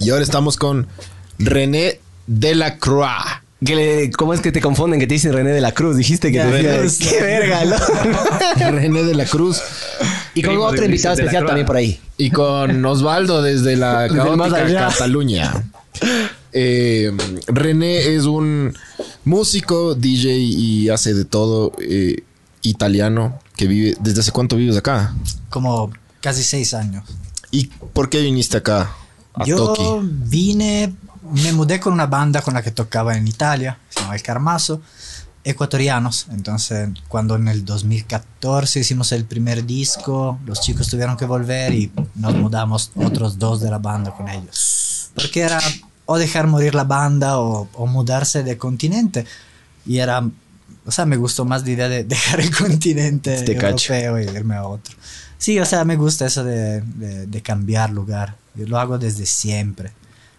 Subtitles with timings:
[0.00, 0.86] Y ahora estamos con
[1.38, 3.40] René de la Croix.
[3.64, 4.98] Que le- ¿Cómo es que te confunden?
[4.98, 5.96] Que te dicen René de la Cruz.
[5.96, 6.98] Dijiste que Ya, te decía, Cruz.
[6.98, 7.64] ¡Qué verga!
[7.64, 8.70] ¿no?
[8.72, 9.60] René de la Cruz.
[10.34, 12.00] Y con Primo otro de invitado Ulises de la especial también por ahí.
[12.16, 14.88] Y con Osvaldo desde la caótica allá.
[14.88, 15.52] Cataluña.
[16.52, 17.12] Eh,
[17.46, 18.74] René es un
[19.24, 22.24] músico, DJ y hace de todo eh,
[22.62, 23.96] italiano que vive.
[24.00, 25.14] ¿Desde hace cuánto vives acá?
[25.50, 27.04] como casi seis años.
[27.50, 28.90] ¿Y por qué viniste acá?
[29.34, 30.94] A Yo vine,
[31.32, 34.80] me mudé con una banda con la que tocaba en Italia, se llama El Carmazo,
[35.44, 36.26] ecuatorianos.
[36.30, 41.90] Entonces, cuando en el 2014 hicimos el primer disco, los chicos tuvieron que volver y
[42.14, 45.10] nos mudamos otros dos de la banda con ellos.
[45.14, 45.60] Porque era
[46.06, 49.24] o dejar morir la banda o, o mudarse de continente.
[49.86, 50.22] Y era,
[50.84, 53.94] o sea, me gustó más la idea de dejar el continente Te cacho.
[53.94, 54.94] europeo y irme a otro.
[55.38, 58.36] Sí, o sea, me gusta eso de, de- de cambiar lugar.
[58.54, 59.92] Yo lo hago desde siempre.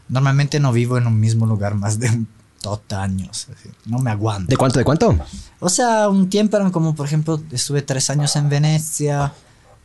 [0.10, 2.26] Normalmente no vivo en un mismo lugar más de
[2.62, 3.48] tot años.
[3.54, 3.70] así.
[3.86, 4.50] No me aguanto.
[4.50, 4.80] ¿De cuánto?
[4.80, 5.18] ¿De cuánto?
[5.60, 9.34] O sea, un tiempo eran como, por ejemplo, estuve tres años en Venecia,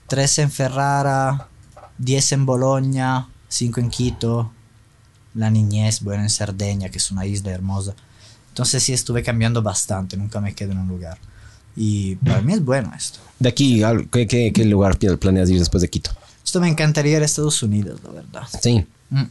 [0.07, 1.49] tres en Ferrara,
[1.99, 4.53] diez en Bolonia, cinco en Quito,
[5.35, 7.95] la niñez, bueno, en Cerdeña, que es una isla hermosa.
[8.49, 11.19] Entonces sí estuve cambiando bastante, nunca me quedo en un lugar.
[11.77, 13.21] Y para mí es bueno esto.
[13.39, 16.11] De aquí, ¿qué, qué, qué lugar planeas ir después de Quito?
[16.49, 18.43] Esto me encantaría ir a Estados Unidos, la verdad.
[18.63, 18.87] Sí.
[19.11, 19.25] Mm.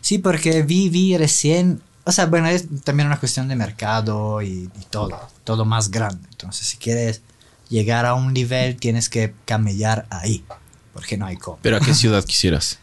[0.00, 4.70] Sí, porque vi, vi recién, o sea, bueno, es también una cuestión de mercado y,
[4.72, 6.28] y todo, todo más grande.
[6.30, 7.22] Entonces, si quieres
[7.68, 10.44] llegar a un nivel, tienes que camellar ahí,
[10.92, 11.58] porque no hay cómo.
[11.60, 12.78] ¿Pero a qué ciudad quisieras?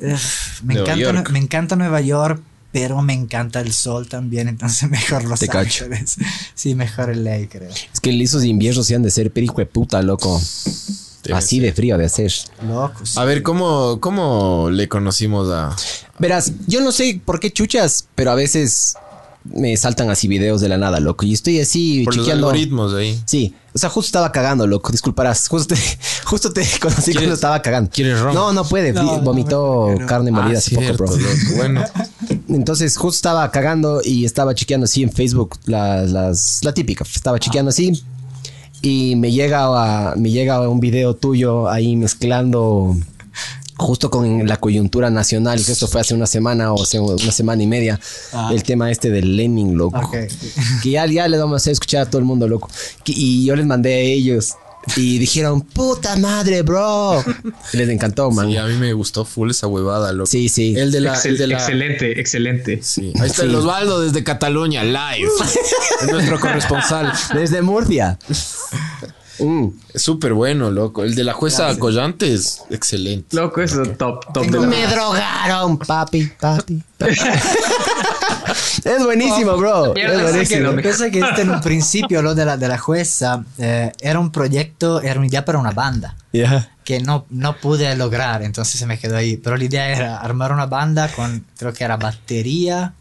[0.00, 1.30] Uf, me, Nueva encanta, York.
[1.32, 5.86] me encanta Nueva York, pero me encanta el sol también, entonces mejor Los Te cacho.
[5.86, 6.14] Ángeles.
[6.54, 7.70] Sí, mejor el LA, creo.
[7.92, 10.40] Es que esos inviernos se han de ser perico de puta, loco.
[11.26, 11.66] Debe Así ser.
[11.66, 12.32] de frío de hacer.
[12.66, 13.18] Loco, sí.
[13.18, 15.74] A ver, ¿cómo, ¿cómo le conocimos a...?
[16.18, 18.94] Verás, yo no sé por qué chuchas, pero a veces
[19.44, 21.24] me saltan así videos de la nada, loco.
[21.24, 22.48] Y estoy así Por los chequeando.
[22.48, 23.20] algoritmos ahí.
[23.26, 24.90] Sí, o sea, justo estaba cagando, loco.
[24.90, 25.46] Disculparás.
[25.48, 25.80] Justo te,
[26.24, 27.90] justo te conocí cuando estaba cagando.
[27.92, 28.34] quieres ron?
[28.34, 28.92] No, no puede.
[28.92, 30.06] No, vi- no, vomitó no, no.
[30.06, 31.16] carne molida Ah, hace poco, bro.
[31.16, 31.28] loco.
[31.56, 31.84] Bueno,
[32.48, 37.04] Entonces, justo estaba cagando y estaba chequeando así en Facebook las, las, la típica.
[37.04, 38.02] Estaba chequeando así
[38.82, 42.96] y me llega, a, me llega un video tuyo ahí mezclando
[43.78, 47.62] justo con la coyuntura nacional, que esto fue hace una semana o hace una semana
[47.62, 48.00] y media,
[48.32, 48.50] Ah.
[48.52, 49.98] el tema este del Lenin, loco.
[49.98, 50.16] Ok.
[50.82, 52.70] Que ya, ya le vamos a hacer escuchar a todo el mundo, loco.
[53.04, 54.54] Que- y yo les mandé a ellos
[54.94, 57.24] y dijeron, puta madre, bro.
[57.72, 58.48] Les encantó, man.
[58.48, 60.26] sí, a mí me gustó full esa huevada, loco.
[60.26, 60.74] Sí, sí.
[60.76, 61.14] El de la...
[61.14, 62.80] Excel- el de la- Excelente, excelente.
[62.82, 63.12] Sí.
[63.20, 63.48] Ahí está Sí.
[63.48, 65.28] el Osvaldo desde Cataluña, live.
[66.02, 67.12] es nuestro corresponsal.
[67.34, 68.18] Desde Murcia.
[69.38, 69.66] Mm.
[69.92, 71.04] Es súper bueno, loco.
[71.04, 73.36] El de la jueza Collantes, excelente.
[73.36, 74.66] Loco, eso top, top de la...
[74.66, 76.82] Me drogaron, papi, papi.
[76.96, 77.14] papi.
[78.84, 79.94] es buenísimo, bro.
[79.94, 80.30] Mierda, es que
[80.60, 80.72] buenísimo.
[80.72, 84.18] me- pensé que este en un principio, lo de la, de la jueza, eh, era
[84.18, 86.16] un proyecto, era una idea para una banda.
[86.32, 86.70] Ya.
[86.84, 89.36] que no, no pude lograr, entonces se me quedó ahí.
[89.38, 92.92] Pero la idea era armar una banda con, creo que era batería,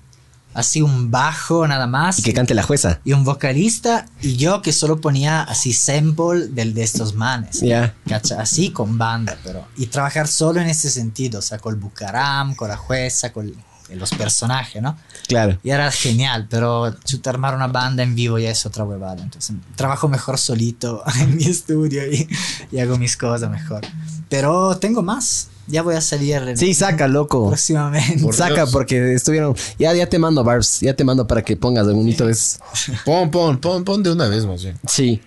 [0.55, 3.01] así un bajo nada más, Y que cante la jueza.
[3.03, 7.59] y un vocalista, y yo que solo ponía así sample del, de estos manes.
[7.59, 7.93] Ya.
[8.07, 8.41] ¿Cacha?
[8.41, 9.67] Así con banda, pero.
[9.77, 13.53] Y trabajar solo en ese sentido, o sea, con el Bucaram, con la jueza, con
[13.93, 14.97] los personajes, ¿no?
[15.27, 15.57] Claro.
[15.63, 19.21] Y era genial, pero chuta, armar una banda en vivo ya es otra huevada.
[19.21, 22.27] Entonces, trabajo mejor solito en mi estudio y,
[22.71, 23.81] y hago mis cosas mejor.
[24.29, 25.49] Pero tengo más.
[25.67, 27.47] Ya voy a salir en- Sí, saca, loco.
[27.49, 28.21] próximamente.
[28.23, 28.71] Por saca Dios.
[28.71, 29.55] porque estuvieron.
[29.79, 30.79] Ya, ya te mando, Barbs.
[30.81, 32.29] Ya te mando para que pongas algún hito.
[32.29, 32.59] Es...
[33.05, 34.79] Pon, pon, pon, pon de una vez más bien.
[34.87, 35.21] Sí.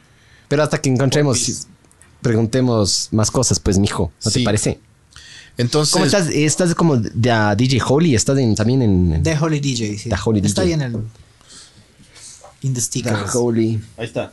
[0.48, 1.66] Pero hasta que encontremos,
[2.20, 4.12] preguntemos más cosas, pues, mijo.
[4.24, 4.40] ¿No Sí.
[4.40, 4.80] te parece?
[5.58, 6.28] Entonces, ¿Cómo estás?
[6.28, 8.14] ¿Estás como de a DJ Holy?
[8.14, 9.22] ¿Estás en- también en.
[9.22, 10.08] The Holy DJ, sí.
[10.08, 10.62] The Holy Está DJ.
[10.62, 11.02] ahí en el.
[12.62, 13.34] In the stickers.
[13.34, 13.80] Holy.
[13.96, 14.32] Ahí está.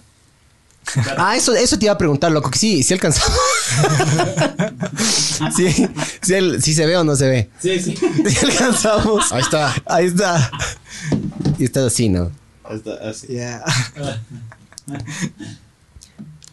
[1.18, 3.36] Ah, eso, eso te iba a preguntar, loco, que sí, sí alcanzamos.
[5.56, 5.88] sí,
[6.22, 7.50] sí, el- sí se ve o no se ve.
[7.60, 7.95] Sí, sí.
[8.30, 9.31] Sí alcanzamos.
[9.31, 9.75] Ahí está.
[9.88, 10.51] Ahí está.
[11.57, 12.31] Y estás así, ¿no?
[13.27, 13.63] Yeah.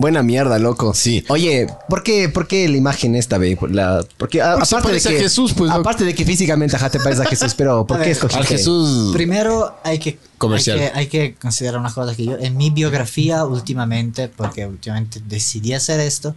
[0.02, 0.92] Buena mierda, loco.
[0.94, 1.24] Sí.
[1.28, 3.56] Oye, ¿por qué, por qué la imagen esta, ve?
[3.70, 6.24] La, porque, a- Porque se aparte de parece a que Jesús, pues, aparte de que
[6.24, 8.40] físicamente ajá, te parece a Jesús, pero ¿por A qué ver, escogiste?
[8.40, 9.12] Al Jesús.
[9.12, 10.78] Primero hay que, Comercial.
[10.80, 15.22] Hay que, hay que considerar una cosa que yo, en mi biografía últimamente, porque últimamente
[15.24, 16.34] decidí hacer esto,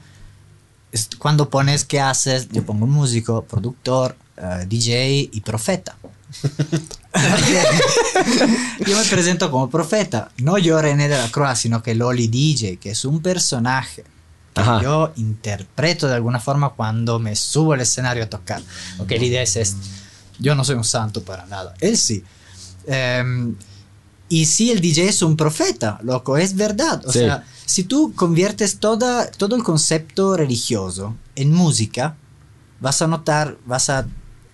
[0.92, 5.98] es cuando pones qué haces, yo pongo músico, productor, eh, DJ y profeta.
[8.86, 12.78] yo me presento como profeta, no yo René de la Croix, sino que Loli DJ,
[12.78, 14.04] que es un personaje
[14.54, 14.82] que Ajá.
[14.82, 18.62] yo interpreto de alguna forma cuando me subo al escenario a tocar.
[19.00, 19.78] Ok, la idea es esta.
[20.40, 22.24] Yo no soy un santo para nada, él sí.
[22.88, 23.56] Em,
[24.30, 27.04] y sí, el DJ es un profeta, loco, es verdad.
[27.06, 27.20] O Sí.
[27.20, 32.16] sea, si tú conviertes toda, todo el concepto religioso en música,
[32.80, 34.08] vas a notar, vas a,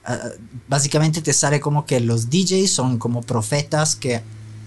[0.06, 0.20] a-
[0.68, 4.22] Básicamente te sale como que los DJs son como profetas que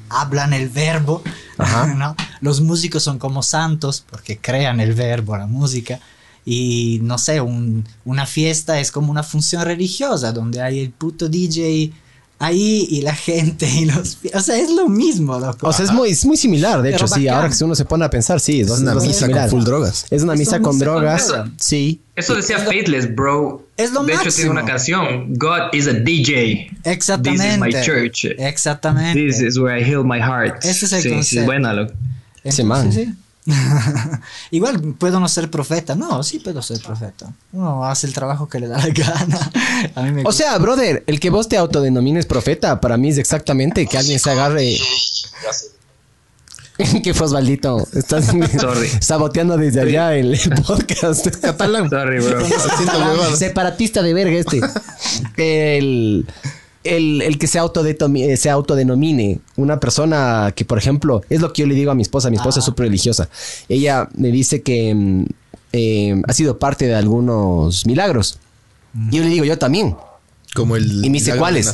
[0.09, 1.23] hablan el verbo,
[1.59, 1.87] Ajá.
[1.95, 2.15] ¿no?
[2.41, 5.99] Los músicos son como santos porque crean el verbo, la música.
[6.47, 11.29] Y no sé, un- una fiesta es como una función religiosa donde hay el puto
[11.29, 11.93] DJ
[12.45, 14.19] ahí y la gente y los...
[14.35, 15.67] O sea, es lo mismo, loco.
[15.69, 17.25] O sea, es muy, es muy similar, de Pero hecho, sí.
[17.25, 17.43] bacán.
[17.43, 18.61] Ahora que uno se pone a pensar, sí.
[18.61, 19.51] Es, Es una misa con similar.
[19.51, 20.07] full drogas.
[20.11, 21.51] Es una Es misa con misa con drogas, drogas.
[21.59, 22.01] sí.
[22.17, 23.67] Eso decía Faithless, bro.
[23.77, 24.37] Es lo de hecho, máximo.
[24.37, 25.35] tiene una canción.
[25.35, 26.71] God is a DJ.
[26.85, 27.45] Exactamente.
[27.45, 28.25] This is my church.
[28.39, 29.21] Exactamente.
[29.21, 30.65] This is where I heal my heart.
[30.65, 31.47] Ese es el sí, sí, concepto.
[31.47, 31.93] buena, loco.
[32.45, 32.93] Ese man.
[32.93, 33.09] sí.
[34.51, 35.95] Igual puedo no ser profeta.
[35.95, 37.33] No, sí puedo ser profeta.
[37.53, 39.53] Uno hace el trabajo que le da la gana.
[39.95, 43.19] A mí me O sea, brother, el que vos te autodenomines profeta, para mí es
[43.19, 44.79] exactamente que alguien se agarre.
[47.05, 47.87] ¿Qué fue Osvaldito?
[47.93, 48.89] Estás Sorry.
[49.01, 51.29] saboteando desde allá el, el podcast.
[51.41, 51.89] Catalán.
[51.89, 53.37] Sorry, bro.
[53.37, 54.61] Separatista de verga este.
[55.37, 56.27] El,
[56.85, 61.63] el, el que se, eh, se autodenomine una persona que, por ejemplo, es lo que
[61.63, 62.31] yo le digo a mi esposa.
[62.31, 63.29] Mi esposa es súper religiosa.
[63.69, 65.25] Ella me dice que mm,
[65.73, 68.39] eh, ha sido parte de algunos milagros.
[69.11, 69.97] Y yo le digo, yo también.
[70.55, 71.05] Como el.
[71.05, 71.67] Y me dice, ¿cuáles?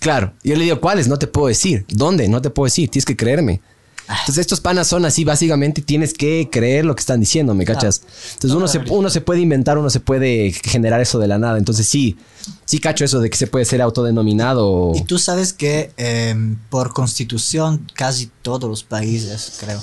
[0.00, 0.34] Claro.
[0.42, 1.08] Yo le digo, ¿cuáles?
[1.08, 1.86] No te puedo decir.
[1.88, 2.28] ¿Dónde?
[2.28, 2.90] No te puedo decir.
[2.90, 3.62] Tienes que creerme.
[4.08, 8.00] Entonces estos panas son así, básicamente tienes que creer lo que están diciendo, ¿me cachas?
[8.34, 11.58] Entonces uno se, uno se puede inventar, uno se puede generar eso de la nada.
[11.58, 12.16] Entonces sí,
[12.64, 14.92] sí cacho eso de que se puede ser autodenominado.
[14.94, 19.82] Y tú sabes que em, por constitución casi todos los países, creo,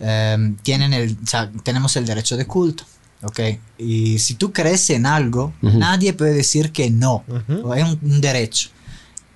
[0.00, 2.84] em, tienen el, o sea, tenemos el derecho de culto.
[3.22, 3.40] ¿ok?
[3.78, 7.24] Y si tú crees en algo, nadie puede decir que no.
[7.62, 8.70] O Es un, un derecho.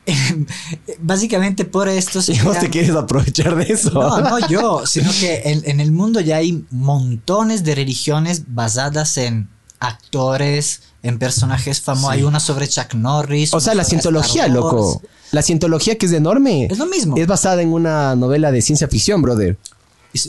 [1.00, 3.90] Básicamente por esto se Y vos te quieres aprovechar de eso.
[3.90, 9.18] No, no yo, sino que en, en el mundo ya hay montones de religiones basadas
[9.18, 9.48] en
[9.78, 12.10] actores, en personajes famosos.
[12.10, 13.52] Hay una sobre Chuck Norris.
[13.54, 15.02] O sea, la cientología, loco.
[15.32, 16.66] La cientología que es enorme.
[16.70, 17.16] Es lo mismo.
[17.16, 19.58] Es basada en una novela de ciencia ficción, brother.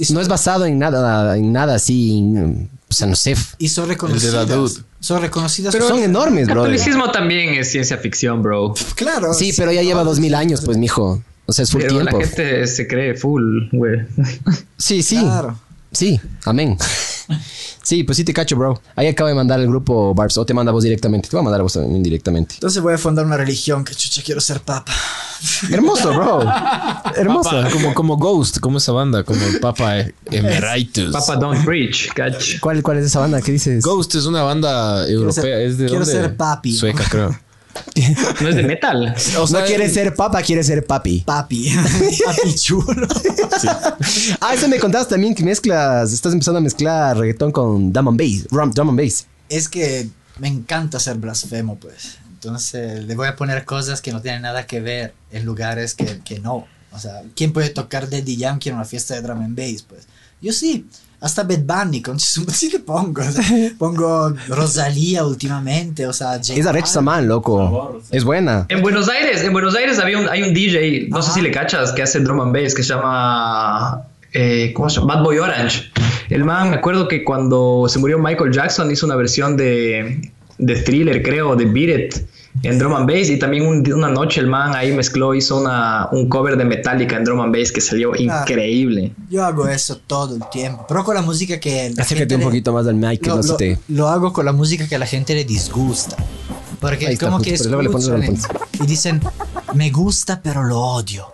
[0.10, 2.18] No es basado en nada, en nada así.
[2.18, 3.36] en- O sea, no sé.
[3.58, 4.34] Y son reconocidas.
[4.34, 4.82] El de la Dude.
[5.00, 5.74] Son reconocidas.
[5.74, 6.72] Pero son enormes, El brother.
[6.72, 8.74] catolicismo también es ciencia ficción, bro.
[8.96, 9.34] Claro.
[9.34, 11.22] Sí, pero ya lleva dos mil años, pues, mijo.
[11.46, 12.20] O sea, es full Pero tiempo.
[12.20, 14.02] la gente se cree full, güey.
[14.78, 15.18] Sí, sí.
[15.20, 15.60] Claro.
[15.92, 16.78] Sí, amén.
[17.84, 18.82] Sí, pues sí te cacho, bro.
[18.96, 20.38] Ahí acabo de mandar el grupo Barbs.
[20.38, 21.30] O te manda vos directamente.
[21.30, 22.56] Te voy a mandar a vos también directamente.
[22.56, 24.92] Entonces voy a fundar una religión que chucha quiero ser papa.
[25.72, 26.42] Hermoso, bro.
[27.16, 27.50] Hermoso.
[27.50, 31.12] Papa, como, como Ghost, como esa banda, como el Papa Emeritus.
[31.14, 32.60] Papa don't preach, catch.
[32.60, 33.42] ¿Cuál, ¿Cuál es esa banda?
[33.42, 33.84] ¿Qué dices?
[33.84, 35.44] Ghost es una banda europea.
[35.44, 36.20] ser- es de quiero dónde?
[36.22, 36.74] ser papi.
[36.76, 37.38] Sueca, creo.
[38.42, 39.16] No es de metal.
[39.52, 41.22] no quiere ser papa, quiere ser papi.
[41.22, 41.72] Papi.
[42.26, 43.08] papi chulo.
[44.42, 48.20] Ah, eso me contabas también que mezclas, estás empezando a mezclar reggaetón con drum and
[48.20, 49.26] bass, rum- drum and bass.
[49.50, 50.08] es que
[50.40, 52.18] me encanta ser blasfemo, pues.
[52.34, 56.20] Entonces le voy a poner cosas que no tienen nada que ver en lugares que,
[56.24, 56.68] que no.
[56.92, 59.84] O sea, ¿quién puede tocar Daddy Yankee en una fiesta de drum and bass?
[59.84, 60.08] Pues
[60.42, 60.86] yo sí.
[61.20, 63.22] Hasta Bad Bunny, con su- sí le pongo.
[63.22, 63.44] o sea,
[63.80, 68.02] pongo Rosalía últimamente, o sea, J esa man, loco.
[68.12, 68.66] Es buena.
[68.70, 71.50] En Buenos Aires, en Buenos Aires había un, hay un DJ, no sé si le
[71.52, 75.16] cachas, que hace drum and bass, que se llama, eh, ¿cómo se llama?
[75.16, 75.92] Bad Boy Orange.
[76.30, 80.76] El man, me acuerdo que cuando se murió Michael Jackson hizo una versión de, de
[80.84, 82.16] Thriller, creo, de Beat It,
[82.64, 83.30] en drum and bass.
[83.30, 87.16] Y también un- una noche el man ahí mezcló, hizo una, un cover de Metallica
[87.18, 89.14] en drum and bass que salió increíble.
[89.30, 91.92] Yo hago eso todo el tiempo, pero con la música que...
[91.96, 93.78] la Acércate gente un le- poquito más del mic que lo, no se lo- te...
[93.90, 96.16] lo hago con la música que a la gente le disgusta.
[96.80, 98.38] Porque está, como justo, que escuchan
[98.84, 99.20] y dicen,
[99.74, 101.26] me gusta pero lo odio.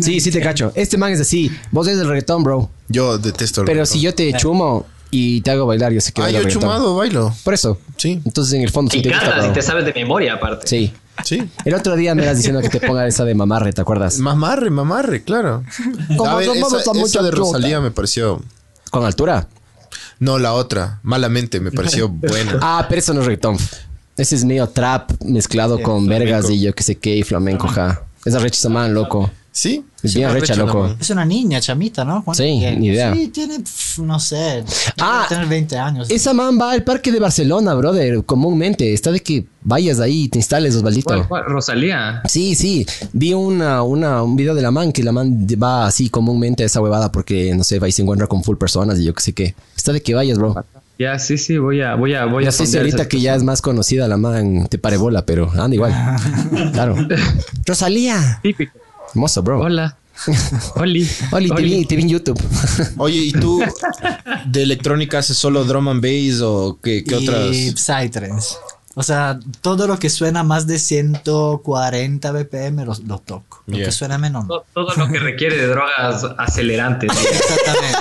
[0.00, 0.70] Sí, sí te cacho.
[0.76, 1.50] Este man es así.
[1.72, 2.70] Vos eres del reggaetón, bro.
[2.88, 3.92] Yo detesto el Pero reggaetón.
[3.92, 7.34] si yo te chumo y te hago bailar, yo sé que Ah, yo chumado, bailo.
[7.44, 7.78] Por eso.
[7.96, 8.20] Sí.
[8.24, 10.66] Entonces en el fondo Y cantas y te sabes de memoria aparte.
[10.66, 10.92] Sí.
[11.24, 11.48] Sí.
[11.64, 14.18] El otro día me eras diciendo que te ponga esa de mamarre, ¿te acuerdas?
[14.18, 15.64] Mamarre, mamarre, claro.
[16.16, 17.30] Como A ver, esa, esa de.
[17.30, 18.40] Rosalía me pareció.
[18.90, 19.46] Con altura.
[20.18, 21.00] No, la otra.
[21.02, 22.58] Malamente, me pareció buena.
[22.62, 23.56] Ah, pero eso no es reggaetón.
[24.16, 28.02] Ese es medio trap mezclado con vergas y yo que sé qué, y flamenco, ja.
[28.24, 29.30] Esa recha man, loco.
[29.52, 29.84] ¿Sí?
[30.02, 30.94] Es Sí, bien recha, loco.
[31.00, 32.22] Es una niña, chamita, ¿no?
[32.24, 32.76] ¿Cuánto Sí, tiene?
[32.78, 33.12] ni idea.
[33.12, 33.58] Sí, tiene,
[33.98, 34.64] no sé,
[34.98, 36.08] Ah, tener 20 años.
[36.10, 38.92] Esa man va al parque de Barcelona, brother, comúnmente.
[38.94, 41.08] Está de que vayas ahí y te instales, Osvaldito.
[41.08, 41.44] ¿Cuál, cuál?
[41.46, 42.22] Rosalía.
[42.28, 42.86] Sí, sí.
[43.12, 46.66] Vi una, una, un video de la man que la man va así comúnmente a
[46.66, 49.20] esa huevada porque, no sé, va y se encuentra con full personas y yo qué
[49.22, 49.54] sé qué.
[49.76, 50.64] Está de que vayas, bro.
[50.98, 53.34] Ya, sí, sí, voy a, voy a, voy a No sé si ahorita que ya
[53.34, 55.92] es más conocida la man te pare bola, pero anda igual.
[56.72, 56.94] claro.
[57.66, 58.38] Rosalía.
[58.42, 58.78] Típico.
[59.10, 59.60] Hermoso, bro.
[59.60, 59.96] Hola.
[60.76, 61.08] Oli.
[61.32, 62.40] Oli, te vi, te vi en YouTube.
[62.98, 63.62] Oye, ¿y tú
[64.46, 67.56] de electrónica haces solo drum and bass o qué, qué y otras?
[67.80, 68.54] Psytrance.
[68.94, 73.62] O sea, todo lo que suena más de 140 BPM lo, lo toco.
[73.66, 73.86] Lo Yeah.
[73.86, 74.42] que suena menos.
[74.46, 74.48] no.
[74.48, 77.10] Todo, todo lo que requiere de drogas acelerantes.
[77.32, 77.98] Exactamente.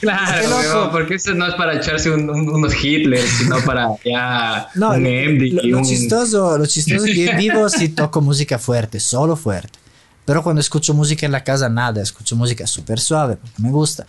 [0.00, 4.90] claro, porque eso no es para echarse un- un- unos Hitler, sino para ya No,
[4.90, 5.84] un lo, MD lo un...
[5.84, 9.78] chistoso, lo chistoso es que vivo sí toco música fuerte, solo fuerte.
[10.26, 14.06] Pero cuando escucho música en la casa, nada, escucho música súper suave, porque me gusta.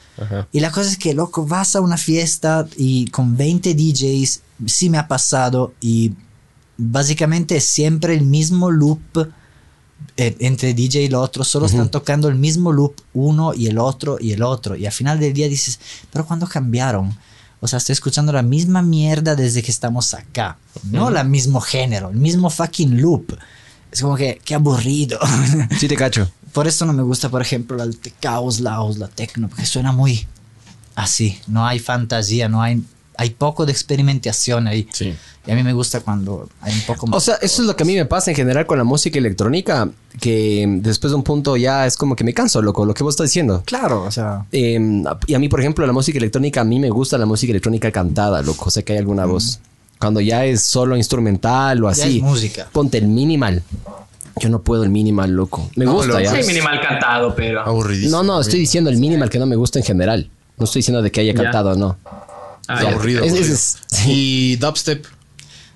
[0.52, 4.90] Y la cosa es que, loco, vas a una fiesta y con 20 DJs, sí
[4.90, 6.14] me ha pasado, y
[6.76, 9.30] básicamente es siempre el mismo loop
[10.16, 13.78] eh, entre DJ y el otro, solo están tocando el mismo loop uno y el
[13.78, 14.76] otro y el otro.
[14.76, 15.80] Y al final del día dices,
[16.12, 17.16] pero ¿cuándo cambiaron?
[17.60, 20.58] O sea, estoy escuchando la misma mierda desde que estamos acá.
[20.84, 23.38] No el mismo género, el mismo fucking loop.
[23.92, 25.20] Es como que, qué aburrido.
[25.80, 26.30] Sí te cacho.
[26.54, 27.88] Por eso no me gusta, por ejemplo, la
[28.20, 30.26] caos, la house, la techno, porque suena muy
[30.96, 31.38] así.
[31.48, 32.84] No hay fantasía, no hay,
[33.16, 34.88] hay poco de experimentación ahí.
[34.92, 35.14] Sí.
[35.46, 37.18] Y a mí me gusta cuando hay un poco más.
[37.18, 39.18] O sea, eso es lo que a mí me pasa en general con la música
[39.18, 39.90] electrónica,
[40.20, 43.14] que después de un punto ya es como que me canso, loco, lo que vos
[43.14, 43.64] estás diciendo.
[43.66, 44.46] claro, o sea.
[44.52, 44.78] Eh,
[45.26, 47.92] y a mí, por ejemplo, la música electrónica, a mí me gusta la música electrónica
[47.92, 48.66] cantada, loco.
[48.66, 49.60] O sea, que hay alguna voz.
[50.00, 52.18] Cuando ya es solo instrumental o Ya así.
[52.18, 52.68] es música.
[52.72, 53.64] Ponte el minimal.
[54.40, 55.70] Yo no puedo el minimal, loco.
[55.76, 56.36] Me No, gusta lo- ya.
[56.42, 57.62] Sí, minimal cantado, pero...
[57.62, 58.18] Aburridísimo.
[58.18, 60.30] No, no, estoy diciendo el minimal que no me gusta en general.
[60.58, 61.42] No estoy diciendo de que haya Ya.
[61.44, 61.98] cantado o no.
[62.68, 63.24] Ah, Es aburrido.
[63.24, 63.54] Es- aburrido.
[63.56, 64.12] es- sí.
[64.12, 65.06] Y dubstep.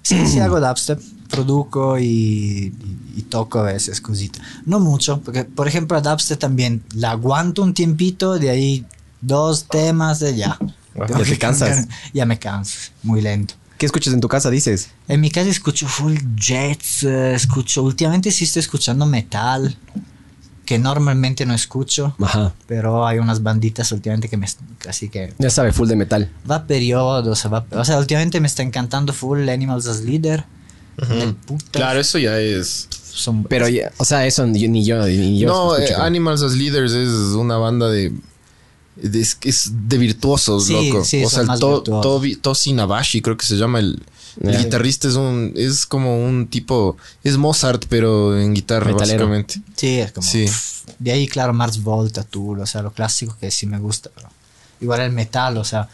[0.04, 1.00] Sí, sí hago dubstep,
[1.30, 2.74] produco y, y-
[3.18, 4.40] y toco a veces cosita.
[4.66, 8.86] No mucho, porque por ejemplo la dubstep también la aguanto un tiempito, de ahí
[9.22, 10.58] dos temas de ya.
[10.96, 11.70] Ya te cansas.
[11.70, 11.98] cambiar.
[12.14, 13.54] Ya me canso, muy lento.
[13.82, 14.92] ¿Qué escuchas en tu casa, dices?
[15.08, 19.76] En mi casa escucho full jazz, eh, escucho, últimamente sí estoy escuchando metal,
[20.68, 22.54] que normalmente no escucho, Ajá.
[22.68, 24.46] pero hay unas banditas últimamente que me,
[24.88, 26.30] así que Ya sabe, full de metal.
[26.50, 30.46] va periodos, va, o sea, últimamente me está encantando full Animals as Leader.
[31.10, 31.72] del putas.
[31.72, 32.88] Claro, eso ya es.
[32.92, 34.86] Son, Pero, ya- o sea, eso ni, yo, ni
[35.40, 35.48] yo.
[35.48, 35.92] no, eh.
[35.96, 38.14] Animals as Leaders es una banda de.
[38.96, 41.04] De- es, es de virtuosos, Sí, loco.
[41.06, 41.84] sí, o sea, más To-
[42.42, 44.02] Tosi Nabashi, creo que se llama el.
[44.42, 44.60] el Ya.
[44.60, 45.54] guitarrista es un.
[45.56, 46.98] Es como un tipo.
[47.24, 49.28] Es Mozart, pero en guitarra, Metalero.
[49.28, 49.62] básicamente.
[49.76, 50.28] Sí, es como.
[50.28, 50.46] Sí.
[50.46, 54.10] pff, de ahí, claro, Mars Volta, Tool, o sea, lo clásico que sí me gusta.
[54.14, 54.30] Pero
[54.82, 55.88] igual el metal, o sea.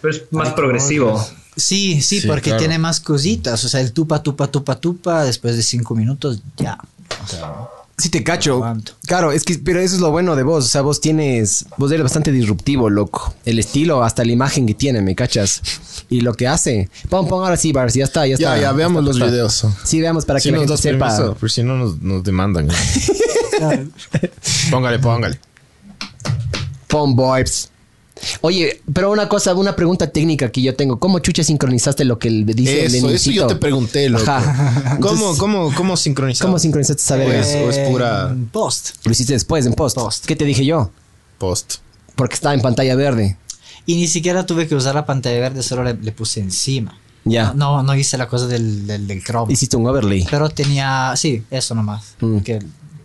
[0.00, 1.22] Pero es más progresivo.
[1.56, 2.58] Sí, sí, Sí, porque claro.
[2.60, 3.62] tiene más cositas.
[3.64, 6.78] O sea, el tupa, tupa, tupa, tupa, después de cinco minutos, ya.
[7.22, 7.52] O sea,
[8.00, 8.62] Sí te cacho.
[9.06, 10.64] Claro, es que, pero eso es lo bueno de vos.
[10.64, 13.34] O sea, vos tienes, vos eres bastante disruptivo, loco.
[13.44, 15.62] El estilo, hasta la imagen que tiene, ¿me cachas?
[16.08, 16.88] Y lo que hace.
[17.08, 18.62] Pon, pon ahora sí, Bars, ya está, ya Ya, está.
[18.62, 19.30] ya, veamos Está, los está.
[19.30, 19.66] videos.
[19.84, 21.08] Sí, veamos para Si que la nos gente das sepa.
[21.16, 22.68] permiso, pero si no nos, nos demandan.
[24.70, 25.38] póngale, póngale.
[26.88, 27.70] Pon boys.
[28.42, 30.98] Oye, pero una cosa, una pregunta técnica que yo tengo.
[30.98, 33.34] ¿Cómo chucha sincronizaste lo que el- dice el Eso, eso Lenincito?
[33.36, 34.30] yo te pregunté, loco.
[34.30, 34.96] Ajá.
[35.00, 36.46] ¿Cómo, Entonces, cómo, cómo sincronizar?
[36.46, 37.40] ¿Cómo sincronizaste esa verga?
[37.66, 38.96] O es pura- en Post.
[39.04, 39.96] Lo hiciste después, en post.
[39.96, 40.26] Post.
[40.26, 40.90] ¿Qué te dije yo?
[41.38, 41.76] Post.
[42.16, 43.36] Porque estaba en pantalla verde.
[43.86, 46.98] Y ni siquiera tuve que usar la pantalla verde, solo le, le puse encima.
[47.24, 47.52] Ya.
[47.54, 49.52] No, no hice la cosa del, del, del Chrome.
[49.52, 50.26] Hiciste un overlay.
[50.30, 52.14] Pero tenía, sí, eso nomás.
[52.20, 52.38] Mm.
[52.40, 52.58] Que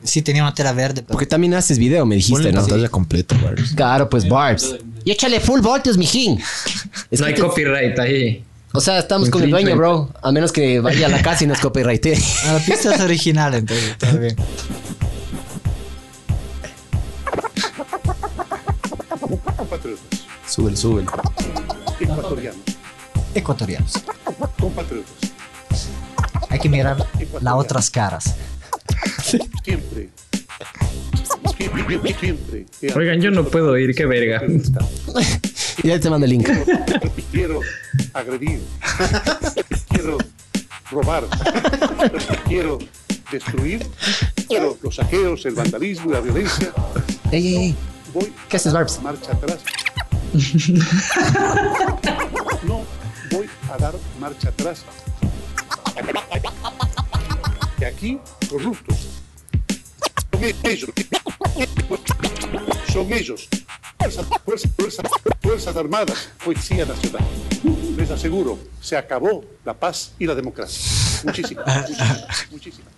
[0.04, 2.62] sí tenía una tela verde, pero Porque también haces video, me dijiste, Ponle ¿no?
[2.62, 3.72] pantalla completa, Barbs.
[3.74, 4.76] Claro, pues Barbs.
[5.06, 6.42] Y échale full voltios, mijín.
[7.12, 8.44] Es No hay te- copyright ahí.
[8.74, 10.10] O sea, estamos con el dueño, bro.
[10.22, 12.06] A menos que vaya a la casa y nos copyright.
[12.46, 14.36] Ah, la pista es original, entonces todo bien.
[19.58, 20.04] compatriotas,
[20.48, 21.12] Súbelo, súbelo.
[22.00, 22.60] ecuatorianos,
[23.34, 23.94] Ecuatorianos.
[24.60, 25.14] compatriotas,
[26.50, 26.98] Hay que mirar
[27.42, 28.36] las otras caras.
[29.64, 30.10] siempre,
[32.96, 34.42] Oigan, yo no puedo ir, qué verga.
[35.84, 36.50] Ya te mando el link.
[37.32, 37.60] quiero
[38.14, 38.62] agredir,
[39.90, 40.18] quiero
[40.90, 41.26] robar,
[42.48, 42.80] quiero
[43.32, 43.86] destruir,
[44.48, 46.72] quiero los saqueos, el vandalismo y la violencia.
[47.32, 47.76] Ey, ey, ey.
[48.14, 49.02] Voy ¿Qué haces, Barbs?
[49.02, 49.60] marcha atrás.
[52.66, 52.84] No
[53.32, 54.84] voy a dar marcha atrás.
[57.78, 58.18] Que aquí,
[58.50, 59.15] corruptos.
[60.36, 60.90] Son ellos.
[62.92, 63.48] Son ellos.
[63.98, 65.06] Fuerzas, fuerzas, fuerzas,
[65.42, 67.24] fuerzas Armadas, Policía Nacional.
[67.96, 71.24] Les aseguro, se acabó la paz y la democracia.
[71.24, 72.94] Muchísimas, muchísimas, muchísimas.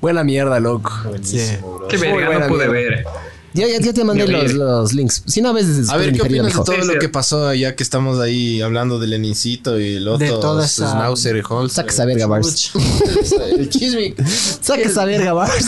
[0.00, 0.92] Buena mierda, loco.
[1.22, 1.58] Sí.
[1.88, 2.72] Qué verga, no pude mierda.
[2.72, 3.04] ver.
[3.52, 5.24] Ya, ya, ya te mandé los, los links.
[5.26, 6.98] Si no, a veces A ver, ¿qué opinas de todo Sí, lo sí.
[7.00, 10.92] que pasó ya que estamos ahí hablando de Lenincito y el otro De toda esa-
[10.92, 11.72] Schnauzer y Holz?
[11.72, 12.70] Saca esa verga, Bars.
[13.58, 14.14] El chisme.
[14.60, 15.66] Saca esa verga, Bars.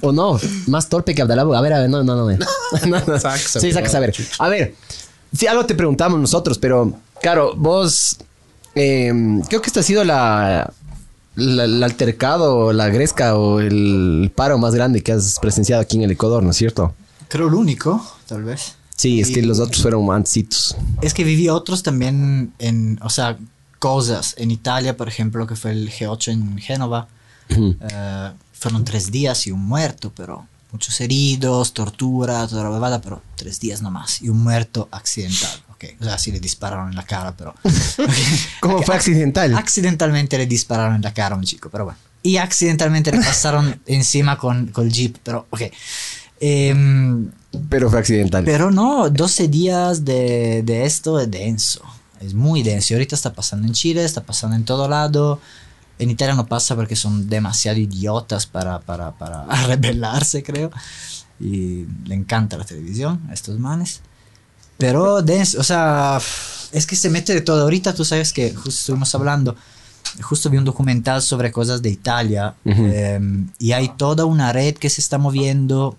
[0.00, 1.42] o no, más torpe que Abdalá.
[1.42, 2.30] A ver, a ver, no, no, no.
[2.30, 2.36] no,
[3.06, 3.18] no.
[3.20, 4.16] Saca Sí, saca esa verga.
[4.38, 4.74] A ver,
[5.36, 8.16] sí, algo te preguntamos nosotros, pero claro, vos.
[8.74, 9.12] eh,
[9.48, 10.72] creo que esta ha sido la.
[11.34, 16.02] La- el altercado, la gresca o el paro más grande que has presenciado aquí en
[16.04, 16.94] el Ecuador, ¿no es cierto?
[17.28, 18.76] Creo el único, tal vez.
[18.96, 20.76] Sí, es que los otros fueron antecitos.
[21.00, 23.38] Es que viví otros también en, o sea,
[23.78, 24.34] cosas.
[24.38, 27.08] En Italia, por ejemplo, que fue el G8 en Génova.
[27.48, 33.22] eh, fueron tres días y un muerto, pero muchos heridos, tortura, toda la bebada, pero
[33.34, 34.22] tres días nomás.
[34.22, 35.50] Y un muerto accidental.
[35.82, 37.54] Ok, o sea, sí le dispararon en la cara, pero...
[38.60, 39.54] ¿Cómo fue accidental?
[39.54, 41.98] Accidentalmente le dispararon en la cara a un chico, pero bueno.
[42.22, 45.62] Y accidentalmente le pasaron encima con, con el jeep, pero ok.
[46.40, 47.30] Em,
[47.68, 48.44] Pero fue accidental.
[48.44, 51.82] pero no, 12 días de, de esto es denso.
[52.20, 52.92] Es muy denso.
[52.92, 55.40] Y ahorita está pasando en Chile, está pasando en todo lado.
[55.98, 60.70] En Italia no pasa porque son demasiado idiotas para, para, para rebelarse, creo.
[61.40, 64.00] Y le encanta la televisión a estos manes.
[64.82, 66.18] Pero denso, o sea,
[66.72, 67.62] es que se mete de todo.
[67.62, 69.54] Ahorita tú sabes que justo estuvimos hablando.
[70.20, 73.20] Justo vi un documental sobre cosas de Italia eh,
[73.58, 75.96] y hay toda una red que se está moviendo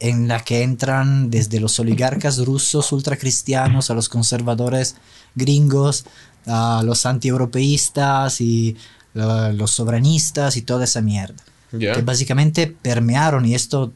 [0.00, 4.96] en la que entran desde los oligarcas rusos ultracristianos a los conservadores
[5.36, 6.04] gringos,
[6.46, 8.76] a los antieuropeístas y
[9.14, 11.42] la- los soberanistas y toda esa mierda.
[11.72, 11.92] Ya.
[11.92, 13.92] Que básicamente permearon y esto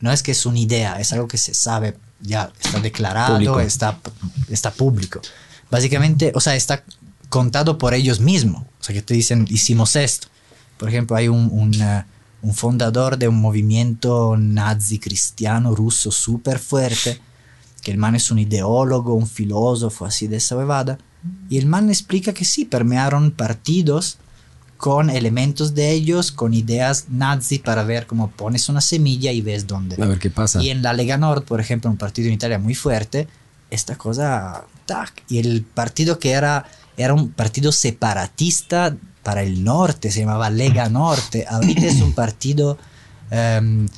[0.00, 3.60] no es que es una idea, es algo que se sabe, ya está declarado, Público.
[3.60, 3.98] está,
[4.48, 5.20] está público.
[5.70, 6.84] Básicamente, o sea, está
[7.28, 8.62] contado por ellos mismos.
[8.62, 10.28] O sea, que te dicen, hicimos esto.
[10.78, 11.72] Por ejemplo, hay un, un,
[12.42, 17.20] un fundador de un movimiento nazi cristiano ruso súper fuerte,
[17.82, 20.98] que el man es un ideólogo, un filósofo así de esa bebada,
[21.48, 24.18] y el man explica que sí, permearon partidos
[24.78, 29.66] con elementos de ellos, con ideas nazi para ver cómo pones una semilla y ves
[29.66, 30.00] dónde.
[30.00, 30.62] A ver qué pasa.
[30.62, 33.26] Y en la Lega Nord, por ejemplo, un partido en Italia muy fuerte,
[33.70, 35.24] esta cosa, tac.
[35.28, 36.64] Y el partido que era,
[36.96, 42.78] era un partido separatista para el norte, se llamaba Lega Norte, ahorita es un partido
[43.32, 43.88] em,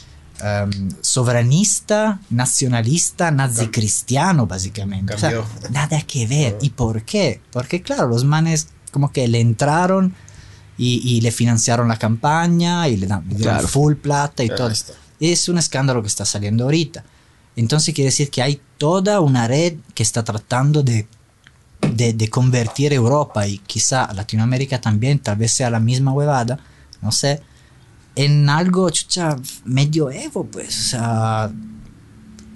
[0.40, 5.12] em, soberanista, nacionalista, nazi cristiano, básicamente.
[5.12, 6.56] O sea, nada que ver.
[6.62, 7.42] ¿Y por qué?
[7.52, 10.14] Porque, claro, los manes como que le entraron
[10.82, 13.68] y, y le financiaron la campaña y le, dan- le dieron Claro.
[13.68, 14.68] full plata y todo.
[14.70, 14.94] está.
[15.20, 17.04] Es un escándalo que está saliendo ahorita.
[17.56, 21.06] Entonces quiere decir que hay toda una red que está tratando de,
[21.94, 26.58] de, de convertir Europa y quizá Latinoamérica también, tal vez sea la misma huevada,
[27.02, 27.42] no sé,
[28.16, 30.78] en algo chucha medioevo, pues.
[30.78, 31.50] O sea,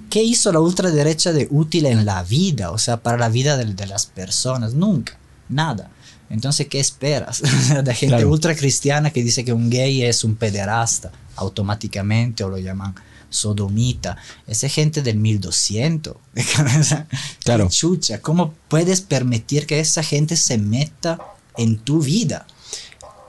[0.08, 2.70] ¿qué hizo la ultraderecha de útil en la vida?
[2.70, 5.18] O sea, para la vida de, de las personas, nunca,
[5.50, 5.90] nada.
[6.30, 7.42] Entonces, ¿qué esperas?
[7.84, 8.30] de gente Claro.
[8.30, 12.94] ultra cristiana que dice que un gay es un pederasta automáticamente o lo llaman
[13.30, 14.16] sodomita.
[14.46, 16.16] Esa gente del 1200.
[17.44, 17.68] Claro.
[17.68, 21.18] Chucha, ¿cómo puedes permitir que esa gente se meta
[21.56, 22.46] en tu vida?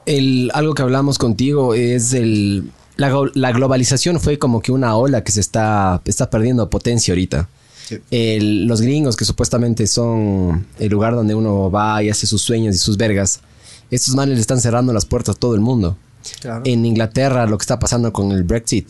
[0.06, 2.72] El, algo que hablamos contigo es el...
[2.98, 7.50] La, la globalización fue como que una ola que se está, está perdiendo potencia ahorita.
[7.88, 7.98] Sí.
[8.12, 12.76] El- los gringos que supuestamente son el lugar donde uno va y hace sus sueños
[12.76, 13.40] y sus vergas,
[13.92, 15.98] estos manes le están cerrando las puertas a todo el mundo.
[16.42, 16.64] Claro.
[16.66, 18.88] En Inglaterra lo que está pasando con el Brexit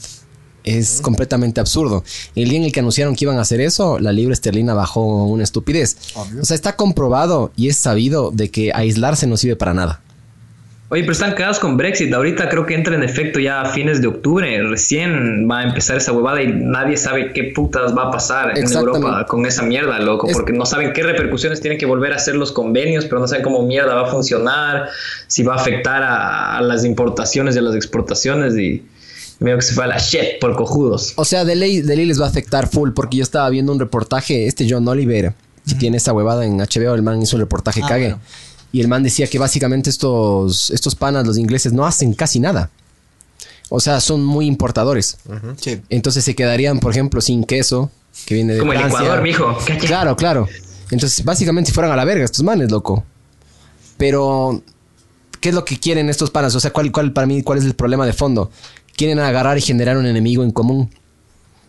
[0.63, 2.03] es completamente absurdo.
[2.33, 5.25] El día en el que anunciaron que iban a hacer eso, la libra esterlina bajó
[5.25, 5.97] una estupidez.
[6.15, 6.41] Obvio.
[6.41, 10.01] O sea, está comprobado y es sabido de que aislarse no sirve para nada.
[10.89, 12.13] Oye, pero están cagados con Brexit.
[12.13, 14.61] Ahorita creo que entra en efecto ya a fines de octubre.
[14.69, 18.71] Recién va a empezar esa huevada y nadie sabe qué putas va a pasar en.
[18.71, 20.27] Europa con esa mierda, loco.
[20.27, 23.27] Es- Porque no saben qué repercusiones tienen que volver a hacer los convenios, pero no
[23.27, 24.89] saben cómo mierda va a funcionar,
[25.27, 28.55] si va a afectar a, a las importaciones y a las exportaciones.
[28.55, 28.83] Y
[29.39, 31.13] veo que se fue a la shit por cojudos.
[31.15, 33.71] O sea, de ley, de ley les va a afectar full porque yo estaba viendo
[33.71, 35.33] un reportaje, este John Oliver,
[35.67, 38.03] que tiene esa huevada en HBO, el man hizo un reportaje Ah, cague.
[38.09, 38.21] bueno.
[38.75, 42.69] Y el man decía que básicamente estos, estos panas, los ingleses, no hacen casi nada.
[43.69, 45.15] O sea, son muy importadores.
[45.55, 45.79] Sí.
[45.87, 47.89] Entonces se quedarían, por ejemplo, sin queso,
[48.25, 48.81] que viene de Como el.
[48.81, 49.57] Ecuador, mijo.
[49.65, 49.87] Cacha.
[49.87, 50.49] Claro, claro.
[50.91, 53.05] Entonces, básicamente fueran a la verga estos manes, loco.
[53.95, 54.61] Pero,
[55.39, 56.53] ¿qué es lo que quieren estos panas?
[56.53, 58.51] O sea, ¿cuál, cuál para mí, cuál es el problema de fondo?
[58.97, 60.89] Quieren agarrar y generar un enemigo en común.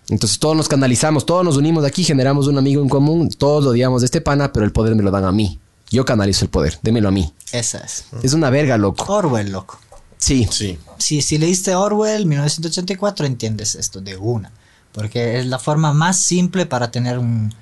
[0.09, 3.71] Entonces todos nos canalizamos, todos nos unimos aquí, generamos un amigo en común, todos lo
[3.71, 5.61] odiamos de este pana, pero el poder me lo dan a mí.
[5.91, 7.33] Yo canalizo el poder, démelo a mí.
[7.53, 8.07] Esa es.
[8.23, 9.05] Es una verga, loco.
[9.13, 9.79] Orwell, loco.
[10.19, 10.49] Sí.
[10.51, 10.79] Sí.
[10.99, 14.51] Si, si leíste Orwell 1984, entiendes esto de una.
[14.93, 17.53] Porque es la forma más simple para tener un,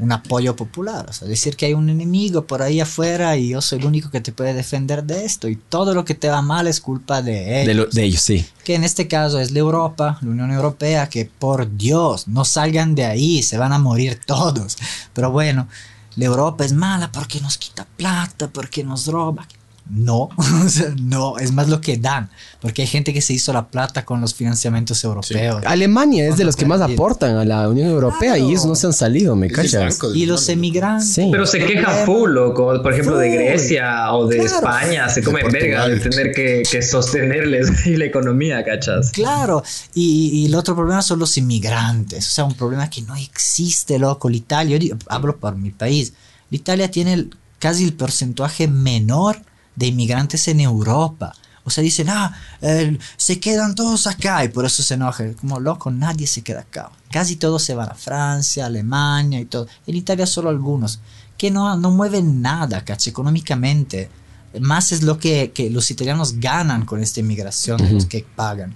[0.00, 1.06] un apoyo popular.
[1.08, 4.10] O sea, decir que hay un enemigo por ahí afuera y yo soy el único
[4.10, 5.48] que te puede defender de esto.
[5.48, 7.66] Y todo lo que te va mal es culpa de ellos.
[7.68, 8.44] De, lo- de ellos, sí.
[8.64, 12.94] que en este caso es la Europa, la Unión Europea, que por Dios, no salgan
[12.96, 14.76] de ahí, se van a morir todos.
[15.14, 15.68] Pero bueno,
[16.16, 19.46] la Europa es mala porque nos quita plata, porque nos roba.
[19.90, 20.30] No,
[21.02, 24.18] no, es más lo que dan, porque hay gente que se hizo la plata con
[24.20, 25.62] los financiamientos europeos.
[25.66, 26.92] Alemania es de los que más Bien.
[26.98, 28.48] aportan a la Unión Europea y Claro.
[28.50, 31.12] ellos no se han salido, ¿me del Y los emigrantes.
[31.12, 31.28] Sí.
[31.30, 32.06] Pero se quejan Problema.
[32.06, 32.82] full, loco.
[32.82, 33.30] Por ejemplo, de.
[33.34, 34.54] Grecia o de Claro.
[34.54, 35.08] España.
[35.10, 39.10] Se De comen verga de tener que, que sostenerles y la economía, ¿cachas?
[39.10, 39.62] Claro,
[39.94, 43.98] y, y el otro problema son los inmigrantes, o sea, un problema que no existe,
[43.98, 44.30] loco.
[44.30, 46.14] La Italia, yo digo- hablo por mi país,
[46.50, 49.36] la Italia tiene casi el porcentaje menor
[49.76, 51.34] de inmigrantes en Europa.
[51.66, 55.32] O sea, dicen, ah, eh, se quedan todos acá y por eso se enojan.
[55.34, 56.90] Como loco, nadie se queda acá.
[57.10, 59.66] Casi todos se van a Francia, Alemania y todo.
[59.86, 61.00] En Italia solo algunos,
[61.38, 64.10] que no, no mueven nada, caché, económicamente.
[64.60, 68.74] Más es lo que, que los italianos ganan con esta inmigración de los que pagan.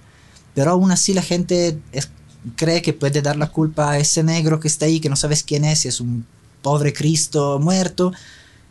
[0.55, 2.09] Pero aún así la gente es-
[2.55, 5.43] cree que puede dar la culpa a ese negro que está ahí, que no sabes
[5.43, 6.25] quién es, y es un
[6.61, 8.11] pobre Cristo muerto.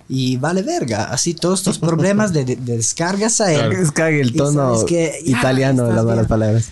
[0.09, 1.05] Y vale verga.
[1.05, 3.73] Así todos estos problemas de, de- de descargas a él.
[3.73, 6.69] Es que el tono que italiano de las malas palabras.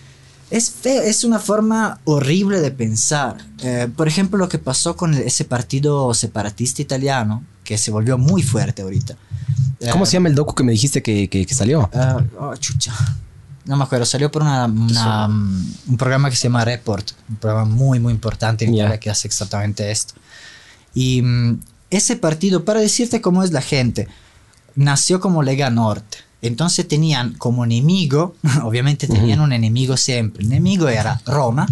[0.49, 3.37] Es feo, es una forma horrible de pensar.
[3.63, 8.43] Eh, por ejemplo, lo que pasó con ese partido separatista italiano, que se volvió muy
[8.43, 9.17] fuerte ahorita.
[9.91, 11.91] ¿Cómo Eh, se llama el docu que me dijiste que, que- que salió?
[11.93, 12.95] Ah, oh, chucha.
[13.65, 17.37] No me acuerdo, salió por una, una, um, un programa que se llama Report, un
[17.37, 18.73] programa muy, muy importante en.
[18.75, 20.15] Italia que hace exactamente esto.
[20.95, 21.59] Y mm,
[21.91, 24.09] ese partido, para decirte cómo es la gente,
[24.75, 26.19] nació como Lega Norte.
[26.43, 30.45] Entonces tenían como enemigo, obviamente tenían un enemigo siempre.
[30.45, 31.67] El enemigo era Roma,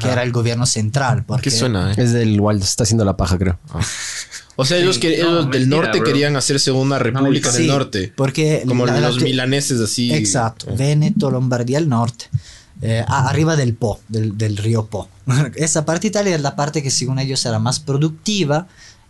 [0.00, 1.24] que era el gobierno central.
[1.24, 1.94] Porque ¿Qué suena, eh?
[1.98, 3.58] Es del Waldo, se está haciendo la paja, creo.
[4.56, 6.06] O sea, ellos, que, No, ellos del mentira, norte bro.
[6.06, 8.12] querían hacerse una república del norte.
[8.16, 10.12] Porque Como la- los milaneses así.
[10.14, 10.74] Exacto, Eh.
[10.78, 12.24] Veneto, Lombardía al norte,
[12.80, 15.08] eh, a- arriba del Po, del, del río Po.
[15.56, 18.66] Esa parte de Italia es la parte que según ellos era más productiva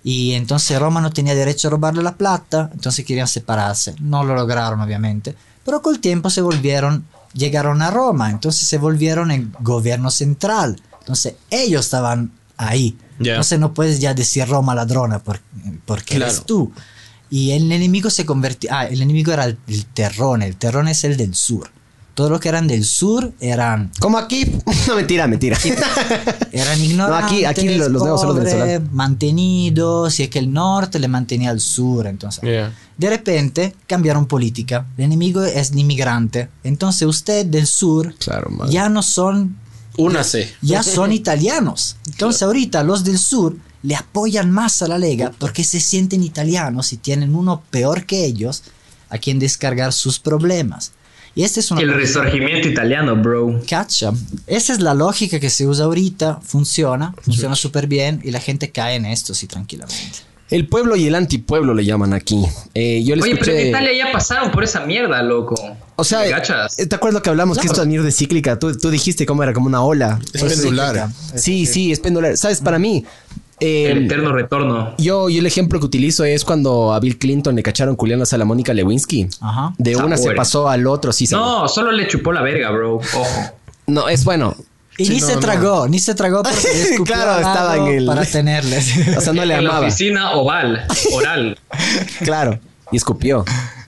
[0.09, 3.97] y entonces Roma no tenía derecho a robarle la plata, entonces querían separarse.
[4.01, 8.79] No lo lograron obviamente, pero con el tiempo se volvieron, llegaron a Roma, entonces se
[8.79, 10.81] volvieron el gobierno central.
[11.01, 12.97] Entonces ellos estaban ahí.
[13.19, 13.33] Ya.
[13.33, 15.41] Entonces no puedes ya decir Roma ladrona por-
[15.87, 16.45] porque eres Claro.
[16.47, 16.73] tú.
[17.29, 18.71] Y el enemigo se convirtió.
[18.73, 20.43] Ah, el enemigo era el, el terrón.
[20.43, 21.69] El terrón es el del sur.
[22.17, 24.51] Todo lo que eran del sur eran, Como aquí.
[24.89, 25.57] No, mentira, mentira.
[26.53, 27.27] eran ignorantes.
[27.27, 28.93] aquí- aquí los- los los pobres, venezolanos.
[28.93, 30.19] Mantenidos.
[30.21, 32.07] Y es que el norte le mantenía al sur.
[32.07, 32.73] Entonces, Yeah.
[32.97, 34.87] de repente cambiaron política.
[34.97, 36.49] El enemigo es el inmigrante.
[36.65, 39.57] Entonces, usted del sur Claro, ya no son
[39.99, 40.51] Únase.
[40.63, 41.97] ya son italianos.
[42.07, 46.93] Entonces ahorita los del sur le apoyan más a la Lega porque se sienten italianos
[46.93, 48.63] y tienen uno peor que ellos
[49.11, 50.93] a quien descargar sus problemas.
[51.37, 53.61] Y esta es una El resurgimiento italiano, bro.
[53.69, 54.11] Cacha.
[54.47, 58.73] Esa es la lógica que se usa ahorita, funciona, funciona súper bien y la gente
[58.73, 60.27] cae en esto sí tranquilamente.
[60.49, 62.43] El pueblo y el antipueblo le llaman aquí.
[62.73, 63.69] Eh, yo Oye, pero en escuché.
[63.69, 65.57] Italia ya pasaron por esa mierda, loco.
[65.97, 66.23] O sea.
[66.23, 67.59] ¿te acuerdas lo que hablamos?
[67.59, 68.59] Que esto es mierda cíclica.
[68.59, 70.19] Tú, tú dijiste cómo era como una ola.
[70.33, 71.11] Es pendular.
[71.35, 72.37] Sí, sí, es pendular.
[72.37, 72.61] ¿Sabes?
[72.61, 73.05] Para mí,
[73.61, 74.95] eh, El eterno retorno.
[74.99, 78.39] yo, yo el ejemplo que utilizo es cuando a Bill Clinton le cacharon culiándose a
[78.39, 79.29] la Mónica Lewinsky.
[79.41, 79.75] Ajá.
[79.79, 81.27] De una se pasó al otro, sí.
[81.27, 82.97] se- No, solo le chupó la verga, bro.
[82.97, 83.27] Ojo.
[83.87, 84.55] No, es bueno.
[84.99, 85.41] Y Sí, ni no, se no.
[85.41, 88.93] tragó, ni se tragó porque le escupió Claro, estaba en el- para tenerles.
[89.17, 89.87] O sea, no le en la amaba.
[89.87, 91.59] oficina oval, oral.
[92.25, 92.59] Claro.
[92.93, 93.45] Y escupió.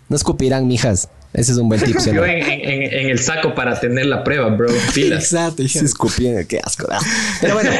[0.09, 1.09] No escupirán, mijas.
[1.35, 1.97] Ese es un buen tip.
[2.13, 4.69] Yo en, en- en el saco para tener la prueba, bro.
[4.95, 5.25] Pilas.
[5.25, 5.67] Exacto.
[5.69, 6.87] Se escupió, qué asco.
[6.89, 6.99] da.
[7.41, 7.71] Pero bueno,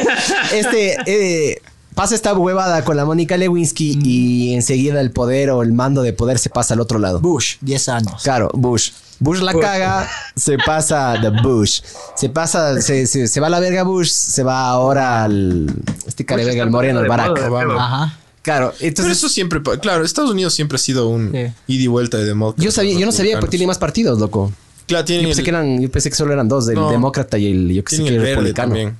[0.53, 1.61] este eh,
[1.99, 6.13] pasa esta huevada con la Mónica Lewinsky y enseguida el poder o el mando de
[6.13, 7.19] poder se pasa al otro lado.
[7.19, 8.23] Bush, 10 años.
[8.23, 8.91] Claro, Bush.
[9.19, 9.61] Bush la Bush.
[9.61, 11.81] caga, se pasa de Bush.
[12.15, 15.67] Se pasa, se, se, se va a la verga Bush, se va ahora al.
[16.07, 17.31] Este verga, el moreno, el Barack.
[17.31, 17.85] moda, Obama.
[18.05, 18.17] Ajá.
[18.43, 19.17] Claro, Pero entonces.
[19.17, 21.51] eso siempre, claro, Estados Unidos siempre ha sido un Sí.
[21.67, 22.63] ida y vuelta de demócratas.
[22.63, 24.53] Yo sabía, yo no sabía porque tiene más partidos, loco.
[24.87, 26.89] Claro, Yo tienen pensé, el, que eran, yo pensé que solo eran dos, el No.
[26.89, 28.69] demócrata y el, yo que sé que el republicano.
[28.69, 28.97] también.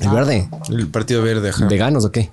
[0.00, 0.48] ¿El verde?
[0.70, 1.66] El Partido Verde, ajá.
[1.68, 2.30] ¿Veganos o qué?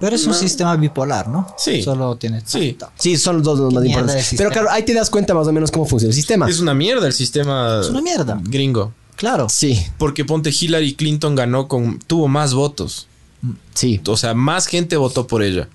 [0.00, 1.54] Pero es un sistema bipolar, ¿no?
[1.58, 1.82] Sí.
[1.82, 2.42] Solo tiene.
[2.46, 2.76] Sí.
[2.96, 4.34] Sí, son los dos los más importantes.
[4.36, 6.48] Pero claro, ahí te das cuenta más o menos cómo funciona el sistema.
[6.48, 7.80] Es una mierda el sistema.
[7.82, 8.40] Es una mierda.
[8.44, 8.94] Gringo.
[9.16, 9.48] Claro.
[9.50, 11.98] Sí, Porque ponte Hillary Clinton ganó con.
[11.98, 13.06] tuvo más votos.
[13.74, 14.00] sí.
[14.06, 15.68] O sea, más gente votó por ella.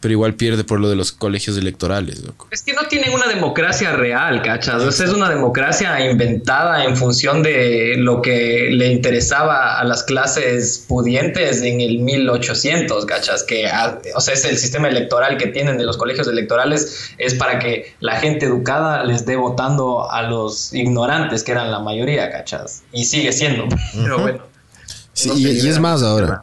[0.00, 2.48] Pero igual pierde por lo de los colegios electorales, loco.
[2.50, 4.82] Es que no tienen una democracia real, ¿cachas?
[4.82, 10.02] O sea, es una democracia inventada en función de lo que le interesaba a las
[10.02, 13.42] clases pudientes en el 1800, ¿cachas?
[13.44, 17.34] Que, ah, o sea, es el sistema electoral que tienen de los colegios electorales es
[17.34, 22.30] para que la gente educada les dé votando a los ignorantes, que eran la mayoría,
[22.30, 22.82] ¿cachas?
[22.92, 23.66] Y sigue siendo.
[23.94, 24.42] Pero bueno.
[25.12, 26.42] Sí, no y, sé, y es más ahora.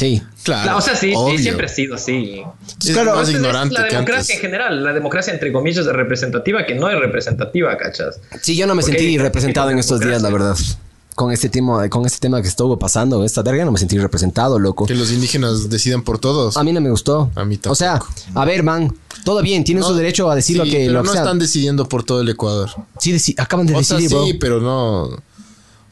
[0.00, 0.22] Sí.
[0.42, 0.62] Claro.
[0.62, 2.42] Claro, o sea, sí, sí, siempre ha sido así.
[2.82, 4.34] Es Claro, más ignorante la que democracia antes.
[4.36, 8.18] en general, la democracia entre comillas es representativa, que no es representativa, ¿cachas?
[8.40, 10.56] Sí, yo no me Porque sentí representado en estos días, la verdad.
[11.14, 14.58] Con este tema, con este tema que estuvo pasando, esta verga, no me sentí representado,
[14.58, 14.86] loco.
[14.86, 16.56] Que los indígenas decidan por todos.
[16.56, 17.30] A mí no me gustó.
[17.34, 17.72] A mí tampoco.
[17.72, 18.00] O sea,
[18.34, 21.06] a ver, man, todo bien, tienen su derecho a decir lo que pero lo que
[21.08, 21.22] no sea.
[21.22, 22.70] están decidiendo por todo el Ecuador.
[22.98, 24.26] Sí, deci- acaban de O sea, decidir, bro.
[24.26, 25.10] sí, pero no.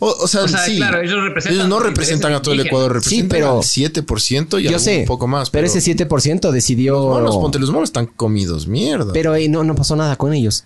[0.00, 0.76] O, o sea, O sea, sí.
[0.76, 4.68] claro, ellos representan no representan a todo el Ecuador, representan pero- al 7% y Yo
[4.70, 5.50] algún sé, un poco más.
[5.50, 6.94] pero, ese 7% decidió.
[6.94, 9.12] Los monos, ponte, los monos están comidos, mierda.
[9.12, 10.64] Pero eh, no, no pasó nada con ellos.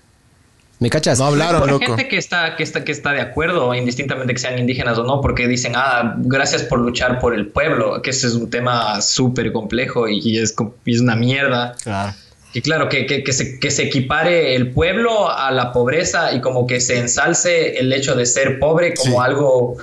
[0.80, 1.18] ¿Me cachas?
[1.20, 1.86] no hablaron, Hay loco.
[1.86, 5.20] gente que está, que, está, que está de acuerdo, indistintamente que sean indígenas o no,
[5.20, 9.52] porque dicen, ah, gracias por luchar por el pueblo, que ese es un tema súper
[9.52, 11.76] complejo y, y es, y es una mierda.
[11.84, 12.14] Claro.
[12.54, 16.40] Y claro, que, que, que se, que se equipare el pueblo a la pobreza y
[16.42, 19.18] como que se ensalce el hecho de ser pobre como Sí.
[19.24, 19.76] algo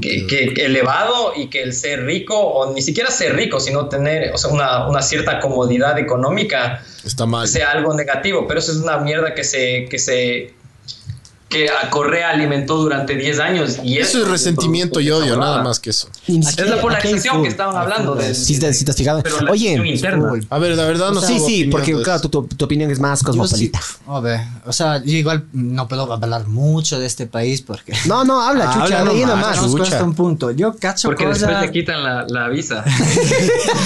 [0.00, 3.88] que, que- que elevado y que el ser rico, o ni siquiera ser rico, sino
[3.88, 7.46] tener o sea, una, una cierta comodidad económica, Está mal.
[7.46, 8.46] sea algo negativo.
[8.48, 9.86] Pero eso es una mierda que se...
[9.88, 10.55] Que se
[11.48, 15.78] que a Correa alimentó durante 10 años y Eso es resentimiento y odio, nada más
[15.78, 16.08] que eso.
[16.26, 19.22] Ni Es la polarización que estaban hablando de, Sí, te- sí te has fijado.
[19.48, 19.76] Oye.
[20.50, 22.28] A ver, la verdad no sí, sí, porque claro, eso.
[22.28, 23.80] tu, tu- tu opinión es más sí, cosmopolita.
[24.08, 28.24] a ver, o sea, yo igual no puedo hablar mucho de este país porque No,
[28.24, 29.82] no, habla, chucha, Habla ahí nomás, chucha.
[29.84, 30.50] hasta un punto.
[30.50, 32.84] Yo cacho Porque después le quitan la, la visa.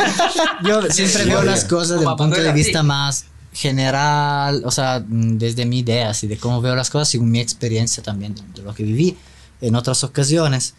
[0.65, 5.39] yo siempre veo las cosas desde un punto de vista más general, o sea, mm,
[5.39, 8.63] desde mi idea, así de cómo veo las cosas, según mi experiencia también, de, de
[8.63, 9.17] lo que viví
[9.61, 10.75] en otras ocasiones.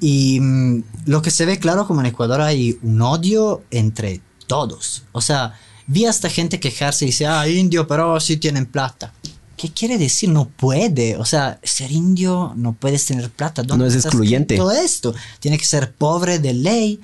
[0.00, 5.04] Y mm, lo que se ve claro como en Ecuador hay un odio entre todos.
[5.12, 9.12] O sea, vi hasta gente quejarse y dice, ah, indio, pero sí tienen plata.
[9.56, 10.28] ¿Qué quiere decir?
[10.28, 11.16] No puede.
[11.16, 13.62] O sea, ser indio no puedes tener plata.
[13.62, 14.56] ¿Dónde No es excluyente.
[14.56, 15.14] Todo esto.
[15.40, 17.00] Tiene que ser pobre de ley.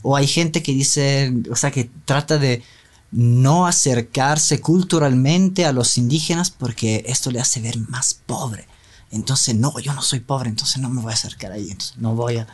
[0.00, 2.62] O hay gente que dice, o sea, que trata de
[3.10, 8.66] no acercarse culturalmente a los indígenas porque esto le hace ver más pobre.
[9.10, 12.14] Entonces, no, yo no soy pobre, entonces no me voy a acercar ahí, entonces no
[12.14, 12.46] voy a,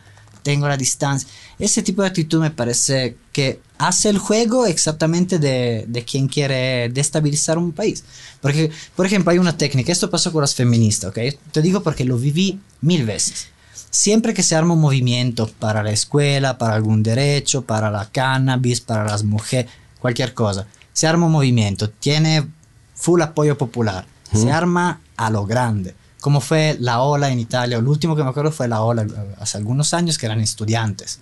[0.44, 1.28] tengo la distancia.
[1.58, 6.88] Ese tipo de actitud me parece que hace el juego exactamente de, de quien quiere
[6.90, 8.04] destabilizar un país.
[8.40, 11.18] Porque, por ejemplo, hay una técnica, esto pasó con las feministas, ¿ok?
[11.50, 13.48] Te digo porque lo viví mil veces.
[13.90, 18.80] Siempre que se arma un movimiento para la escuela, para algún derecho, para la cannabis,
[18.80, 19.70] para las mujeres,
[20.04, 22.46] cualquier cosa, se arma un movimiento, tiene
[22.94, 27.88] full apoyo popular, se arma a lo grande, como fue la ola en Italia, el
[27.88, 29.06] último que me acuerdo fue la ola
[29.40, 31.20] hace algunos años que eran estudiantes.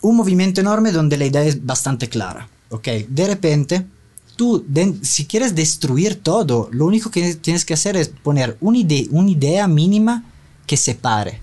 [0.00, 2.88] Un movimiento enorme donde la idea es bastante clara, ¿ok?
[3.08, 3.84] De repente,
[4.34, 8.78] tú, de- si quieres destruir todo, lo único que tienes que hacer es poner una,
[8.78, 10.24] ide- una idea mínima
[10.66, 11.42] que separe.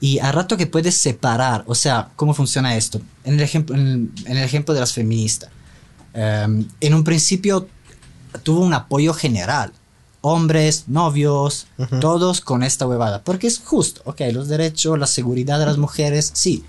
[0.00, 3.00] Y a rato que puedes separar, o sea, ¿cómo funciona esto?
[3.24, 5.50] En el ejemplo, en el, en el ejemplo de las feministas.
[6.14, 7.68] em, en un principio
[8.42, 9.72] tuvo un apoyo general.
[10.22, 11.66] Hombres, novios,
[12.00, 13.22] todos con esta huevada.
[13.22, 16.64] Porque es justo, ok, los derechos, la seguridad de las mujeres, sí.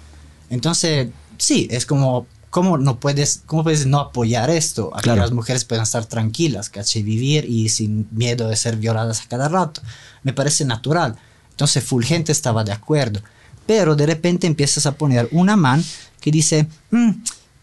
[0.49, 4.91] Entonces, sí, es como, ¿cómo no puedes, cómo puedes no apoyar esto?
[4.95, 5.17] A Claro.
[5.17, 7.01] que las mujeres puedan estar tranquilas, ¿cachai?
[7.03, 9.81] Vivir y sin miedo de ser violadas a cada rato.
[10.23, 11.15] Me parece natural.
[11.61, 13.21] Entonces, full gente estaba de acuerdo.
[13.67, 15.83] Pero de repente empiezas a poner una man
[16.19, 17.11] que dice, "Mm,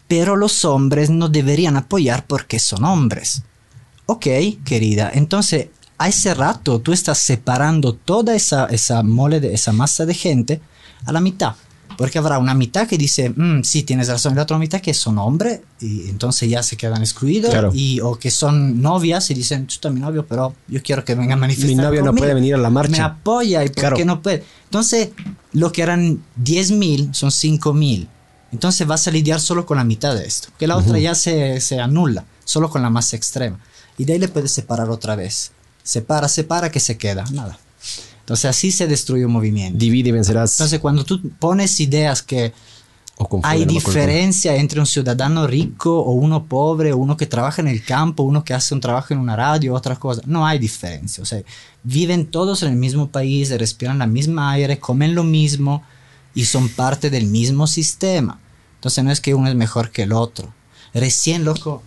[0.07, 3.43] pero los hombres no deberían apoyar porque son hombres.
[4.05, 4.25] Ok,
[4.63, 10.05] querida, entonces a ese rato tú estás separando toda esa, esa mole, de esa masa
[10.05, 10.61] de gente
[11.05, 11.55] a la mitad.
[11.99, 14.93] Porque habrá una mitad que dice, "Mm, sí, tienes razón, y la otra mitad que
[14.93, 17.51] son hombres y entonces ya se quedan excluidos.
[17.51, 17.71] Claro.
[17.73, 21.33] Y, o que son novias y dicen, chuta, mi novio, pero yo quiero que venga
[21.33, 21.67] a manifestar.
[21.69, 22.91] Mi novio no puede venir a la marcha.
[22.91, 23.97] Me apoya y por Claro.
[23.97, 24.45] qué no puede.
[24.63, 25.09] Entonces,
[25.51, 28.07] lo que eran 10 mil son 5 mil.
[28.53, 30.47] Entonces vas a lidiar solo con la mitad de esto.
[30.57, 33.59] Que la otra ya se, se anula, solo con la más extrema.
[33.97, 35.51] Y de ahí le puedes separar otra vez.
[35.83, 37.25] Separa, separa, que se queda.
[37.31, 37.59] Nada.
[38.29, 39.79] Entonces así se destruye un movimiento.
[39.79, 40.53] Divide y vencerás.
[40.53, 42.53] Entonces cuando tú pones ideas que
[43.17, 47.63] confunde, hay no diferencia entre un ciudadano rico o uno pobre, o uno que trabaja
[47.63, 50.27] en el campo, uno que hace un trabajo en una radio, otras cosas.
[50.27, 51.23] No hay diferencia.
[51.23, 51.41] O sea,
[51.81, 55.81] viven todos en el mismo país, respiran la misma aire, comen lo mismo
[56.35, 58.39] y son parte del mismo sistema.
[58.75, 60.53] Entonces no es que uno es mejor que el otro.
[60.93, 61.81] Recién, loco,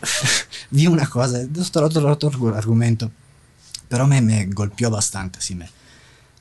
[0.70, 3.10] vi una cosa, otro, otro, otro argumento,
[3.90, 5.38] pero me, me golpeó bastante.
[5.38, 5.68] Así me,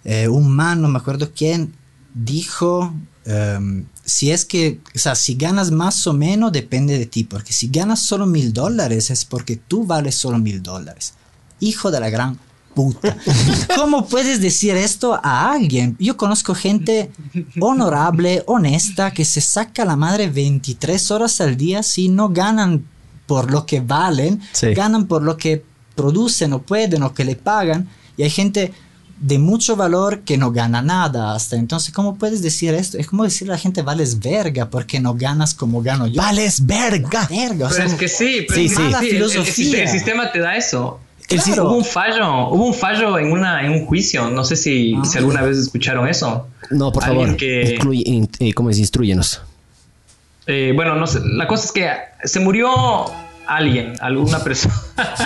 [0.04, 1.74] eh, un man, no me acuerdo quién,
[2.14, 2.94] dijo,
[3.26, 7.54] em, si es que, o sea, si ganas más o menos depende de ti, porque
[7.54, 11.14] si ganas solo mil dólares es porque tú vales solo mil dólares.
[11.60, 12.38] Hijo de la gran
[12.74, 13.16] puta.
[13.78, 15.96] ¿Cómo puedes decir esto a alguien?
[16.00, 17.12] Yo conozco gente
[17.60, 22.86] honorable, honesta, que se saca la madre 23 horas al día si no ganan
[23.28, 24.74] por lo que valen, Sí.
[24.74, 25.64] ganan por lo que
[25.96, 27.88] producen o pueden o que le pagan.
[28.18, 28.74] Y hay gente
[29.22, 33.24] de mucho valor que no gana nada hasta entonces cómo puedes decir esto es como
[33.24, 37.28] decirle a la gente vales verga porque no ganas como gano yo Vales verga.
[37.30, 38.82] verga o Pero sea, es que sí, pero Sí, es sí.
[38.82, 39.84] el- La el, filosofía.
[39.84, 41.00] el sistema te da eso.
[41.30, 41.70] El El Claro.
[41.70, 44.30] Hubo un fallo, hubo un fallo en una en un juicio.
[44.30, 45.06] No sé si, Ah.
[45.06, 46.48] si alguna vez escucharon eso.
[46.72, 47.38] No, por Alguien favor.
[47.38, 48.80] que- Incluye- in- eh, ¿Cómo es?
[48.80, 49.40] Instruyenos.
[50.48, 51.20] Eh, bueno, no sé.
[51.24, 51.90] La cosa es que
[52.26, 52.70] se murió
[53.48, 54.74] alguien, alguna persona.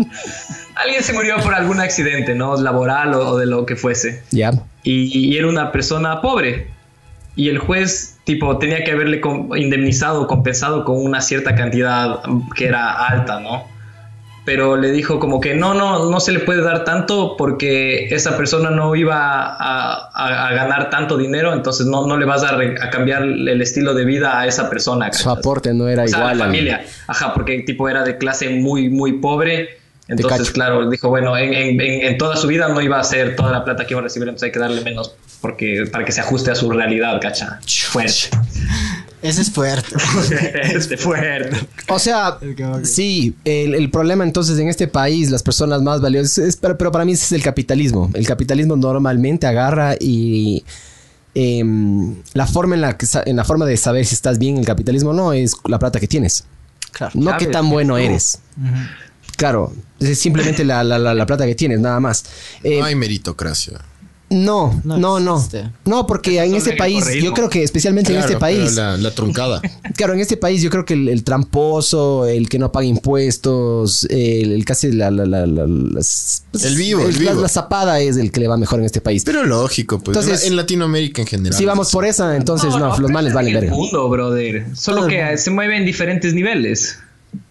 [0.82, 2.56] alguien se murió por algún accidente, ¿no?
[2.56, 4.22] Laboral o, o de lo que fuese.
[4.30, 4.50] Ya.
[4.82, 6.68] Y, y era una persona pobre.
[7.36, 9.20] Y el juez, tipo, tenía que haberle
[9.56, 12.20] indemnizado, compensado con una cierta cantidad
[12.56, 13.64] que era alta, ¿no?
[14.44, 18.36] Pero le dijo como que no, no, no se le puede dar tanto porque esa
[18.36, 22.56] persona no iba a, a- a ganar tanto dinero, entonces no, no le vas a,
[22.56, 25.12] re- a cambiar el estilo de vida a esa persona.
[25.12, 25.38] Su ¿cachas?
[25.38, 26.82] aporte no era O sea, igual la al- familia.
[27.06, 29.78] Ajá, porque tipo era de clase muy, muy pobre.
[30.10, 33.64] Entonces, claro, dijo, bueno, en, en- toda su vida no iba a ser toda la
[33.64, 36.50] plata que iba a recibir, entonces hay que darle menos porque, para que se ajuste
[36.50, 37.60] a su realidad, cacha.
[37.90, 38.28] Fuerte.
[39.22, 39.94] ese es fuerte
[40.74, 41.56] Este fuerte.
[41.88, 42.38] O sea,
[42.84, 46.90] sí, el, el problema entonces en este país, las personas más valiosas, es- pero, pero
[46.90, 48.10] para mí ese es el capitalismo.
[48.14, 50.64] El capitalismo normalmente agarra y
[51.34, 54.60] em, la forma en la, que en la forma de saber si estás bien en
[54.60, 56.44] el capitalismo o no es la plata que tienes.
[56.92, 58.40] claro No qué tan bueno tú- eres.
[59.40, 62.24] Claro, es simplemente la, la- la- la plata que tienes, nada más.
[62.62, 63.80] Eh, No hay meritocracia.
[64.28, 65.18] no, No no,
[65.86, 66.06] no.
[66.06, 69.62] porque en este país, yo creo que especialmente en este país, La, la truncada.
[69.96, 74.04] Claro, en este país yo creo que el, el tramposo, el que no paga impuestos,
[74.10, 77.42] el, el casi la, la, la- la- las- pues, El vivo, el la- vivo.
[77.42, 79.22] La, zapada es el que le va mejor en este país.
[79.24, 80.16] Pero lógico, pues.
[80.16, 81.58] Entonces- en Latinoamérica en general.
[81.58, 83.72] si vamos por esa, entonces no, los males es valen verga.
[83.74, 84.66] mundo, brother.
[84.76, 86.98] Solo el que se mueve en diferentes niveles.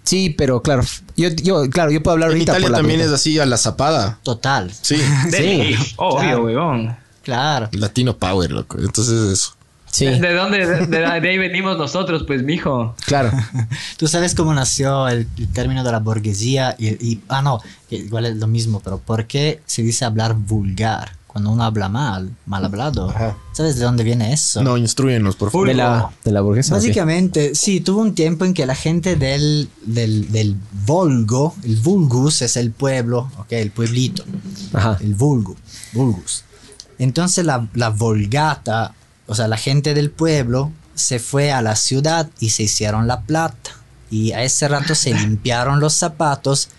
[0.03, 0.83] Sí, pero claro,
[1.15, 3.45] yo, yo, claro, yo puedo hablar En ahorita Italia por la también es así a
[3.45, 4.19] la zapada.
[4.23, 4.97] total Sí.
[5.31, 6.43] Sí, obvio, Claro.
[6.43, 6.95] weón.
[7.23, 8.77] claro Latino Power, loco.
[8.79, 9.53] Entonces eso.
[9.91, 10.65] Sí, ¿De dónde?
[10.67, 12.95] De, de- de ahí venimos nosotros, pues, mijo.
[13.05, 13.31] claro.
[13.97, 17.95] tú sabes cómo nació el, el término de la burguesía y, y- ah no que
[17.95, 22.31] igual es lo mismo pero ¿por qué se dice hablar vulgar cuando uno habla mal
[22.47, 23.13] mal hablado
[23.53, 25.67] sabes de dónde viene eso No, instruyenos, por favor.
[25.67, 26.73] De la, de la burguesa.
[26.73, 32.41] Básicamente, sí, tuvo un tiempo en que la gente del, del, del Volgo, el Vulgus
[32.41, 34.23] es el pueblo, ok, el pueblito,
[34.73, 34.97] Ajá.
[35.01, 35.55] el Vulgo,
[35.93, 36.43] Vulgus.
[36.97, 38.93] Entonces la, la Volgata,
[39.27, 43.21] o sea, la gente del pueblo se fue a la ciudad y se hicieron la
[43.21, 43.71] plata.
[44.11, 46.69] Y a ese rato se limpiaron los zapatos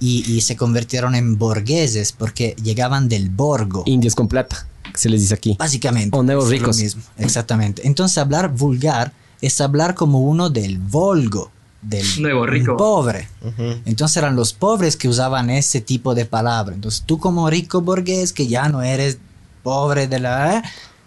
[0.00, 3.84] y, y se convirtieron en borgueses porque llegaban del Borgo.
[3.86, 5.56] Indios con plata, se les dice aquí.
[5.58, 6.16] Básicamente.
[6.16, 6.78] O nuevos es lo ricos.
[6.78, 7.86] mismo, exactamente.
[7.86, 11.50] Entonces hablar vulgar es hablar como uno del volgo,
[11.82, 12.76] del Nuevo rico.
[12.76, 13.28] pobre.
[13.84, 16.74] Entonces eran los pobres que usaban ese tipo de palabra.
[16.74, 19.18] Entonces tú como rico burgués que ya no eres
[19.62, 20.56] pobre de la...
[20.56, 20.62] ¿eh?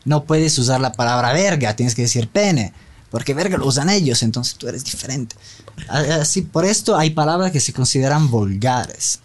[0.06, 2.74] no puedes usar la palabra verga, tienes que decir pene.
[3.10, 5.36] Porque verga lo usan ellos, entonces tú eres diferente.
[5.88, 9.20] Así, por esto hay palabras que se consideran vulgares.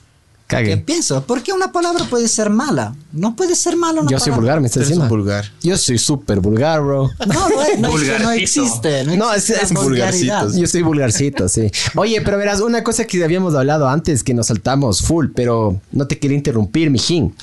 [0.47, 0.77] ¿Qué Cague.
[0.79, 1.23] pienso?
[1.25, 2.95] ¿Por qué una palabra puede ser mala?
[3.13, 4.41] No puede ser mala una Yo soy palabra.
[4.41, 5.07] vulgar, me estás diciendo.
[5.07, 5.45] vulgar.
[5.63, 7.11] Yo soy súper vulgar, bro.
[7.27, 9.05] No, no, es- no, es que no existe.
[9.05, 10.37] No, No, existe es- es vulgaridad.
[10.41, 10.59] vulgarcito.
[10.63, 11.71] Yo soy vulgarcito, sí.
[11.97, 16.07] Oye, pero verás, una cosa que habíamos hablado antes que nos saltamos full, pero no
[16.07, 17.35] te quería interrumpir, mijín.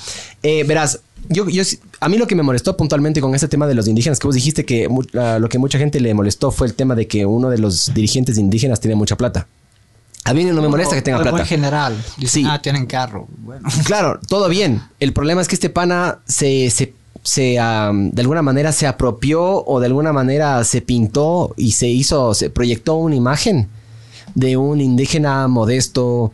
[0.41, 0.99] Eh, verás,
[1.29, 1.63] yo, yo,
[1.99, 4.35] a mí lo que me molestó puntualmente con este tema de los indígenas, que vos
[4.35, 7.57] dijiste que lo que mucha gente le molestó fue el tema de que uno de
[7.57, 9.47] los dirigentes indígenas tiene mucha plata.
[10.23, 11.39] A mí no me molesta que tenga plata.
[11.39, 11.95] en general.
[12.17, 12.49] Dicen, Sí.
[12.49, 13.27] ah, tienen carro.
[13.37, 13.67] Bueno.
[13.85, 14.81] Claro, todo bien.
[14.99, 19.79] El problema es que este pana se, se, se, de alguna manera se apropió o
[19.79, 23.67] de alguna manera se pintó y se hizo, se proyectó una imagen
[24.33, 26.33] de un indígena modesto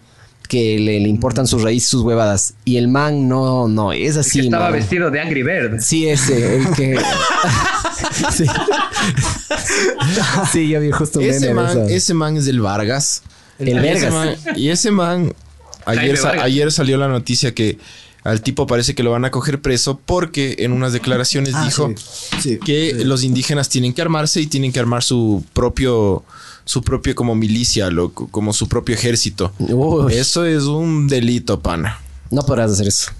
[0.51, 2.55] que le, le importan sus raíces, sus huevadas.
[2.65, 4.39] Y el man no, no, es El así.
[4.41, 4.73] que estaba man.
[4.73, 5.79] vestido de Angry Bird.
[5.79, 6.99] Sí, ese, el que.
[8.33, 8.43] sí.
[10.51, 11.85] sí, yo vi justo un Ese de man, eso.
[11.87, 13.23] ese man es del Vargas.
[13.59, 14.13] El Y ese Vergas.
[14.13, 15.33] man- y ese man,
[15.85, 16.45] ayer, sa- Vargas.
[16.45, 17.77] ayer salió la noticia que
[18.23, 21.91] al tipo parece que lo van a coger preso porque en unas declaraciones Ah, dijo
[21.97, 23.03] sí, sí, que sí.
[23.03, 26.23] los indígenas tienen que armarse y tienen que armar su propio,
[26.71, 29.51] su propio como milicia, lo- como su propio ejército.
[29.59, 31.99] Uy, Eso es un delito, pana.
[32.29, 33.11] no podrás hacer eso.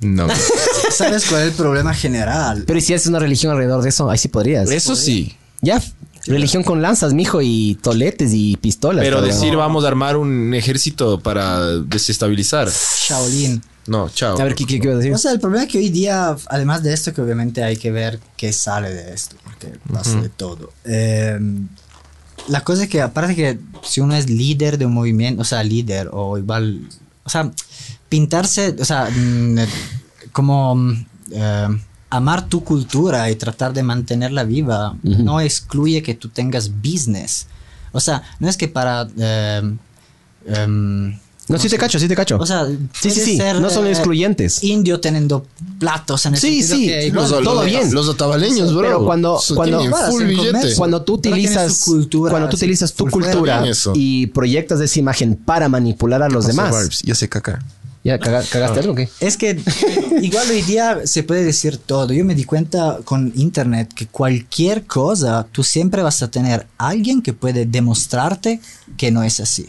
[0.00, 0.26] No.
[0.90, 2.64] ¿Sabes cuál es el problema general?
[2.66, 4.68] Pero ¿y si haces una religión alrededor de eso, ahí sí podrías.
[4.70, 5.36] Eso sí.
[5.60, 5.80] Ya,
[6.26, 9.04] religión con lanzas, mijo, y toletes y pistolas.
[9.04, 9.32] Pero cabrón.
[9.34, 12.68] decir vamos a armar un ejército para desestabilizar.
[12.68, 13.62] Shaolin.
[13.86, 14.38] No, chao.
[14.40, 15.14] A ver, ¿qué, qué, qué iba a decir?
[15.14, 17.90] O sea, el problema es que hoy día, además de esto, que obviamente hay que
[17.92, 20.72] ver qué sale de esto, porque pasa de todo.
[20.84, 21.38] Eh,
[22.48, 25.62] la cosa es que, aparte que si uno es líder de un movimiento, o sea,
[25.62, 26.88] líder, o igual,
[27.24, 27.50] o sea,
[28.08, 29.58] pintarse, o sea, mm,
[30.32, 31.68] como mm, eh,
[32.10, 37.46] amar tu cultura y tratar de mantenerla viva, no excluye que tú tengas business.
[37.92, 39.08] O sea, no es que para...
[39.18, 39.76] eh,
[40.46, 41.18] em,
[41.48, 42.36] No, sí te cacho, sí te cacho.
[42.38, 43.36] o sea, sí, sí, puede sí.
[43.36, 44.62] ser, No son eh, excluyentes.
[44.64, 45.46] Indio teniendo
[45.78, 47.92] platos en el Sí, sí, que los- igual- todo bien.
[47.94, 48.82] Los otavaleños, bro.
[48.82, 49.82] Pero cuando, cuando,
[50.76, 56.22] cuando tú utilizas, cultura, cuando tú utilizas tu cultura y proyectas esa imagen para manipular
[56.22, 56.70] a los demás.
[56.72, 57.62] Barbs, Ya se caca.
[58.04, 59.08] ¿Ya caga- cagaste algo o qué?
[59.20, 59.60] Es que
[60.22, 62.12] igual hoy día se puede decir todo.
[62.12, 67.20] Yo me di cuenta con internet que cualquier cosa, tú siempre vas a tener alguien
[67.22, 68.60] que puede demostrarte
[68.96, 69.68] que no es así.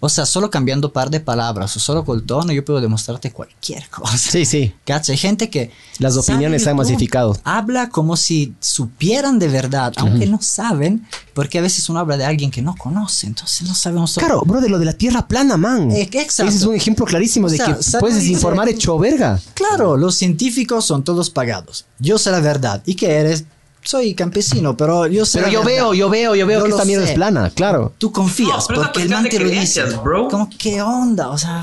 [0.00, 3.30] O sea, solo cambiando par de palabras o solo con el tono, yo puedo demostrarte
[3.30, 4.16] cualquier cosa.
[4.16, 4.72] Sí, sí.
[4.86, 5.12] ¿Cacha?
[5.12, 5.70] Hay gente que...
[5.98, 7.36] Las opiniones se han masificado.
[7.44, 12.24] Habla como si supieran de verdad, aunque no saben, porque a veces uno habla de
[12.24, 14.14] alguien que no conoce, entonces no sabemos...
[14.14, 15.90] Claro, bro, de lo de la tierra plana, man.
[15.90, 16.48] Eh, exacto.
[16.50, 19.40] Ese es un ejemplo clarísimo de que puedes dice- desinformar hecho verga.
[19.54, 21.84] Claro, los científicos son todos pagados.
[21.98, 22.82] Yo sé la verdad.
[22.86, 23.44] ¿Y qué eres?
[23.82, 25.72] Soy campesino, pero yo sé Pero la yo verdad.
[25.74, 27.92] veo, yo veo, yo veo Yo que esta mierda es plana, claro.
[27.98, 29.82] Tú confías No, porque el man te lo dice.
[30.02, 30.28] bro.
[30.28, 31.28] Como, ¿qué onda?
[31.28, 31.62] O sea,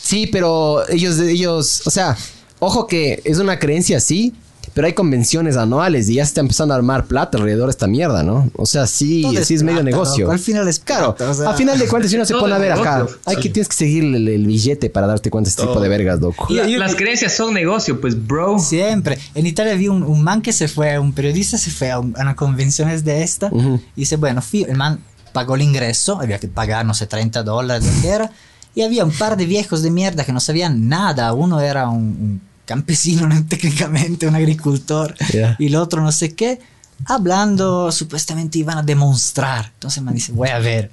[0.00, 2.16] Sí, pero ellos, ellos, o sea,
[2.60, 4.32] ojo que es una creencia, sí,
[4.78, 7.88] pero hay convenciones anuales y ya se está empezando a armar plata alrededor de esta
[7.88, 8.48] mierda, ¿no?
[8.54, 10.24] O sea, sí, Todo es sí es medio plata, negocio.
[10.26, 10.32] loco.
[10.34, 11.50] Al final es Claro, plata, o sea.
[11.50, 13.18] a final de cuentas, si uno se Todo pone a ver acá, negocio.
[13.24, 15.88] hay que tienes que seguir el, el billete para darte cuenta de este tipo de
[15.88, 16.46] vergas, loco.
[16.50, 18.60] La- las creencias son negocio, pues, bro.
[18.60, 19.18] siempre.
[19.34, 22.14] En Italia vi un, un man que se fue, un periodista se fue a, un-
[22.16, 23.80] a una convención de esta Ujú.
[23.96, 25.00] y dice, bueno, el man
[25.32, 28.30] pagó el ingreso, había que pagar, no sé, 30 dólares, lo que era,
[28.76, 31.32] y había un par de viejos de mierda que no sabían nada.
[31.32, 35.14] Uno era un, un campesino, no, técnicamente, un agricultor,
[35.58, 36.60] y el otro no sé qué,
[37.06, 39.70] hablando, supuestamente iban a demostrar.
[39.74, 40.90] Entonces man dice, voy a ver.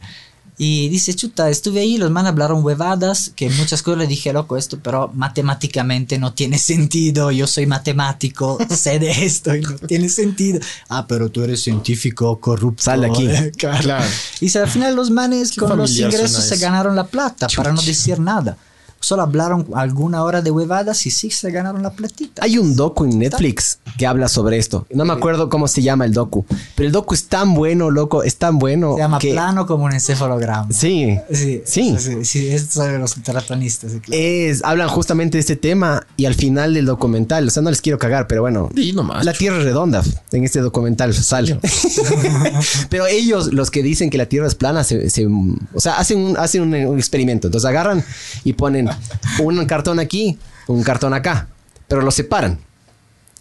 [0.57, 4.55] Y dice, chuta, estuve ahí, los man hablaron huevadas, que muchas cosas le dije, loco,
[4.55, 10.07] esto, pero matemáticamente no tiene sentido, yo soy matemático, sé de esto y no tiene
[10.07, 10.61] sentido.
[10.87, 12.83] Ah, pero tú eres científico corrupto.
[12.83, 13.27] Sal de aquí.
[13.57, 14.05] claro.
[14.39, 18.17] Y al final los manes con los ingresos se ganaron la plata, para no decir
[18.21, 18.57] nada.
[19.05, 22.43] Solo hablaron alguna hora de huevadas y sí se ganaron la platita.
[22.43, 24.87] Hay un docu en Netflix que habla sobre esto.
[24.91, 26.43] No me acuerdo cómo se llama el docu,
[26.75, 29.85] pero el docu es tan bueno, loco, es tan bueno Se llama que plano como
[29.85, 30.69] un encefalograma.
[30.71, 31.95] sí, Sí, Sí.
[31.99, 33.91] sí, sí, es sobre los terraplanistas.
[33.91, 34.19] sí, claro.
[34.19, 37.81] es hablan justamente de este tema y al final del documental, o sea, no les
[37.81, 39.23] quiero cagar, pero bueno, nomás.
[39.23, 40.01] la Tierra es redonda
[40.31, 41.59] en este documental sale.
[42.89, 46.17] Pero ellos, los que dicen que la Tierra es plana, se, se- o sea, hacen
[46.19, 47.47] un, hacen un, un experimento.
[47.47, 48.03] Entonces agarran
[48.43, 48.89] y ponen
[49.43, 50.37] un cartón aquí,
[50.67, 51.47] un cartón acá,
[51.87, 52.59] pero lo separan.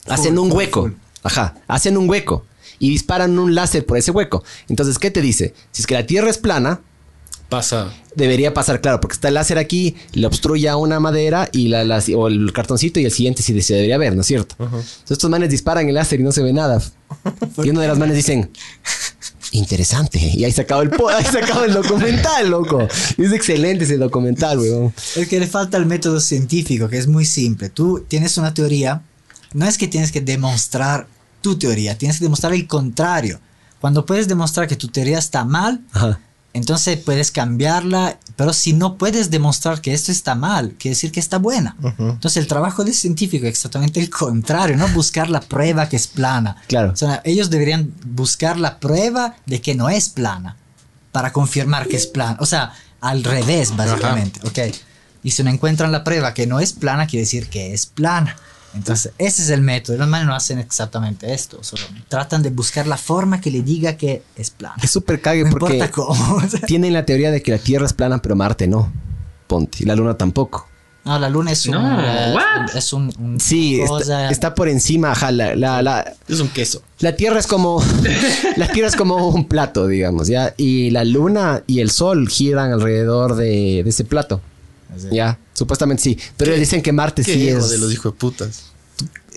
[0.07, 0.91] Hacen un hueco.
[1.23, 2.45] Ajá, hacen un hueco
[2.79, 4.45] y disparan un láser por ese hueco.
[4.69, 5.55] Entonces, ¿qué te dice?
[5.73, 6.81] Si es que la Tierra es plana,
[7.49, 7.93] Pasa.
[8.15, 11.85] debería pasar, claro, porque está el láser aquí, le obstruye a una madera y la,
[11.85, 14.57] la- o el cartoncito y el siguiente sí se debería ver, ¿no es cierto?
[14.59, 16.83] Entonces estos manes disparan el láser y no se ve nada.
[17.63, 18.51] Y uno de las manes dicen,
[19.55, 20.19] interesante.
[20.35, 22.87] Y ahí se acaba el, ahí se acaba el documental, loco.
[23.17, 24.93] Es excelente ese documental, weón.
[25.17, 27.69] Es que le falta el método científico, que es muy simple.
[27.71, 29.03] Tú tienes una teoría,
[29.53, 31.07] no es que tienes que demostrar
[31.41, 33.41] tu teoría, tienes que demostrar el contrario.
[33.81, 36.19] Cuando puedes demostrar que tu teoría está mal, Ajá.
[36.53, 41.21] entonces puedes cambiarla, pero si no puedes demostrar que esto está mal, quiere decir que
[41.21, 41.77] está buena.
[41.99, 46.07] Entonces el trabajo del científico es exactamente el contrario, no buscar la prueba que es
[46.07, 46.57] plana.
[46.67, 46.93] Claro.
[46.93, 50.57] O sea, ellos deberían buscar la prueba de que no es plana
[51.13, 52.37] para confirmar que es plana.
[52.41, 54.41] O sea, al revés, básicamente.
[54.47, 54.75] ¿ok?
[55.23, 58.37] Y si no encuentran la prueba que no es plana, quiere decir que es plana.
[58.75, 59.97] Entonces, ese es el método.
[59.99, 61.59] Los manes no hacen exactamente esto.
[61.63, 64.77] Solo tratan de buscar la forma que le diga que es plana.
[64.83, 66.43] Es súper cague No porque importa cómo.
[66.67, 68.93] tienen la teoría de que la Tierra es plana, pero Marte no.
[69.47, 69.79] ponte.
[69.81, 70.69] Y la luna tampoco.
[71.05, 71.73] No, la luna es un.
[71.73, 72.35] No, eh,
[72.75, 73.13] es un.
[73.19, 76.83] un Sí, está, cosa- está por encima, ajá, la, la, la, Es un queso.
[77.01, 77.83] la Tierra es como
[78.57, 82.73] la Tierra es como un plato, digamos, ya, y la Luna y el Sol giran
[82.73, 84.41] alrededor de, de ese plato,
[85.11, 88.65] ya, supuestamente sí, pero dicen que Marte Qué sí es de los hijos de putas.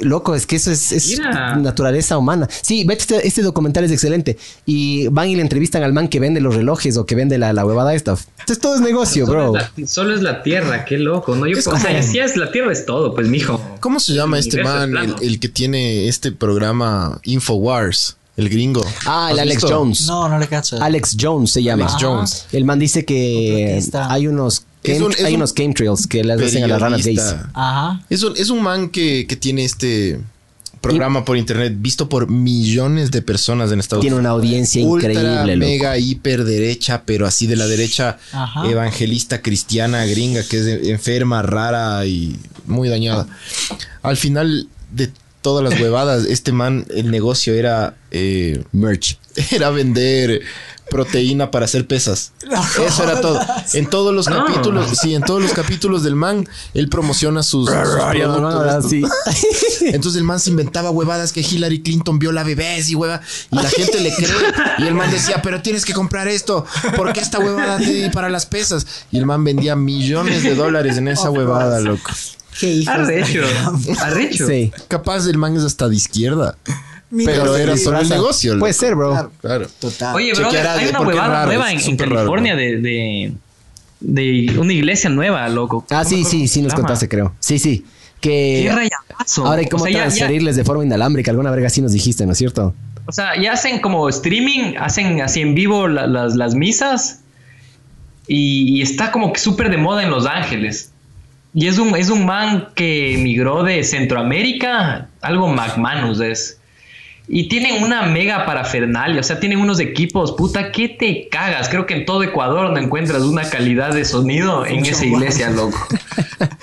[0.02, 1.20] loco, es que eso es,
[1.58, 2.48] naturaleza humana.
[2.62, 6.20] Sí, vete este, este documental es excelente y van y le entrevistan al man que
[6.20, 8.12] vende los relojes o que vende la, la huevada esta.
[8.40, 9.60] Entonces todo es negocio, Solo bro.
[9.60, 11.36] es, la, solo es la tierra, qué loco.
[11.36, 13.60] No, yo, Es o sea, como- si es la tierra es todo, pues mijo.
[13.80, 18.18] ¿Cómo se llama El este es man, el, que tiene este programa Infowars?
[18.38, 18.86] El gringo.
[19.08, 19.76] Ah, el ¿Has Alex visto?
[19.80, 20.06] Jones.
[20.06, 20.80] No, no le cacho.
[20.80, 21.86] Alex Jones se llama.
[21.88, 22.46] Alex Jones.
[22.52, 26.34] El man dice que hay unos Es un- es hay un unos chemtrails que le
[26.34, 27.36] hacen a las ranas gays.
[27.54, 28.02] Ajá.
[28.10, 30.20] Es un, es un man que, que tiene este
[30.80, 34.30] programa por internet visto por millones de personas en Estados Tiene Unidos.
[34.32, 35.68] una audiencia Ultra, increíble, loco.
[35.70, 38.70] mega, hiper derecha, pero así de la derecha Ajá.
[38.70, 43.28] evangelista cristiana gringa que es enferma, rara y muy dañada.
[44.04, 45.10] Al final de
[45.42, 49.18] todas las huevadas, este man, el negocio era, eh, Merch.
[49.52, 50.42] era vender
[50.90, 52.32] proteína para hacer pesas.
[52.86, 53.40] Eso era todo.
[53.74, 54.46] En todos los No.
[54.46, 59.04] capítulos, sí, en todos los capítulos del man, él promociona sus, sus productos, sí.
[59.82, 63.22] Entonces el man se inventaba huevadas que Hillary Clinton viola bebés y hueva.
[63.52, 64.30] Y la gente le cree.
[64.80, 66.66] Y el man decía, pero tienes que comprar esto.
[66.96, 68.86] Porque esta huevada te para las pesas.
[69.12, 72.12] Y el man vendía millones de dólares en esa huevada, loco.
[72.60, 73.42] Qué Arrecho.
[74.00, 74.48] Arrecho.
[74.48, 74.72] Sí.
[74.88, 76.58] Capaz el man es hasta de izquierda.
[77.10, 78.54] Mira, Pero era sí, solo el negocio.
[78.54, 78.60] loco.
[78.62, 79.12] Puede ser, bro.
[79.12, 79.32] Claro.
[79.42, 79.68] Claro.
[79.80, 80.16] Total.
[80.16, 82.18] Oye, bro, hay una huevada nueva en, en súper raro.
[82.20, 83.34] California de, de,
[84.02, 85.86] de una iglesia nueva, loco.
[85.90, 87.34] Ah, sí, sí, sí nos ¿Cómo se contaste, creo.
[87.40, 87.86] Sí, sí.
[88.20, 89.46] Que Qué rayadazo.
[89.46, 91.32] ahora hay cómo O sea, ya- ya- transferirles de forma inalámbrica.
[91.32, 92.74] Alguna verga sí nos dijiste, ¿no es cierto?
[93.06, 97.22] O sea, ya hacen como streaming, hacen así en vivo la- las, las misas
[98.28, 100.92] y, y está como que súper de moda en Los Ángeles.
[101.54, 106.60] Y es un, es un man que emigró de Centroamérica, algo McManus es.
[107.30, 111.68] Y tienen una mega parafernalia, o sea, tienen unos equipos, puta, que te cagas.
[111.68, 115.78] Creo que en todo Ecuador no encuentras una calidad de sonido en esa iglesia, loco.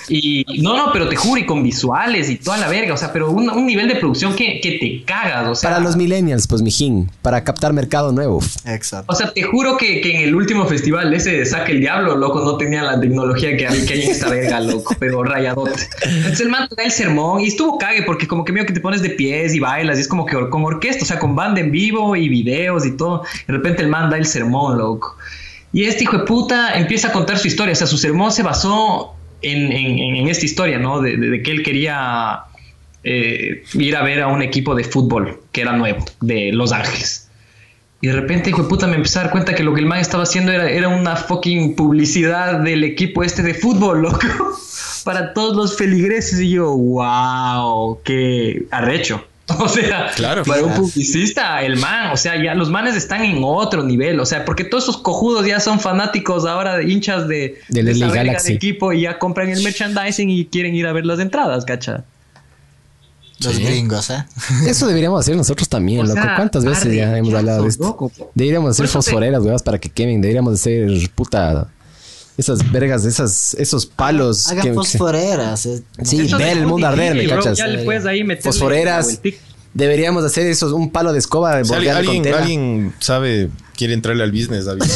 [0.06, 3.12] Y no, no, pero te juro, y con visuales y toda la verga, o sea,
[3.12, 5.70] pero un, un nivel de producción que, que te cagas, o sea.
[5.70, 7.10] Para los millennials, pues, mijín.
[7.22, 8.40] Para captar mercado nuevo.
[8.66, 9.10] Exacto.
[9.10, 12.16] O sea, te juro que, que en el último festival ese de Saque el Diablo,
[12.16, 15.88] loco, no tenía la tecnología que hay, que hay en esta verga, loco, pero rayadote.
[16.02, 18.72] Entonces el man te da el sermón y estuvo cague porque como que medio que
[18.72, 21.34] te pones de pies y bailas y es como que con orquesta, o sea, con
[21.34, 23.24] banda en vivo y videos y todo.
[23.48, 25.16] De repente el man da el sermón, loco.
[25.72, 28.44] Y este hijo de puta empieza a contar su historia, o sea, su sermón se
[28.44, 31.00] basó en, esta historia, ¿no?
[31.00, 32.44] De que él quería
[33.02, 37.28] eh, ir a ver a un equipo de fútbol que era nuevo, de Los Ángeles.
[38.00, 39.86] Y de repente, hijo de puta, me empecé a dar cuenta que lo que el
[39.86, 44.20] man estaba haciendo era, era una fucking publicidad del equipo este de fútbol, loco.
[45.04, 46.38] Para todos los feligreses.
[46.38, 49.24] Y yo, wow, qué arrecho.
[49.58, 50.42] O sea, Claro.
[50.44, 54.24] para un publicista, el man, o sea, ya los manes están en otro nivel, o
[54.26, 58.08] sea, porque todos esos cojudos ya son fanáticos ahora de hinchas de, Del de esa
[58.08, 58.48] Galaxy.
[58.48, 62.04] de equipo y ya compran el merchandising y quieren ir a ver las entradas, cacha.
[63.40, 64.24] Los gringos, ¿eh?
[64.66, 66.14] Eso deberíamos hacer nosotros también, O loco.
[66.14, 67.84] sea, ¿Cuántas veces ya hemos hablado de esto?
[67.84, 68.10] loco.
[68.34, 70.20] Deberíamos hacer eso te- fosforeras, weas, para que quemen.
[70.22, 71.68] Deberíamos hacer, puta,
[72.36, 74.48] esas vergas, esas, esos palos.
[74.48, 75.66] Hagan que- fosforeras.
[75.66, 75.82] eh.
[76.02, 77.58] Sí, ver el mundo arder, ¿me cachas?
[77.58, 79.20] Ya le puedes ahí meterle Fosforeras.
[79.72, 82.38] Deberíamos hacer esos, un palo de escoba de con tela.
[82.38, 84.84] alguien sabe, quiere entrarle al business, David.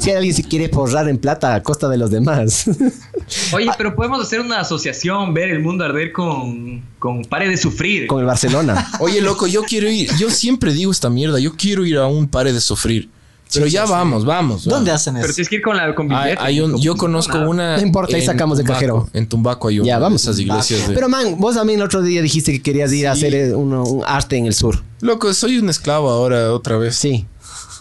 [0.00, 2.64] Si alguien se quiere forrar en plata a costa de los demás.
[3.52, 8.06] Oye, pero podemos hacer una asociación, ver el mundo arder con, con Pare de Sufrir.
[8.06, 8.90] con el Barcelona.
[9.00, 10.10] Oye, loco, yo quiero ir.
[10.18, 11.38] Yo siempre digo esta mierda.
[11.38, 13.08] Yo quiero ir a un pare de sufrir.
[13.54, 14.64] Pero ya vamos, vamos.
[14.64, 15.00] ¿Dónde vamos.
[15.00, 15.34] hacen Pero eso?
[15.34, 16.36] tienes que ir con la con billete.
[16.38, 17.48] hay un- con- yo con conozco nada.
[17.48, 17.76] una.
[17.76, 18.74] No importa, ahí sacamos de Tumbaco.
[18.78, 19.08] cajero.
[19.14, 20.22] En Tumbaco hay una Ya, vamos.
[20.22, 20.86] esas iglesias.
[20.88, 23.54] de- Pero man, vos también el otro día dijiste que querías ir a hacer eh,
[23.54, 24.82] uno- un arte en el sur.
[25.00, 26.96] Loco, soy un esclavo ahora, otra vez.
[26.96, 27.26] Sí.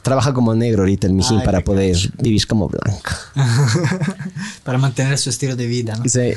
[0.04, 3.12] Trabaja como negro ahorita el mijín Ay, para poder vivir como blanco.
[4.64, 6.04] Para mantener su estilo de vida, ¿no?
[6.08, 6.34] Sí.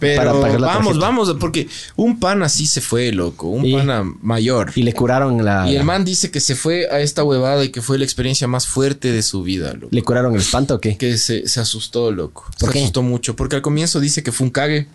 [0.00, 3.48] Pero Para vamos, vamos, porque un pana sí se fue, loco.
[3.48, 4.72] Un Y- pana mayor.
[4.74, 5.70] Y le curaron la.
[5.70, 8.46] Y el man dice que se fue a esta huevada y que fue la experiencia
[8.48, 9.88] más fuerte de su vida, loco.
[9.90, 10.96] ¿Le curaron el espanto o qué?
[10.96, 12.46] Que se, se asustó, loco.
[12.58, 12.78] ¿Por se qué?
[12.80, 13.36] asustó mucho.
[13.36, 14.86] Porque al comienzo dice que fue un cague.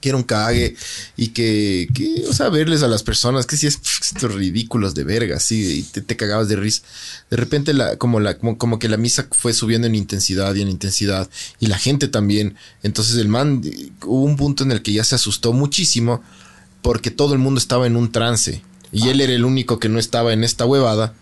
[0.00, 0.76] Que era un cague.
[1.16, 4.94] Y que, que, o sea, verles a las personas, que sí es pff, estos ridículos
[4.94, 6.82] de verga, sí, y te, te cagabas de risa.
[7.30, 10.62] De repente, la, como, la, como, como que la misa fue subiendo en intensidad y
[10.62, 11.28] en intensidad.
[11.58, 12.56] Y la gente también.
[12.82, 16.22] Entonces el man, eh, hubo un punto en el que ya se asustó muchísimo.
[16.82, 18.62] Porque todo el mundo estaba en un trance.
[18.92, 21.14] Y él era el único que no estaba en esta huevada.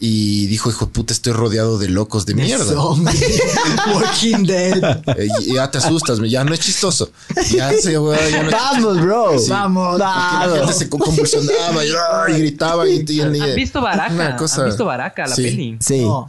[0.00, 2.64] Y dijo, hijo de puta, estoy rodeado de locos de mierda.
[2.64, 3.12] Zombie.
[3.94, 5.00] Walking Dead.
[5.16, 7.10] Eh, y- ya te asustas, ya no es chistoso.
[7.50, 9.38] Ya, se, ya no es Vamos, bro.
[9.38, 9.50] Sí.
[9.50, 9.98] Vamos.
[9.98, 11.88] La gente se convulsionaba y,
[12.34, 12.88] y gritaba.
[12.88, 14.36] Y, y- y- ¿Has visto Baraka?
[14.36, 15.42] Cosa- ¿Has visto Baraka, la Sí.
[15.42, 15.76] peli?
[15.80, 16.00] Sí.
[16.02, 16.26] No.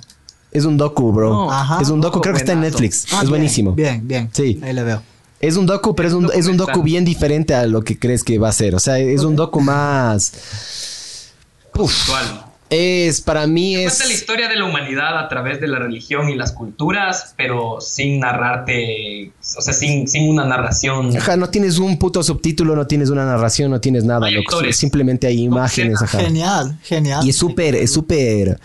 [0.52, 1.30] Es un docu, bro.
[1.30, 1.52] No.
[1.52, 1.80] Ajá.
[1.80, 2.62] Es un docu, creo que está en.
[2.62, 3.06] Netflix.
[3.12, 3.74] Ah, es bien, buenísimo.
[3.74, 4.30] Bien, bien.
[4.34, 4.60] Sí.
[4.64, 5.04] Ahí le veo.
[5.40, 8.24] Es un docu, pero es un, es un docu bien diferente a lo que crees
[8.24, 8.74] que va a ser.
[8.74, 10.32] O sea, es un docu más.
[11.68, 12.46] Actual.
[12.70, 14.20] Es, para mí Cuenta la es.
[14.20, 19.32] historia de la humanidad a través de la religión y las culturas, pero sin narrarte,
[19.58, 21.16] o sea, sin, sin una narración.
[21.18, 24.28] Ajá, no tienes un puto subtítulo, no tienes una narración, no tienes nada.
[24.28, 24.62] Hay loco.
[24.72, 26.02] Simplemente hay imágenes.
[26.02, 26.20] Ajá.
[26.20, 27.26] Genial, genial.
[27.26, 28.60] Y es súper, es súper,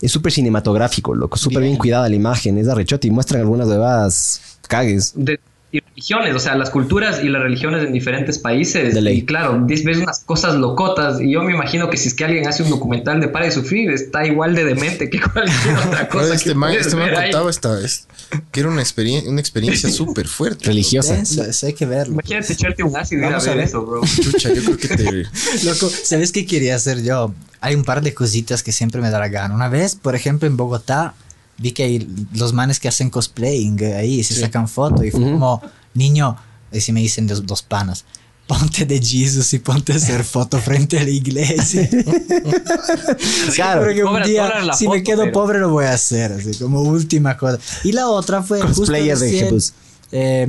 [0.00, 1.36] es súper cinematográfico, loco.
[1.36, 1.72] Súper bien.
[1.72, 1.78] Bien.
[1.78, 2.58] cuidada la imagen.
[2.58, 5.12] Es arrechote y muestran algunas huevadas cagues.
[5.16, 5.40] de
[5.70, 8.94] y religiones, o sea, las culturas y las religiones en diferentes países.
[8.94, 9.18] De ley.
[9.18, 11.20] Y claro, ves unas cosas locotas.
[11.20, 13.50] Y yo me imagino que si es que alguien hace un documental de Para de
[13.50, 16.34] Sufrir, está igual de demente que cualquier otra cosa.
[16.34, 18.06] este que man, este man contaba esta, es-
[18.50, 20.64] que era una, experien- una experiencia súper fuerte.
[20.66, 21.16] Religiosa.
[21.20, 22.14] Eso hay que verlo.
[22.14, 23.64] Imagínate echarte un ácido y ir a ver ver.
[23.66, 24.00] eso, bro.
[24.04, 25.04] Chucha, yo creo que te...
[25.64, 27.34] Loco, ¿sabes qué quería hacer yo?
[27.60, 29.54] Hay un par de cositas que siempre me da la gana.
[29.54, 31.14] Una vez, por ejemplo, en Bogotá,
[31.58, 35.32] vi que hay los manes que hacen cosplaying ahí, se sacan fotos y fue Ujú.
[35.32, 35.62] como,
[35.94, 36.36] niño,
[36.72, 38.04] y si me dicen dos, dos panas,
[38.46, 41.88] ponte de Jesus y ponte a hacer foto frente a la iglesia.
[43.54, 43.82] Claro.
[43.82, 46.82] Porque un día, si me foto, quedo pero- pobre, lo voy a hacer, así como
[46.82, 47.58] última cosa.
[47.84, 49.72] Y la otra fue justo Cosplayer de recién, Jesús.
[50.12, 50.46] eh,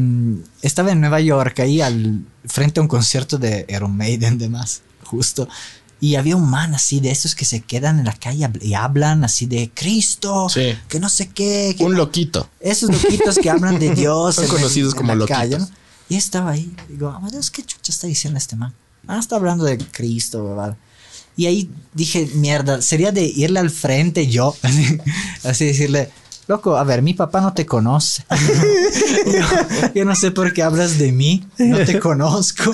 [0.62, 5.48] estaba en Nueva York, ahí al frente a un concierto de Iron Maiden, demás, justo.
[6.02, 9.24] Y había un man así de esos que se quedan en la calle y hablan
[9.26, 10.74] así de Cristo, Sí.
[10.88, 11.76] que no sé qué.
[11.78, 12.50] que Un no- loquito.
[12.62, 14.36] esos loquitos que hablan de Dios.
[14.36, 15.38] Son en- conocidos en como la loquitos.
[15.38, 15.70] calle, ¿no?
[16.08, 16.74] Y estaba ahí.
[16.88, 18.74] Digo, oh, Dios, ¿qué chucha está diciendo este man?
[19.08, 20.78] Ah, está hablando de Cristo, ¿verdad?
[21.36, 24.98] Y ahí dije, mierda, sería de irle al frente yo, así,
[25.44, 26.10] así decirle,
[26.48, 28.24] loco, a ver, mi papá no te conoce.
[29.26, 32.72] yo, yo no sé por qué hablas de mí, no te conozco.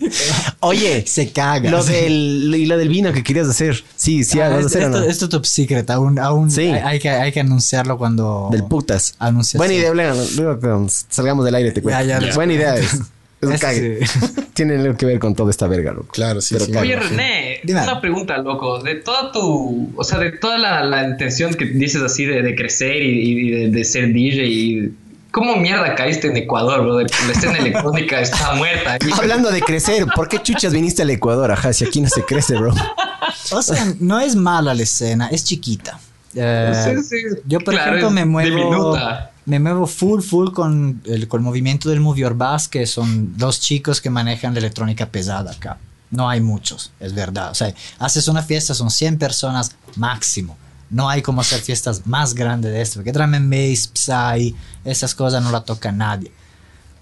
[0.60, 1.70] Oye, Se caga.
[1.70, 3.82] lo del, y lo del vino que querías hacer.
[3.96, 4.98] Sí, sí, Ah, vas a esto, hacer no?
[5.02, 6.62] esto- es top secret, aún, aún Sí.
[6.62, 8.48] hay, hay que, hay que anunciarlo cuando...
[8.50, 9.14] Del putas.
[9.18, 9.58] Anunciación.
[9.58, 10.14] Buena idea.
[10.36, 12.04] Luego salgamos del aire te cuento.
[12.04, 12.34] Ya, ya.
[12.34, 12.94] Buena idea es.
[13.42, 14.06] Es un Ese cague.
[14.06, 14.18] sí.
[14.54, 16.08] Tiene algo que ver con toda esta verga, loco.
[16.12, 16.72] Claro, sí, Pero sí.
[16.72, 16.82] caga.
[16.82, 17.82] Oye, René, Dime.
[17.84, 18.82] una pregunta, loco.
[18.82, 22.54] De toda tu, o sea, de toda la, la intención que dices así de, de
[22.54, 23.08] crecer y,
[23.46, 24.92] y de, de ser DJ, y
[25.32, 27.06] ¿cómo mierda caíste en Ecuador, brother?
[27.26, 28.96] La escena electrónica está muerta.
[29.06, 31.50] Y- Hablando de crecer, ¿por qué chuchas viniste al Ecuador?
[31.52, 32.74] Ajá, si aquí no se crece, bro.
[33.52, 35.98] O sea, no es mala la escena, es chiquita.
[36.34, 37.16] Eh, Sí, sí.
[37.46, 39.30] Yo, por Claro, ejemplo, me muevo, diminuta.
[39.46, 43.36] me muevo full, full con el, con el movimiento del Movie Or Bass, que son
[43.36, 45.78] dos chicos que manejan la electrónica pesada acá.
[46.10, 47.50] No hay muchos, es verdad.
[47.50, 50.56] O sea, haces una fiesta, son 100 personas máximo.
[50.90, 55.14] No hay como hacer fiestas más grandes de esto, porque drum and bass, psy, esas
[55.14, 56.32] cosas no la toca nadie.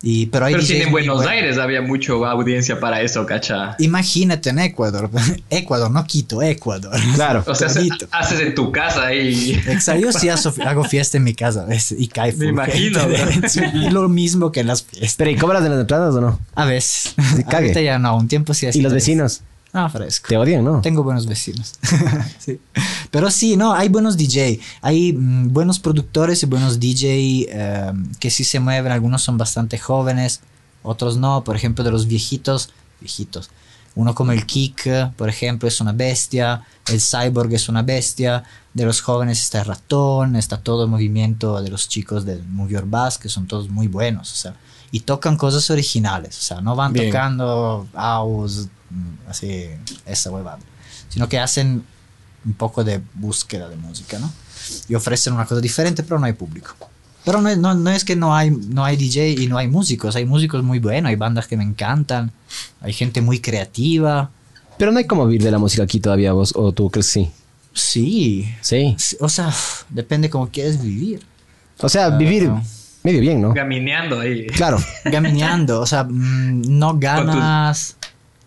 [0.01, 1.27] Y, pero hay Pero DJs en Buenos.
[1.27, 3.75] Aires había mucho audiencia para eso, cacha.
[3.81, 5.11] Imagínate en Ecuador.
[5.51, 6.97] Ecuador, no Quito, Ecuador.
[7.15, 7.43] Claro.
[7.47, 7.69] O sea,
[8.13, 9.55] haces en tu casa y...
[9.67, 13.01] Exacto, yo sí hago, fiesta en mi casa a veces y cae full imagino.
[13.75, 15.15] Y lo mismo que en las fiestas.
[15.17, 16.39] Pero, ¿y cobras de las entradas o no?
[16.55, 17.15] A veces.
[17.37, 17.69] Sí, cague.
[17.69, 19.43] Ahorita ya no, un tiempo sí ¿Y los vecinos?
[19.73, 20.29] Ah, fresco.
[20.29, 20.81] Te odian, ¿no?
[20.81, 21.75] Tengo buenos vecinos.
[22.39, 22.61] Sí.
[23.11, 24.61] Pero sí, no, hay buenos DJ.
[24.81, 28.93] Hay mm, buenos productores y buenos DJ eh, que sí se mueven.
[28.93, 30.41] Algunos son bastante jóvenes,
[30.83, 31.45] otros no.
[31.45, 33.51] Por ejemplo, de los viejitos, viejitos.
[33.95, 36.63] Uno como el Kick, por ejemplo, es una bestia.
[36.87, 38.45] El Cyborg es una bestia.
[38.73, 42.75] De los jóvenes está el Ratón, está todo el movimiento de los chicos del Movie
[42.75, 44.33] Your Bass, que son todos muy buenos.
[44.33, 44.55] O sea,
[44.91, 46.39] y tocan cosas originales.
[46.39, 47.11] O sea, no van Bien.
[47.11, 49.67] tocando house, mm, así,
[50.07, 50.59] esa huevada.
[51.09, 51.85] Sino que hacen
[52.45, 54.33] un poco de búsqueda de música, ¿no?
[54.89, 56.75] Y ofrecen una cosa diferente, pero no hay público.
[57.25, 59.69] Pero no, es- no, no es que no hay, no hay DJ y no hay
[59.69, 60.17] músicos.
[60.17, 62.33] Hay músicos muy buenos, hay bandas que me encantan.
[62.81, 64.31] Hay gente muy creativa.
[64.79, 67.31] Pero no hay como vivir de la música aquí todavía, vos, o tú crees sí.
[67.75, 68.49] Sí.
[68.63, 68.97] Sí.
[69.21, 69.53] O sea,
[69.91, 71.27] depende cómo quieres vivir.
[71.81, 72.63] O sea, vivir no.
[73.09, 73.53] Medio bien, ¿no?
[73.53, 74.47] Gamineando ahí.
[74.47, 74.79] Claro.
[75.05, 77.97] Gamineando, o sea, mm, no ganas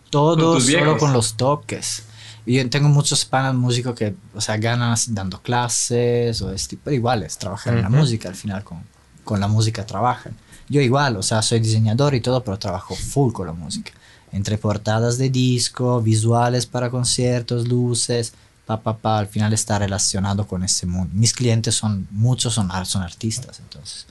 [0.10, 1.00] todo con tus solo viejos.
[1.00, 2.04] con los toques.
[2.46, 6.96] Y yo tengo muchos panas músicos que, o sea, ganas dando clases o este, pero
[6.96, 8.84] iguales, trabajan en la música al final, con,
[9.24, 10.36] con la música trabajan.
[10.68, 13.92] Yo igual, o sea, soy diseñador y todo, pero trabajo full con la música.
[14.32, 18.34] Entre portadas de disco, visuales para conciertos, luces,
[18.66, 21.12] pa, pa, pa, al final está relacionado con ese mundo.
[21.14, 24.08] Mis clientes son, muchos son, son artistas, entonces.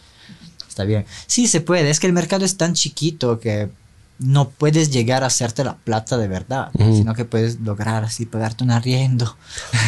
[0.70, 1.04] Está bien.
[1.26, 1.90] Sí, se puede.
[1.90, 3.68] Es que el mercado es tan chiquito que
[4.20, 8.62] no puedes llegar a hacerte la plata de verdad, sino que puedes lograr así pagarte
[8.62, 9.36] un arriendo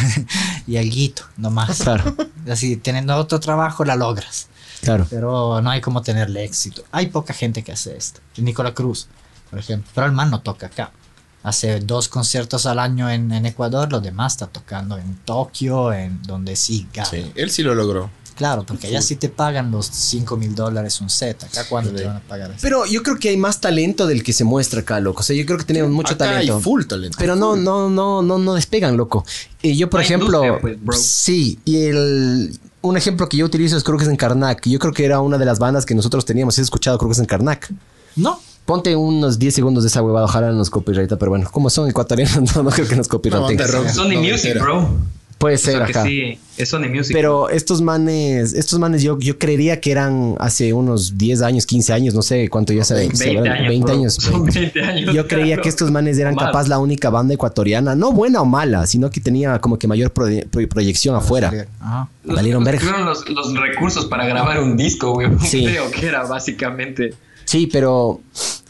[0.67, 1.79] y alguito, nomás.
[1.79, 2.15] Claro.
[2.49, 4.47] Así, teniendo otro trabajo la logras.
[4.81, 5.07] Claro.
[5.09, 6.83] Pero no hay como tenerle éxito.
[6.91, 8.19] Hay poca gente que hace esto.
[8.37, 9.07] Nicola Cruz,
[9.49, 9.89] por ejemplo.
[9.95, 10.91] Pero el man no toca acá.
[11.43, 16.21] Hace dos conciertos al año en, en Ecuador, los demás está tocando en Tokio, en
[16.23, 17.09] donde sí gana.
[17.09, 18.09] Sí, él sí lo logró.
[18.35, 21.43] Claro, porque allá sí te pagan los 5 mil dólares un set.
[21.43, 22.59] Acá cuando te van a pagar así?
[22.61, 25.21] Pero yo creo que hay más talento del que se muestra acá, loco.
[25.21, 26.55] O sea, yo creo que tenemos mucho Acá talento.
[26.57, 27.17] hay full talento.
[27.19, 29.25] Pero no, no, no, no, no despegan, loco.
[29.61, 33.83] Y yo, por Hay ejemplo, pues, sí, y el un ejemplo que yo utilizo es
[33.83, 34.67] creo que es en Karnak.
[34.67, 36.55] Yo creo que era una de las bandas que nosotros teníamos.
[36.55, 37.71] Has escuchado, creo que es en Karnak.
[38.15, 38.39] No.
[38.65, 41.89] Ponte unos 10 segundos de esa huevada, ojalá no nos copyrighta, pero bueno, como son
[41.89, 43.57] ecuatorianos, no, no creo que nos copyrighten.
[43.57, 43.87] banda de rock.
[43.89, 44.89] Sony No, Music, bro.
[45.43, 46.03] Puede O ser sea que acá.
[46.05, 47.11] sí, es Sony Music.
[47.13, 51.91] Pero estos manes, estos manes yo, yo creería que eran hace unos 10 años, 15
[51.91, 53.67] años, no sé cuánto ya se 20 se- años.
[53.67, 53.93] 20 bro.
[53.93, 54.13] años.
[54.13, 55.13] Son 20 años.
[55.13, 58.87] Yo creía que estos manes eran capaz la única banda ecuatoriana, no buena o mala,
[58.87, 61.51] sino que tenía como que mayor proye- pro- proyección afuera.
[61.81, 62.07] Ajá.
[62.23, 62.79] Los- Valieron los- verga.
[62.87, 65.27] Tuvieron los, los recursos para grabar un disco, güey.
[65.41, 65.65] Sí.
[65.65, 67.13] Creo que era básicamente.
[67.43, 68.21] Sí, pero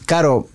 [0.06, 0.48] claro,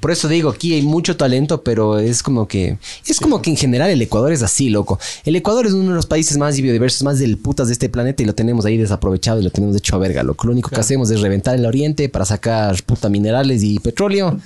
[0.00, 3.56] por eso digo, aquí hay mucho talento, pero es como que es como que en
[3.56, 4.98] general el Ecuador es así, loco.
[5.24, 8.22] El Ecuador es uno de los países más biodiversos, más del putas de este planeta
[8.22, 10.46] y lo tenemos ahí desaprovechado y lo tenemos hecho a verga, loco.
[10.46, 14.38] Lo único que hacemos es reventar el oriente para sacar puta minerales y petróleo.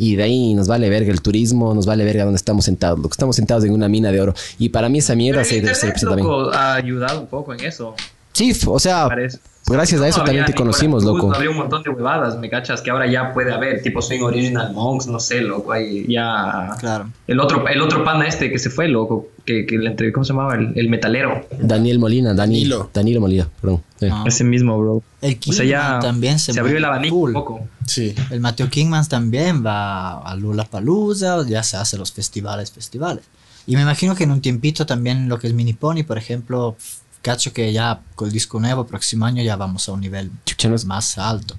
[0.00, 3.00] Y de ahí nos vale verga el turismo, nos vale verga donde estamos sentados.
[3.00, 4.34] Lo que estamos sentados en una mina de oro.
[4.56, 6.28] Y para mí esa mierda Pero se, se representa bien.
[6.28, 7.96] loco, ha ayudado un poco en eso.
[8.32, 9.38] Sí, o sea, parece.
[9.68, 11.28] Gracias a eso también te conocimos, Cruz, loco.
[11.30, 14.22] no Había un montón de huevadas, me cachas, que ahora ya puede haber, tipo Swing
[14.22, 16.70] Original Monks, no sé, loco, ahí ya...
[16.78, 17.10] Claro.
[17.26, 20.24] El otro, el otro pana este que se fue, loco, que, que le entre, ¿cómo
[20.24, 20.54] se llamaba?
[20.54, 21.46] El, el metalero.
[21.58, 22.90] Daniel Molina, Dani- Danilo.
[22.92, 23.82] Danilo Molina, perdón.
[24.00, 24.06] Sí.
[24.10, 24.24] Ah.
[24.26, 25.02] Ese mismo, bro.
[25.20, 27.28] El O sea, ya Kingman también se se abrió el abanico full.
[27.30, 27.60] un poco.
[27.86, 28.14] Sí.
[28.30, 33.24] El Mateo Kingman también va a Lula Palusa, ya se hace los festivales, festivales.
[33.66, 36.76] Y me imagino que en un tiempito también lo que es Mini Pony, por ejemplo,
[37.22, 40.68] cacho que ya con el disco nuevo, próximo año ya vamos a un nivel Chucha,
[40.68, 41.56] no es- más alto.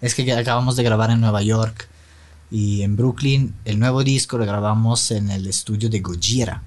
[0.00, 1.88] Es que acabamos de grabar en Nueva York
[2.50, 6.62] y en Brooklyn el nuevo disco lo grabamos en el estudio de Gojira.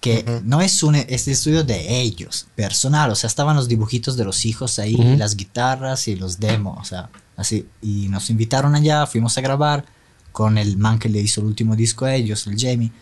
[0.00, 3.10] Que no es un es el estudio de ellos, personal.
[3.10, 5.16] O sea, estaban los dibujitos de los hijos ahí, Ujú.
[5.16, 6.78] las guitarras y los demos.
[6.80, 7.66] O sea, así.
[7.82, 9.84] Y nos invitaron allá, fuimos a grabar
[10.32, 12.92] con el man que le hizo el último disco a ellos, el Jamie,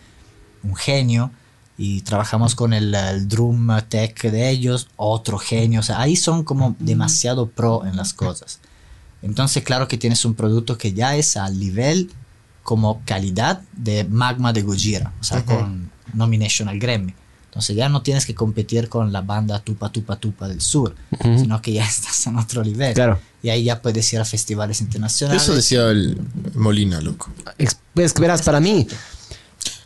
[0.62, 1.31] un genio.
[1.77, 5.81] Y trabajamos con el, el drum tech de ellos, otro genio.
[5.81, 8.61] O sea, ahí son como demasiado pro en las cosas.
[9.22, 12.11] Entonces, claro que tienes un producto que ya es al nivel
[12.62, 17.14] como calidad de Magma de Gojira, o sea, con nomination al Grammy.
[17.47, 21.39] Entonces ya no tienes que competir con la banda Tupa Tupa Tupa del sur, Ujú.
[21.39, 22.95] sino que ya estás en otro nivel.
[22.95, 23.18] Claro.
[23.43, 25.43] Y ahí ya puedes ir a festivales internacionales.
[25.43, 26.18] Eso decía el
[26.55, 27.31] Molina, loco.
[27.95, 28.87] Pues que verás, para mí,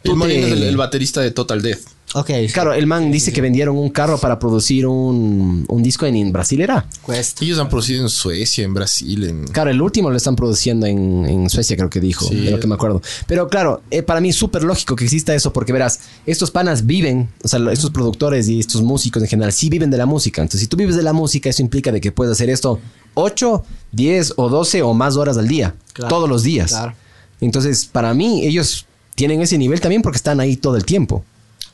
[0.03, 1.81] Tú El te- el, el baterista de Total Death.
[2.15, 6.17] Ok, claro, el man dice que vendieron un carro para producir un, un disco en,
[6.17, 6.87] en Brasil, ¿era?
[7.03, 7.45] cuesta.
[7.45, 9.45] Ellos han producido en Suecia, en Brasil, en...
[9.49, 12.37] Claro, el último lo están produciendo en, en Suecia, creo que dijo, Sí.
[12.37, 13.03] de lo que me acuerdo.
[13.27, 16.87] Pero claro, eh, para mí es súper lógico que exista eso, porque verás, estos panas
[16.87, 20.41] viven, o sea, estos productores y estos músicos en general, sí viven de la música.
[20.41, 22.81] Entonces, si tú vives de la música, eso implica de que puedes hacer esto
[23.15, 26.71] 8, 10 o 12 o más horas al día, Claro, todos los días.
[26.71, 26.95] claro.
[27.43, 28.87] Entonces, para mí, ellos
[29.19, 31.25] tienen ese nivel también porque están ahí todo el tiempo.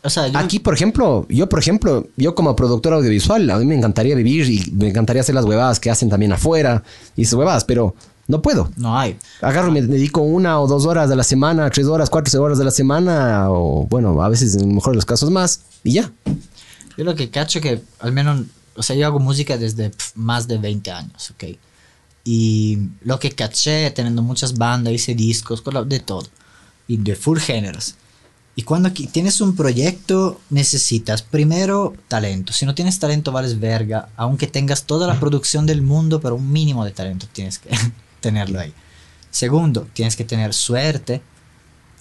[0.03, 3.67] O sea, yo- Aquí, por ejemplo, yo, por ejemplo, yo como productor audiovisual, a mí
[3.67, 6.83] me encantaría vivir y me encantaría hacer las huevadas que hacen también afuera
[7.17, 7.95] y esas huevadas, pero
[8.27, 8.71] no puedo.
[8.77, 9.17] no hay.
[9.43, 12.65] Agarro, me dedico una o dos horas de la semana, tres horas, cuatro horas de
[12.65, 16.11] la semana, o bueno, a veces en mejor de los casos más, y ya.
[16.97, 18.43] Yo lo que cacho que al menos,
[18.77, 21.45] o sea, yo hago música desde más de 20 años, ¿ok?
[22.25, 26.27] Y lo que caché teniendo muchas bandas, hice discos, de todo,
[26.87, 27.97] y de full géneros.
[28.57, 32.53] Y cuando aquí tienes un proyecto, necesitas primero talento.
[32.53, 34.11] Si no tienes talento, vales verga.
[34.17, 37.71] Aunque tengas toda la producción del mundo, pero un mínimo de talento tienes que
[38.21, 38.73] tenerlo ahí.
[39.31, 41.21] Segundo, tienes que tener suerte.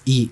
[0.04, 0.30] Y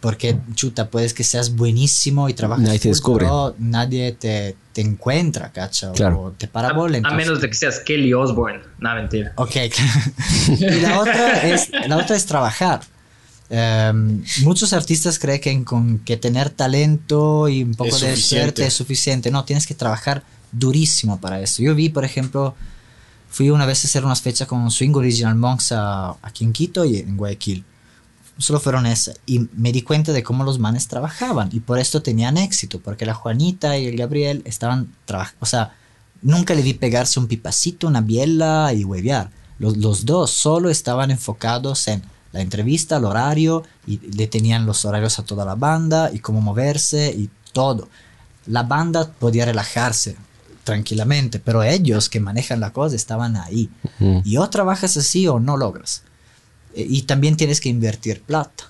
[0.00, 2.64] porque, chuta, puedes que seas buenísimo y trabajes.
[2.64, 3.26] Nadie te full, descubre.
[3.26, 5.92] pero nadie te, te encuentra, cacha.
[5.92, 6.22] Claro.
[6.22, 8.62] O te para A, a menos de que seas Kelly Osbourne.
[8.80, 9.32] No, mentira.
[9.36, 9.56] Ok,
[10.58, 12.80] y la otra es, la otra es trabajar.
[13.54, 18.72] Em, muchos artistas creen que con que tener talento y un poco de suerte es
[18.72, 19.30] suficiente.
[19.30, 20.22] No, tienes que trabajar
[20.52, 21.62] durísimo para eso.
[21.62, 22.54] Yo vi, por ejemplo,
[23.28, 26.86] fui una vez a hacer unas fechas con Swing Original Monks a- aquí en Quito
[26.86, 27.62] y en Guayaquil.
[28.38, 29.20] Solo fueron esas.
[29.26, 31.50] Y me di cuenta de cómo los manes trabajaban.
[31.52, 32.80] Y por esto tenían éxito.
[32.80, 35.36] Porque la Juanita y el Gabriel estaban trabajando.
[35.40, 35.74] O sea,
[36.22, 39.30] nunca le vi pegarse un pipacito, una biela y huevear.
[39.58, 44.84] Los, los dos solo estaban enfocados en La entrevista, el horario, y le tenían los
[44.84, 47.88] horarios a toda la banda, y cómo moverse, y todo.
[48.46, 50.16] La banda podía relajarse
[50.64, 53.68] tranquilamente, pero ellos que manejan la cosa estaban ahí.
[54.24, 56.02] Y o trabajas así o no logras.
[56.74, 58.64] E- Y también tienes que invertir plata.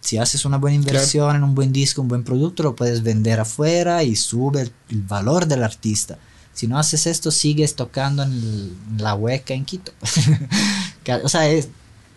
[0.00, 3.40] Si haces una buena inversión en un buen disco, un buen producto, lo puedes vender
[3.40, 6.18] afuera y sube el, el valor del artista.
[6.54, 9.92] Si no haces esto, sigues tocando en, el- en la hueca en Quito.
[11.24, 11.68] O sea, es-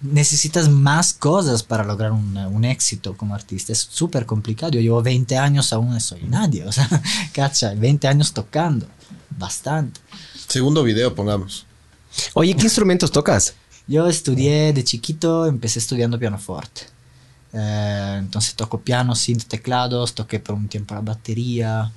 [0.01, 3.71] necesitas más cosas para lograr un, un éxito como artista.
[3.71, 4.71] Es súper complicado.
[4.73, 6.65] Yo llevo 20 años, aún no soy nadie.
[6.71, 6.87] O sea,
[7.33, 8.87] cacha, 20 años tocando.
[9.37, 9.99] Bastante.
[10.47, 11.65] Segundo video, pongamos.
[12.33, 13.55] Oye, ¿qué instrumentos tocas?
[13.87, 16.83] Yo estudié de chiquito, empecé estudiando pianoforte.
[17.53, 21.91] Eh, entonces toco piano, synth, teclados, toqué por un tiempo la batería.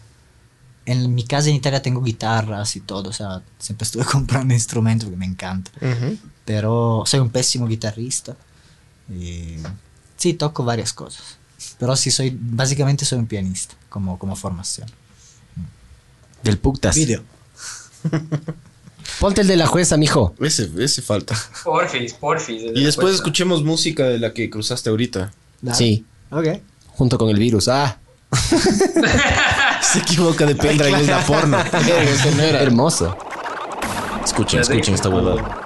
[0.87, 5.07] En mi casa en Italia tengo guitarras y todo, o sea, siempre estuve comprando instrumentos
[5.07, 5.71] porque me encanta.
[6.45, 8.36] Pero soy un pésimo guitarrista.
[9.11, 9.57] Y
[10.16, 11.38] sí, toco varias cosas.
[11.78, 14.88] Pero sí, soy, básicamente soy un pianista como, como formación.
[16.42, 16.95] Del putas.
[16.95, 17.22] Video.
[19.20, 20.34] Ponte el de la jueza, mijo.
[20.40, 21.36] Ese, ese falta.
[21.62, 22.62] Porfis, porfis.
[22.74, 25.32] Y después escuchemos música de la que cruzaste ahorita.
[25.62, 25.76] Dale.
[25.76, 26.49] Sí, Ok.
[26.88, 27.68] junto con el virus.
[27.68, 27.99] Ah,
[29.82, 31.59] Se equivoca de pendrive, es la porno.
[32.40, 33.16] Hermoso.
[34.24, 35.61] Escuchen, escuchen esta huevada.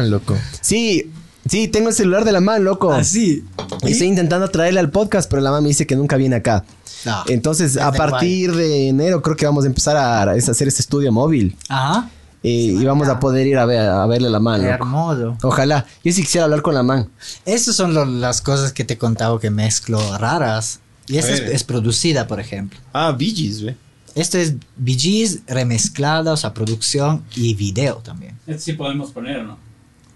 [0.00, 0.36] Man, loco.
[0.60, 1.10] Sí,
[1.48, 2.92] sí, tengo el celular de la man, loco.
[2.92, 3.44] Así.
[3.82, 6.64] Estoy intentando traerle al podcast, pero la mamá me dice que nunca viene acá.
[7.04, 7.22] No.
[7.28, 11.10] Entonces, a partir de enero creo que vamos a empezar a, a hacer este estudio
[11.12, 11.56] móvil.
[11.68, 12.10] Ajá.
[12.42, 14.62] Eh, y vamos a poder ir a, ver, a verle a la man.
[14.64, 15.36] Hermoso.
[15.42, 15.84] Ojalá.
[16.02, 17.10] Yo sí quisiera hablar con la man.
[17.44, 20.80] Esas son lo- las cosas que te he contado que mezclo raras.
[21.06, 22.78] Y esta es, producida, por ejemplo.
[22.94, 23.76] Ah, Gees, ve.
[24.14, 28.38] Esto es BGs remezclada, o sea, producción y video también.
[28.46, 29.56] Este sí podemos poner, ¿o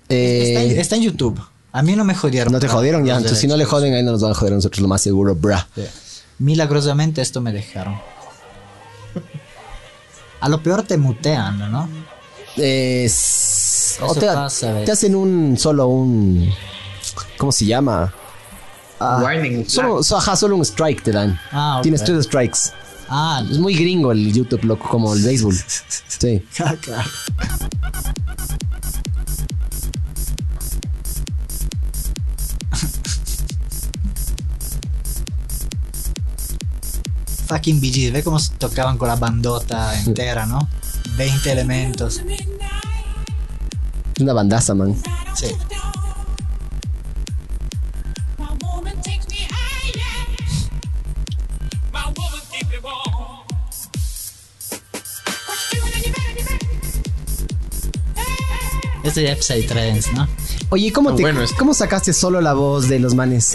[0.09, 0.15] no?
[0.17, 1.41] Está, en, Eh, está en YouTube.
[1.73, 2.53] A mí no me jodieron.
[2.53, 3.17] no te jodieron ya.
[3.17, 5.01] Entonces, si no le joden, ahí no nos van a joder a nosotros, lo más
[5.03, 5.67] seguro, bra.
[6.39, 7.97] Milagrosamente esto me dejaron.
[10.41, 11.89] A lo peor te mutean, ¿no?
[12.57, 14.91] Eh, s- o te, pasa, te ¿ves?
[14.91, 16.53] hacen un solo un
[17.37, 18.13] ¿cómo se llama?
[19.01, 19.69] Ah, Warning.
[19.69, 21.39] solo, so- ajá, solo un strike te dan.
[21.51, 21.81] Ah.
[21.83, 22.59] Tienes tres strikes.
[23.09, 25.55] Ah, Es muy gringo el YouTube, loco, como el béisbol.
[26.09, 26.43] Sí.
[26.83, 27.11] claro.
[37.47, 40.69] Fucking BGs, ve cómo tocaban con la bandota entera, ¿no?
[41.17, 42.23] 20 elementos.
[44.15, 44.95] Es una bandaza, man.
[45.35, 45.47] Sí.
[59.03, 60.27] Esto ya es Psytrance, ¿no?
[60.71, 63.55] Oye, ¿cómo, Ah, te, bueno, ¿cómo sacaste solo la voz de los manes?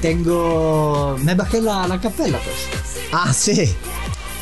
[0.00, 1.16] Tengo.
[1.22, 2.83] Me bajé la, la capela, pues.
[3.16, 3.72] Ah, sí.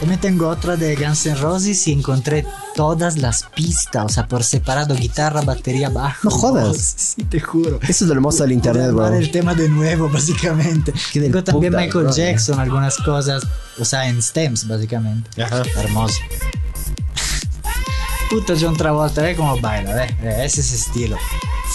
[0.00, 4.44] También tengo otra de Guns N' Roses y encontré todas las pistas, o sea, por
[4.44, 6.20] separado, guitarra, batería, bajo.
[6.24, 6.94] No jodas.
[7.12, 7.78] Sí, te juro.
[7.82, 9.08] Eso es lo hermoso del internet, bro.
[9.08, 10.94] el tema de nuevo, básicamente.
[11.12, 12.16] Tengo también puta, Michael bro.
[12.16, 13.46] Jackson, algunas cosas,
[13.78, 15.42] o sea, en stems, básicamente.
[15.42, 15.62] Ajá.
[15.76, 16.18] Hermoso.
[18.30, 21.18] Puta John Travolta, ve cómo baila, ve, ve, ese es estilo.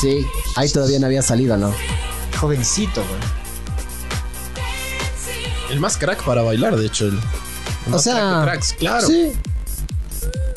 [0.01, 0.25] Sí.
[0.55, 1.71] Ahí todavía no había salido, ¿no?
[2.39, 3.36] Jovencito, güey.
[5.69, 7.05] El más crack para bailar, de hecho.
[7.05, 7.19] El, el
[7.87, 9.07] O más sea, crack de cracks, claro.
[9.07, 9.31] Sí.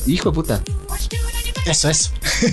[0.07, 0.61] Hijo de puta.
[1.65, 2.11] Eso, eso.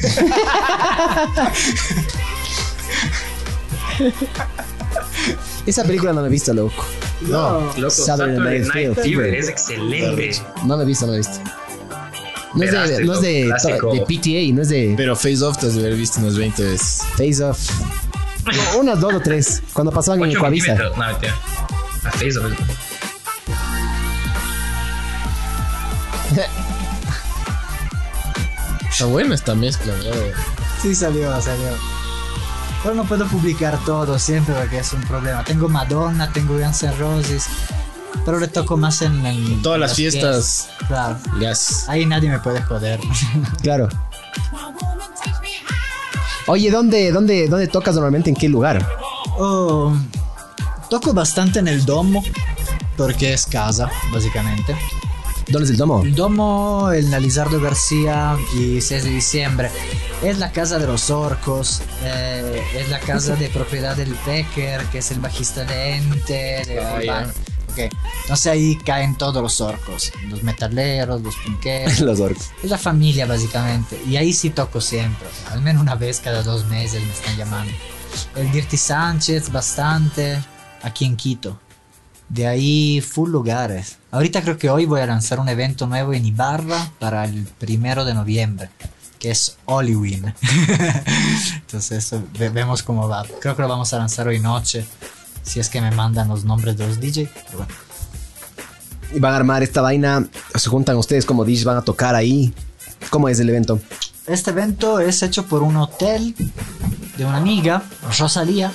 [5.67, 6.85] Esa película no me he visto, loco.
[7.23, 9.05] No, Loco, Saturday Saturday Night Night Fever.
[9.05, 10.41] Fever es excelente.
[10.65, 11.39] No me he visto, no me he visto.
[12.55, 15.67] No es de, no es de, de PTA, no es de pero Face Off te
[15.67, 17.03] has de haber visto unas 20 veces.
[17.17, 17.71] Face Off.
[18.49, 19.61] No, unas dos o tres.
[19.75, 20.73] Cuando pasaban en 8 Coavisa.
[20.73, 20.97] milímetros.
[20.97, 21.35] No, mentira.
[22.05, 22.57] A Facebook.
[28.91, 30.13] Está buena esta mezcla, bro.
[30.83, 31.69] Sí, salió, salió.
[32.83, 35.45] Pero no puedo publicar todo siempre porque es un problema.
[35.45, 37.47] Tengo Madonna, tengo Guns N' Roses,
[38.25, 40.69] pero le toco más en, en Todas las fiestas.
[40.87, 41.17] Claro.
[41.41, 41.89] Gas.
[41.89, 42.99] Ahí nadie me puede joder.
[43.63, 43.89] Claro.
[46.47, 48.31] Oye, ¿dónde, dónde, ¿dónde tocas normalmente?
[48.31, 48.85] ¿En qué lugar?
[49.39, 49.95] Oh,
[50.91, 52.23] toco bastante en el domo
[52.97, 54.77] porque es casa, básicamente.
[55.49, 56.03] ¿Dónde es el domo?
[56.03, 59.71] El domo, el Lizardo García y 6 de diciembre.
[60.23, 64.99] Es la casa de los orcos, eh, es la casa de propiedad del Pecker, que
[64.99, 67.27] es el bajista de Ente, de Ah, Urban.
[67.27, 67.33] ya.
[67.71, 72.01] Ok, Entonces ahí caen todos los orcos, los metaleros, los punkeros.
[72.01, 72.47] Los orcos.
[72.63, 73.99] Es la familia básicamente.
[74.07, 75.29] Y ahí sí toco siempre.
[75.51, 77.73] al menos una vez cada dos meses me están llamando.
[78.35, 80.41] El Dirty Sánchez bastante.
[80.83, 81.59] Aquí en Quito.
[82.29, 83.97] De ahí full lugares.
[84.11, 88.05] Ahorita creo que hoy voy a lanzar un evento nuevo en Ibarra para el primero
[88.05, 88.69] de noviembre.
[89.19, 90.35] Que es Halloween.
[91.55, 93.25] Entonces eso, ve- vemos cómo va.
[93.41, 94.87] Creo que lo vamos a lanzar hoy noche.
[95.43, 97.31] Si es que me mandan los nombres de los DJ.
[97.47, 97.75] Pero bueno.
[99.15, 100.29] Y van a armar esta vaina.
[100.55, 102.53] Se juntan ustedes como DJs, van a tocar ahí.
[103.11, 103.81] ¿Cómo es el evento?
[104.27, 106.35] Este evento es hecho por un hotel
[107.17, 107.83] de una amiga,
[108.19, 108.71] Rosalía.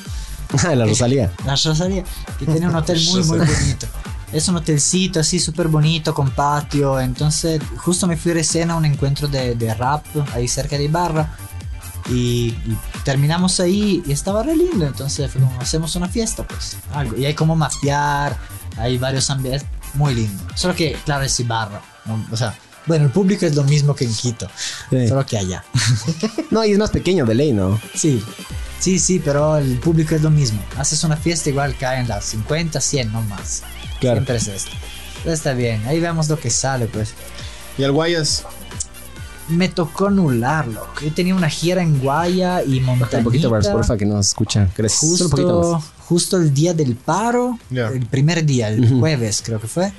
[0.76, 1.32] la Rosalía.
[1.46, 2.04] La Rosalía,
[2.40, 3.88] que tiene un hotel muy, muy bonito.
[4.32, 7.00] Es un hotelcito así súper bonito, con patio.
[7.00, 10.86] Entonces, justo me fui a escena a un encuentro de, de rap ahí cerca de
[10.86, 11.36] Ibarra.
[12.10, 14.86] Y, y terminamos ahí y estaba re lindo.
[14.88, 16.78] Entonces, fue como, hacemos una fiesta, pues.
[16.94, 17.16] Algo.
[17.18, 18.36] Y hay como mapear,
[18.78, 19.68] hay varios ambientes.
[19.94, 20.44] Muy lindo.
[20.56, 21.82] Solo que, claro, es Ibarra.
[22.06, 22.26] ¿no?
[22.32, 22.56] O sea,
[22.88, 24.50] bueno, el público es lo mismo que en Quito,
[24.90, 25.08] Sí.
[25.08, 25.64] solo que allá.
[26.50, 27.80] No, y es más pequeño de ley, ¿no?
[27.96, 28.22] Sí,
[28.84, 30.60] sí, sí, pero el público es lo mismo.
[30.78, 33.64] Haces una fiesta, igual caen las 50, 100, no más.
[34.00, 34.18] Claro.
[34.18, 34.72] Siempre es esto.
[35.24, 37.14] Pero está bien, ahí vemos lo que sale, pues.
[37.78, 38.44] Y al Guayas,
[39.50, 40.88] Me tocó anularlo.
[41.02, 43.18] Yo tenía una gira en Guaya y Montañita.
[43.18, 44.68] Un poquito, Bars, porfa, que nos escucha.
[44.78, 45.00] Gracias.
[45.18, 45.84] Solo un poquito Justo, más.
[46.08, 49.92] justo el día del paro, el primer día, el jueves creo que fue.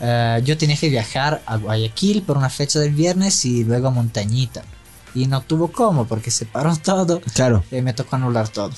[0.00, 3.90] eh, yo tenía que viajar a Guayaquil por una fecha del viernes y luego a
[3.90, 4.62] Montañita.
[5.14, 7.64] Y no tuvo cómo porque se paró todo Claro.
[7.70, 8.70] y me tocó anular todo.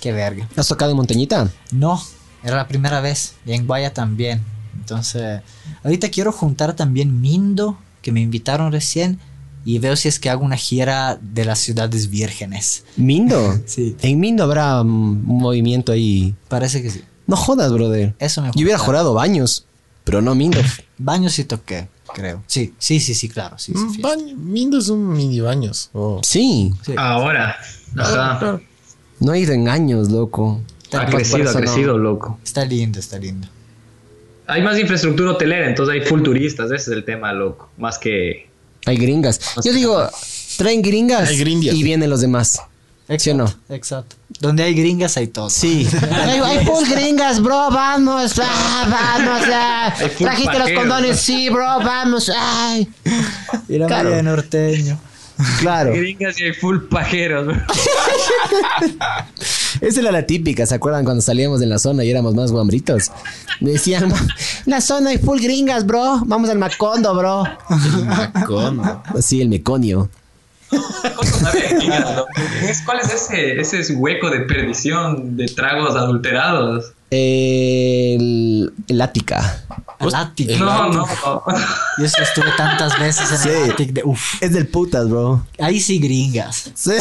[0.00, 0.48] Qué verga.
[0.56, 1.50] ¿Has tocado en Montañita?
[1.72, 2.00] No,
[2.44, 3.34] era la primera vez.
[3.44, 4.42] Y en Guaya también.
[4.76, 5.42] Entonces,
[5.82, 9.18] ahorita quiero juntar también Mindo, que me invitaron recién.
[9.64, 12.84] Y veo si es que hago una gira de las ciudades vírgenes.
[12.96, 13.60] ¿Mindo?
[13.66, 13.96] Sí.
[14.00, 16.34] En Mindo habrá mm, un movimiento ahí.
[16.48, 17.02] Parece que sí.
[17.26, 18.14] No jodas, brother.
[18.18, 19.66] Eso me Yo hubiera jurado baños,
[20.04, 20.60] pero no Mindo.
[20.98, 22.42] Baños sí toqué, creo.
[22.46, 23.58] Sí, sí, sí, sí, claro.
[23.58, 24.08] Sí, sí, Mm, fiesta.
[24.08, 25.90] baño- Mindo es un mini baños.
[25.92, 26.20] Oh.
[26.24, 26.72] Sí.
[26.84, 26.94] Sí.
[26.96, 27.56] Ahora.
[27.96, 28.60] Ajá.
[29.20, 30.60] No he ido en años, loco.
[30.82, 31.58] Está, Ha crecido, ha no.
[31.60, 32.38] crecido, loco.
[32.44, 33.46] está lindo, está lindo.
[34.46, 36.66] Hay más infraestructura hotelera, entonces hay full turistas.
[36.70, 37.68] Ese es el tema, loco.
[37.76, 38.48] Más que.
[38.86, 39.38] Hay gringas.
[39.62, 40.08] Yo digo,
[40.56, 42.58] traen gringas y vienen los demás.
[43.16, 43.52] ¿Sí o no?
[43.70, 44.16] Exacto.
[44.40, 45.48] Donde hay gringas hay todo.
[45.48, 45.88] Sí.
[46.10, 49.42] hay, hay full gringas, bro, vamos, ah, vamos.
[49.50, 49.94] ah.
[49.98, 52.30] Hay los condones, sí, bro, vamos.
[52.36, 52.88] Ay.
[53.68, 54.10] Ir a Claro.
[54.10, 54.98] María norteño.
[55.60, 55.92] Claro.
[55.92, 57.46] Gringas y hay full pajeros.
[57.46, 57.56] bro.
[59.80, 63.12] Esa era la típica, ¿se acuerdan cuando salíamos de la zona y éramos más guambritos?
[63.60, 64.12] Me decían,
[64.66, 66.20] la zona hay full gringas, bro.
[66.26, 67.44] Vamos al Macondo, bro.
[68.04, 69.02] Macondo.
[69.20, 70.10] Sí, el meconio.
[72.84, 76.92] ¿Cuál es ese, ese hueco de perdición de tragos adulterados?
[77.10, 79.64] El, el Ática.
[80.00, 81.06] No, no.
[81.98, 83.48] Yo estuve tantas veces en Sí.
[83.48, 84.42] el Attic de uf.
[84.42, 85.44] Es del putas, bro.
[85.58, 86.70] Ahí sí gringas.
[86.74, 86.92] Sí.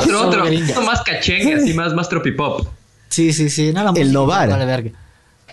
[0.00, 0.44] Otro, otro.
[0.46, 0.80] gringas.
[0.82, 2.66] Más cachengue, así más, más tropipop.
[3.08, 3.72] Sí, sí, sí.
[3.72, 4.48] No, la música Novar.
[4.50, 4.90] Vale verga.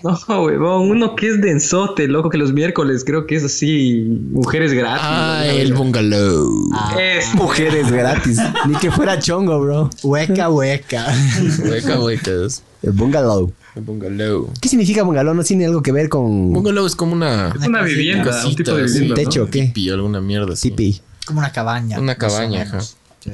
[0.28, 4.74] No, huevón, uno que es densote, loco, que los miércoles creo que es así, mujeres
[4.74, 5.02] gratis.
[5.02, 5.52] Ah, ¿no?
[5.52, 6.70] el bungalow.
[6.74, 8.38] Ah, Es Mujeres gratis.
[8.68, 9.90] Ni que fuera chongo, bro.
[10.04, 11.06] hueca, hueca.
[11.70, 12.64] Hueca, huecas.
[12.82, 13.54] El bungalow.
[13.76, 14.52] El bungalow.
[14.60, 15.34] ¿Qué significa bungalow?
[15.34, 18.84] No tiene algo que ver con Bungalow es como una una vivienda, un tipo de
[18.84, 19.16] vivienda.
[19.16, 19.30] sí, ¿no?
[19.30, 19.68] techo, ¿qué?
[19.68, 20.70] tipi, alguna mierda así.
[20.70, 21.02] tipi.
[21.26, 21.98] Como una cabaña.
[22.00, 22.82] Una o cabaña, ajá.
[22.82, 23.32] Sí.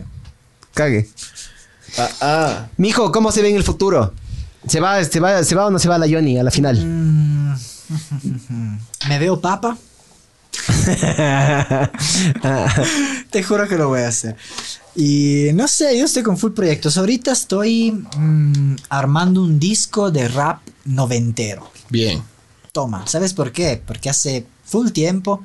[0.76, 1.10] Cague.
[1.98, 2.68] Ah, ah.
[2.78, 4.14] Mijo, ¿cómo se ve en el futuro?
[4.68, 6.78] ¿Se va, se va, se va o no se va la Johnny a la final?
[6.86, 7.56] Mm.
[9.08, 9.78] Me veo papa.
[13.32, 14.36] Te juro que lo voy a hacer.
[14.96, 16.98] Y no sé, yo estoy con full proyectos.
[16.98, 21.72] Ahorita estoy mm, armando un disco de rap noventero.
[21.90, 22.22] Bien.
[22.72, 23.82] Toma, ¿sabes por qué?
[23.86, 25.42] Porque hace full tiempo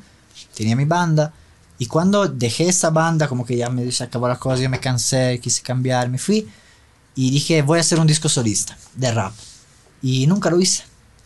[0.55, 1.33] tenía mi banda
[1.79, 4.81] y cuando dejé esa banda, como que ya me se acabó la cosa, yo me
[4.81, 6.47] cansé, quise cambiar, me fui
[7.15, 9.33] y dije, voy a hacer un disco solista de rap.
[10.03, 10.85] Y nunca lo hice.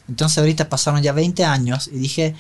[0.09, 2.35] Entonces ahorita pasaron ya 20 años y dije,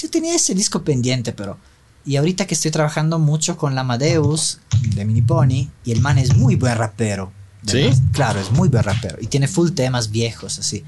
[0.00, 1.58] yo tenía ese disco pendiente, pero...
[2.06, 4.58] Y ahorita que estoy trabajando mucho con la Amadeus
[4.94, 7.32] de Mini Pony, y el man es muy buen rapero.
[7.66, 7.84] ¿Sí?
[7.84, 8.02] ¿verdad?
[8.12, 9.16] Claro, es muy buen rapero.
[9.22, 10.84] Y tiene full temas viejos, así.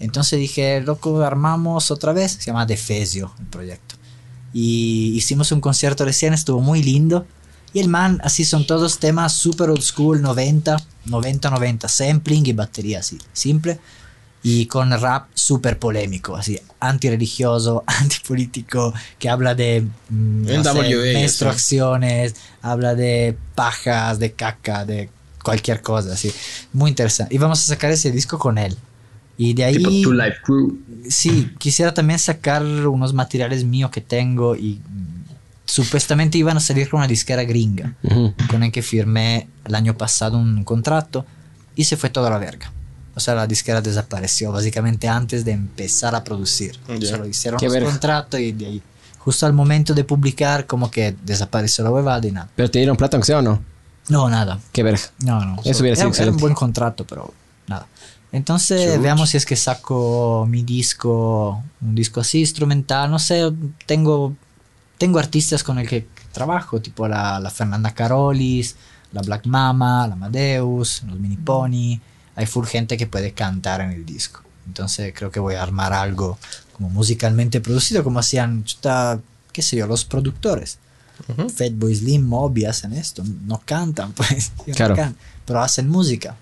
[0.00, 2.32] Entonces dije, loco, armamos otra vez.
[2.32, 3.96] Se llama Defesio el proyecto.
[4.52, 7.26] Y hicimos un concierto recién, estuvo muy lindo.
[7.72, 12.52] Y el man, así son todos temas super old school, 90, 90, 90, sampling y
[12.52, 13.78] batería así, simple.
[14.42, 22.36] Y con rap súper polémico, así, antirreligioso, antipolítico, que habla de mm, no sé, menstruaciones,
[22.62, 25.10] habla de pajas, de caca, de
[25.42, 26.32] cualquier cosa, así.
[26.72, 27.34] Muy interesante.
[27.34, 28.76] Y vamos a sacar ese disco con él.
[29.36, 29.76] Y de ahí...
[29.76, 30.78] Tipo Two Life Crew.
[31.08, 34.80] Sí, quisiera también sacar unos materiales míos que tengo y
[35.66, 37.94] supuestamente iban a salir con una disquera gringa
[38.48, 41.26] con el que firmé el año pasado un contrato
[41.74, 42.72] y se fue toda la verga.
[43.14, 46.78] O sea, la disquera desapareció básicamente antes de empezar a producir.
[47.00, 47.88] Solo hicieron verga.
[47.88, 48.82] contratos y de ahí,
[49.18, 52.48] justo al momento de publicar, como que desapareció la huevada y nada.
[52.54, 53.62] Pero te dieron plata, aunque sea o no.
[54.08, 54.60] No, nada.
[54.72, 55.00] Qué verga.
[55.20, 55.56] No, no.
[55.64, 57.32] Eso hubiera sido era, era un buen contrato, pero
[57.66, 57.86] nada.
[58.32, 59.02] Entonces, Chuch.
[59.02, 63.10] veamos si es que saco mi disco, un disco así instrumental.
[63.10, 63.50] No sé,
[63.86, 64.34] tengo,
[64.98, 68.76] tengo artistas con el que trabajo, tipo la, la Fernanda Carolis,
[69.12, 72.00] la Black Mama, la Amadeus, los Mini Pony.
[72.34, 74.42] Hay full gente que puede cantar en el disco.
[74.66, 76.38] Entonces, creo que voy a armar algo
[76.72, 79.18] como musicalmente producido, como hacían, chuta,
[79.52, 80.78] qué sé yo, los productores.
[81.26, 83.22] Fatboy Slim, Moby hacen esto.
[83.46, 84.52] No cantan, pues.
[84.66, 85.16] no cantan,
[85.46, 86.36] pero hacen música.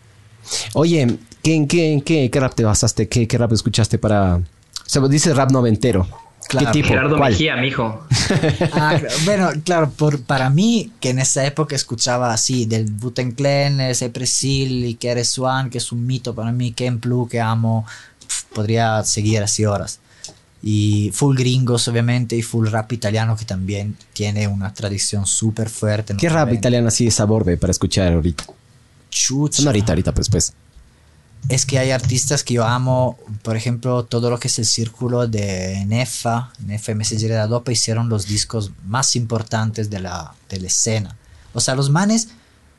[0.73, 3.09] Oye, ¿qué, en qué, en qué, qué rap te basaste?
[3.09, 4.37] ¿Qué, qué rap escuchaste para...?
[4.37, 4.43] O
[4.87, 6.07] sea, dices rap noventero.
[6.59, 6.73] Claro.
[6.73, 6.89] ¿Qué tipo?
[6.89, 7.33] Gerardo ¿Cuál?
[7.33, 8.07] Mejía, mijo.
[8.73, 13.81] Ah, bueno, claro, por, para mí, que en esa época escuchaba así, del Buten Clan,
[13.81, 17.41] ese Presil y que eres Swan, que es un mito para mí, Ken Plu, que
[17.41, 17.85] amo,
[18.21, 20.01] pf, podría seguir así horas.
[20.63, 26.17] Y full gringos, obviamente, y full rap italiano, que también tiene una tradición súper fuerte.
[26.17, 26.59] ¿Qué rap 90.
[26.59, 28.45] italiano así de sabor, ve, para escuchar ahorita?
[29.11, 29.63] Chucha.
[29.63, 30.55] No ahorita, ahorita, pues, pues.
[31.49, 35.27] Es que hay artistas que yo amo, por ejemplo, todo lo que es el círculo
[35.27, 40.61] de Nefa, Nefa y Messaggeri da Dopa hicieron los discos más importantes de la, de
[40.61, 41.17] la escena.
[41.53, 42.29] O sea, los manes,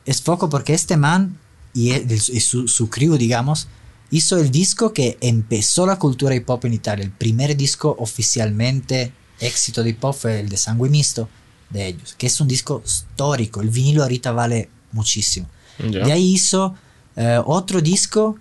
[0.04, 1.38] es foco porque este man
[1.74, 3.68] y, él- y su, su crew, digamos,
[4.10, 7.04] hizo el disco que empezó la cultura hip hop en Italia.
[7.04, 11.28] El primer disco oficialmente éxito de hip hop fue el de Sangue Misto
[11.70, 13.60] de ellos, que es un disco histórico.
[13.60, 15.48] El vinilo ahorita vale muchísimo.
[15.78, 16.04] Ya.
[16.04, 16.74] De ahí hizo
[17.16, 18.36] eh, otro disco,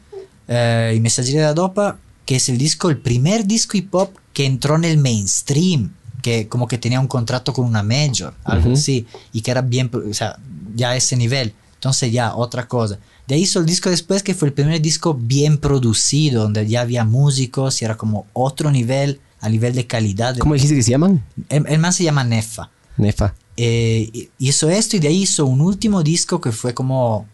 [0.48, 4.46] eh, y Messaggeri da Dopa, que es el disco, el primer disco hip hop que
[4.46, 8.78] entró en el mainstream, que como que tenía un contrato con una major, algo Ujú.
[8.78, 10.38] así, y que era bien, o sea,
[10.76, 11.54] ya a ese nivel.
[11.76, 12.98] Entonces ya, otra cosa.
[13.28, 16.82] De ahí hizo el disco después, que fue el primer disco bien producido, donde ya
[16.82, 20.34] había músicos y era como otro nivel, a nivel de calidad.
[20.34, 21.24] de- ¿Cómo dijiste que se llaman?
[21.50, 22.72] el, el man se llama Nefa.
[22.98, 23.36] Nefa.
[23.58, 27.28] Eh, hizo esto y de ahí hizo un último disco que fue como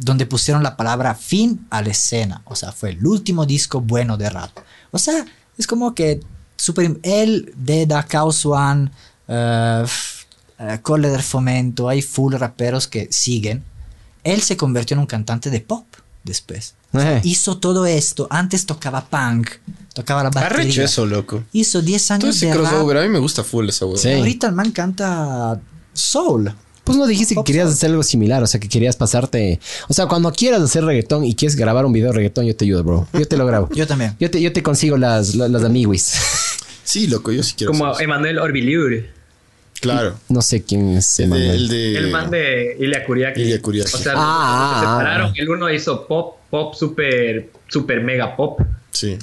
[0.00, 2.42] donde pusieron la palabra fin a la escena.
[2.46, 4.50] O sea, fue el último disco bueno de rap.
[4.90, 5.24] O sea,
[5.58, 6.20] es como que
[6.56, 8.90] super, él, Deda, Chaos One,
[9.28, 9.84] eh,
[10.58, 13.62] eh, Colle del Fomento, hay full raperos que siguen.
[14.24, 15.84] Él se convirtió en un cantante de pop
[16.24, 16.74] después.
[16.94, 17.20] Eh.
[17.24, 18.26] Hizo todo esto.
[18.30, 19.50] Antes tocaba punk,
[19.92, 20.62] tocaba la batería.
[20.62, 21.44] Arrecho eso, loco.
[21.52, 22.62] Hizo 10 Todo años ese de rap.
[22.62, 23.98] crossover, a mí me gusta full esa hueá.
[23.98, 24.12] Sí.
[24.12, 25.60] Ahorita el man canta
[25.92, 26.54] soul.
[26.90, 29.60] Pues no dijiste que querías hacer algo similar, o sea, que querías pasarte...
[29.88, 32.64] O sea, cuando quieras hacer reggaetón y quieres grabar un video de reggaetón, yo te
[32.64, 33.08] ayudo, bro.
[33.12, 33.68] Yo te lo grabo.
[33.74, 34.16] Yo también.
[34.20, 36.14] Yo te, yo te consigo las, las, las amiguis.
[36.84, 37.98] Sí, loco, yo sí quiero Como.
[38.00, 39.04] Emanuel Orbiliur.
[39.80, 40.16] Claro.
[40.28, 41.56] No sé quién es El de, Emanuel.
[41.62, 43.40] el de- El man de Ilya Kuriaki.
[43.42, 43.94] Ilya Kuriaki.
[43.94, 45.28] O sea, Ah, se ah, separaron.
[45.30, 45.34] ah.
[45.36, 48.60] El uno hizo pop, pop super, super mega pop.
[48.90, 49.16] Sí.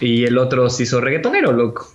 [0.00, 1.90] Y el otro se hizo reggaetonero, loco.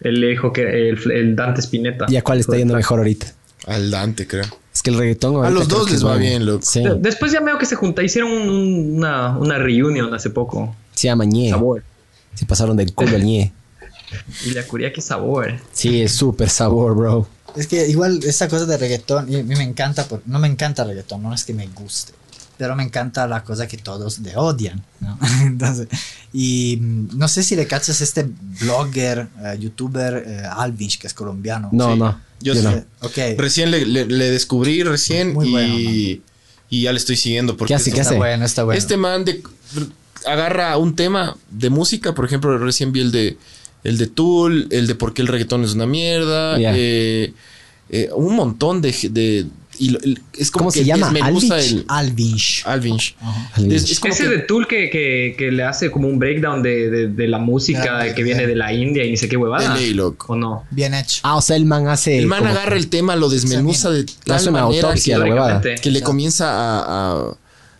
[0.00, 2.06] Él le dijo que el, el Dante Spinetta.
[2.08, 3.32] ¿Y a cuál está yendo mejor ahorita?
[3.66, 4.44] Al Dante, creo.
[4.72, 5.44] Es que el reggaetón...
[5.44, 6.64] A los dos les es va bien, loco.
[6.64, 6.82] Sí.
[6.82, 10.74] De- Después ya veo que se junta, hicieron un- un- una, una reunion hace poco.
[10.94, 11.50] Se llama Ñe.
[11.50, 11.82] Sabor.
[12.34, 13.52] Se pasaron del culo al Ñe.
[14.46, 15.54] Ilya Kuriaki sabor.
[15.72, 17.26] Sí, es súper sabor, bro.
[17.56, 20.48] Es que igual esa cosa de reggaetón, y a mí me encanta, por- no me
[20.48, 22.12] encanta el reggaetón, no es que me guste,
[22.56, 25.18] pero me encanta la cosa que todos le odian, ¿no?
[25.42, 25.88] Entonces,
[26.32, 28.28] y mm, no sé si le cachas este
[28.60, 31.68] blogger, eh, youtuber eh, Alvinch, que es colombiano.
[31.72, 31.98] No, Sí.
[31.98, 32.20] no.
[32.40, 32.66] Yo Yo sí.
[32.66, 33.36] no.
[33.38, 35.74] Recién le, le- le descubrí, recién, Muy y, bueno,
[36.70, 37.56] y ya le estoy siguiendo.
[37.56, 37.90] Porque ¿Qué hace?
[37.90, 38.18] es- ¿Qué está hace?
[38.18, 38.78] bueno, está bueno.
[38.78, 39.42] Este man de,
[40.26, 43.36] agarra un tema de música, por ejemplo, recién vi el de
[43.82, 47.34] el de Tool, el de por qué el reggaetón es una mierda, eh,
[47.90, 49.46] eh, un montón de, de
[49.78, 51.10] y lo- el- es como ¿Cómo que se llama?
[51.10, 51.72] desmenuza Alvich.
[51.72, 52.62] el Alvinch.
[52.66, 53.16] Alvinch.
[53.54, 53.72] Alvinch.
[53.74, 56.62] Es, es como Ese que- de Tool que, que, que le hace como un breakdown
[56.62, 59.74] de, de, de la música que viene de la India y ni sé qué huevada.
[59.74, 60.32] De ley, loco.
[60.32, 60.64] ¿O no?
[60.70, 61.20] Bien hecho.
[61.24, 62.18] Ah, o sea, el man hace.
[62.18, 65.60] el man agarra el tema, lo desmenuza de tal hace una manera autopsia, que, la
[65.80, 67.36] que le comienza a, a-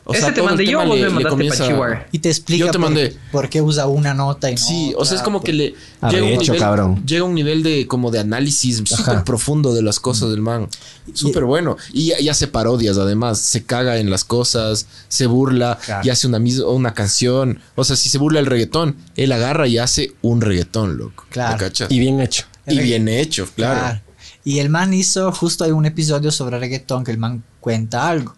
[0.06, 2.06] o Ese sea, te mandé yo vos me mandaste Chihuahua.
[2.12, 3.16] Y te explica Yo te por, mandé.
[3.32, 6.10] por qué usa una nota y no Sí, o sea, es como que le Ah,
[6.10, 7.02] llega un, hecho, nivel, cabrón.
[7.06, 10.68] llega un nivel de como de análisis súper profundo de las cosas del man.
[11.14, 11.76] Súper bueno.
[11.92, 13.38] Y, y hace parodias además.
[13.40, 16.06] Se caga en las cosas, se burla Claro.
[16.06, 17.60] y hace una, una canción.
[17.74, 21.24] O sea, si se burla el reggaetón, él agarra y hace un reggaetón, loco.
[21.30, 21.66] Claro.
[21.88, 22.44] Y bien hecho.
[22.66, 23.80] Y bien hecho, claro.
[23.80, 24.00] Claro.
[24.44, 28.36] Y el man hizo, justo hay un episodio sobre reggaetón que el man cuenta algo.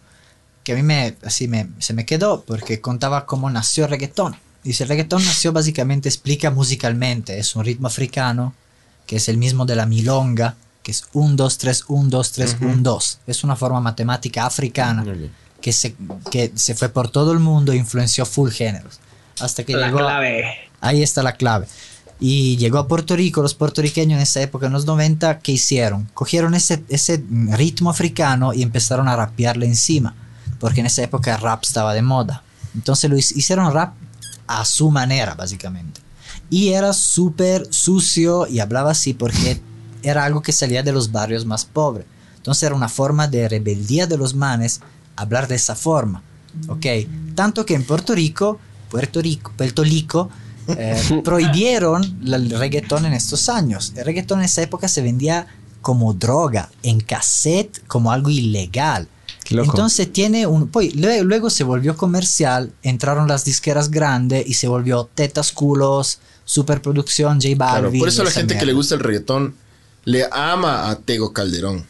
[0.67, 4.35] Que a mí me, así me, se me quedó porque contaba cómo nació el reggaetón.
[4.65, 8.53] Dice, el reggaetón nació básicamente, explica musicalmente, es un ritmo africano,
[9.07, 12.57] que es el mismo de la milonga, que es 1, 2, 3, 1, 2, 3,
[12.63, 13.19] 1, 2.
[13.29, 15.05] Es una forma matemática africana
[15.61, 15.95] que se,
[16.33, 18.99] que se fue por todo el mundo e influenció full géneros.
[19.39, 19.99] Hasta que La llegó...
[19.99, 20.47] clave.
[20.81, 21.69] Ahí está la clave.
[22.19, 26.09] Y llegó a Puerto Rico, los puertorriqueños en esa época, en los 90, ¿qué hicieron?
[26.13, 30.17] Cogieron ese, ese ritmo africano y empezaron a rapearle encima,
[30.61, 32.43] porque en esa época el rap estaba de moda.
[32.75, 33.95] Entonces lo hic- hicieron rap
[34.47, 36.01] a su manera, básicamente.
[36.51, 39.61] Y era súper sucio y hablaba así porque
[40.03, 42.07] era algo que salía de los barrios más pobres.
[42.37, 44.81] Entonces era una forma de rebeldía de los manes
[45.17, 46.23] hablar de esa forma.
[46.69, 46.87] ¿Ok?
[47.35, 48.59] Tanto que en Puerto Rico,
[48.91, 50.31] Puerto Rico, Puerto Rico,
[50.69, 53.93] eh, prohibieron el reggaetón en estos años.
[53.97, 55.47] El reggaetón en esa época se vendía
[55.83, 59.09] como droga, en cassette, como algo ilegal.
[59.51, 59.71] Loco.
[59.71, 60.69] Entonces tiene un...
[60.69, 66.19] Pues, luego, luego se volvió comercial, entraron las disqueras grandes y se volvió tetas, culos,
[66.45, 68.01] superproducción, J Claro, Balvin.
[68.01, 69.55] por eso la gente que le gusta el reggaetón
[70.05, 71.85] le ama a Tego Calderón.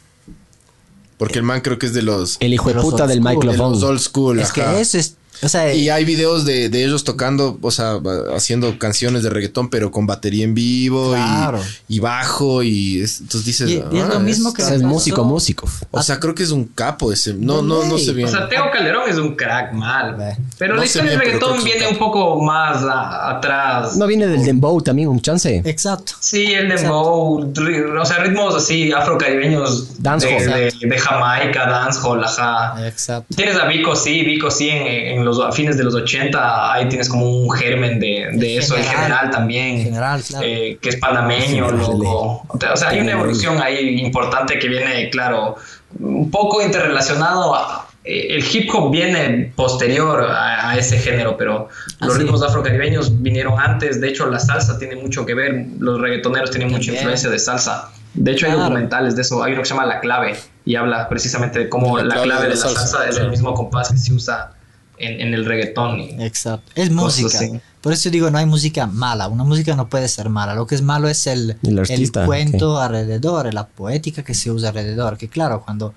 [1.19, 3.35] Porque el man creo que es de los, El hijo de puta old del school,
[3.35, 3.91] Michael de los Fong.
[3.91, 4.39] old school.
[4.41, 5.15] Es que eso es...
[5.43, 7.99] O sea, Y hay videos de, de ellos tocando, o sea,
[8.35, 11.61] haciendo canciones de reggaetón, pero con batería en vivo Claro.
[11.89, 12.63] y, y bajo.
[12.63, 14.93] Y es- entonces dices, Y- y es ah, lo mismo que O sea, es pasó-
[14.95, 15.69] músico, músico.
[15.91, 17.35] O sea, creo que es un capo ese.
[17.35, 18.29] No, no, no sé bien.
[18.29, 20.15] O sea, Teo Calderón es un crack mal.
[20.17, 20.37] Ve.
[20.59, 23.97] Pero No la historia del reggaetón es viene un poco más a- atrás.
[23.97, 25.63] No viene del Dembow también, un chance.
[25.65, 26.13] Exacto.
[26.21, 27.53] Sí, el dembow,
[28.01, 30.45] o sea, ritmos así afrocaribeños Dancehall.
[30.47, 32.87] de, de, de Jamaica, dancehall, ajá.
[32.87, 33.35] Exacto.
[33.35, 36.89] Tienes a Vico, sí, Vico, sí, en, en los a fines de los 80, ahí
[36.89, 39.03] tienes como un germen de, de eso, en general.
[39.05, 40.47] general también, En general, claro.
[40.47, 42.47] eh, que es panameño, loco.
[42.49, 45.57] O sea, hay una evolución ahí importante que viene, claro,
[46.01, 47.89] un poco interrelacionado a...
[48.05, 51.69] eh, El hip hop viene posterior a, a ese género, pero
[52.01, 52.23] los Así.
[52.23, 54.01] ritmos afrocaribeños vinieron antes.
[54.01, 55.67] De hecho, la salsa tiene mucho que ver.
[55.79, 57.91] Los reggaetoneros tienen mucha influencia de salsa.
[58.15, 59.43] De hecho, hay documentales de eso.
[59.43, 62.27] Hay uno que se llama La Clave y habla precisamente de cómo La la, clave
[62.29, 64.53] clave de de la la salsa, salsa, es el mismo compás que se usa
[64.99, 66.01] en, en el reggaetón.
[66.01, 66.73] y- Exacto.
[66.75, 67.29] Es música.
[67.39, 67.61] así.
[67.81, 69.29] Por eso digo, no hay música mala.
[69.29, 70.55] Una música no puede ser mala.
[70.55, 74.71] Lo que es malo es el, El artista, cuento alrededor, la poética que se usa
[74.71, 75.17] alrededor.
[75.17, 75.95] Que claro, cuando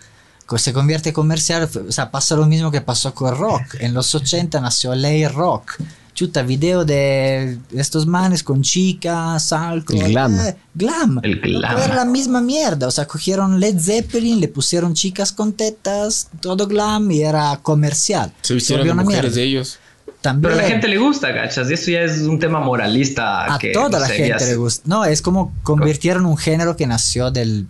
[0.57, 3.61] se convierte comercial, f- o sea, pasa lo mismo que pasó con el rock.
[3.79, 5.77] En los 80 nació Ley Rock.
[6.19, 10.01] Chuta, video de estos manes con chicas, alcohol.
[10.01, 10.37] El glam.
[10.37, 11.19] eh, glam.
[11.23, 11.77] El glam.
[11.77, 12.87] Era la misma mierda.
[12.87, 18.33] O sea, cogieron Led Zeppelin, le pusieron chicas con tetas, todo glam y era comercial.
[18.41, 19.35] Se vistieron de una mujeres mierda.
[19.37, 19.79] de ellos.
[20.19, 20.51] También.
[20.51, 21.71] Pero a la gente le gusta, ¿cachas?
[21.71, 23.53] Y eso ya es un tema moralista.
[23.53, 24.83] a que, toda no la sé, gente le gusta.
[24.89, 27.65] No, es como convirtieron un género que nació del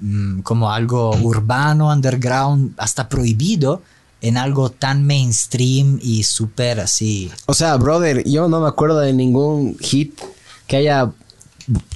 [0.00, 3.80] mm, como algo urbano, underground, hasta prohibido,
[4.22, 7.30] en algo tan mainstream y súper así.
[7.46, 10.18] O sea, brother, yo no me acuerdo de ningún hit
[10.66, 11.12] que haya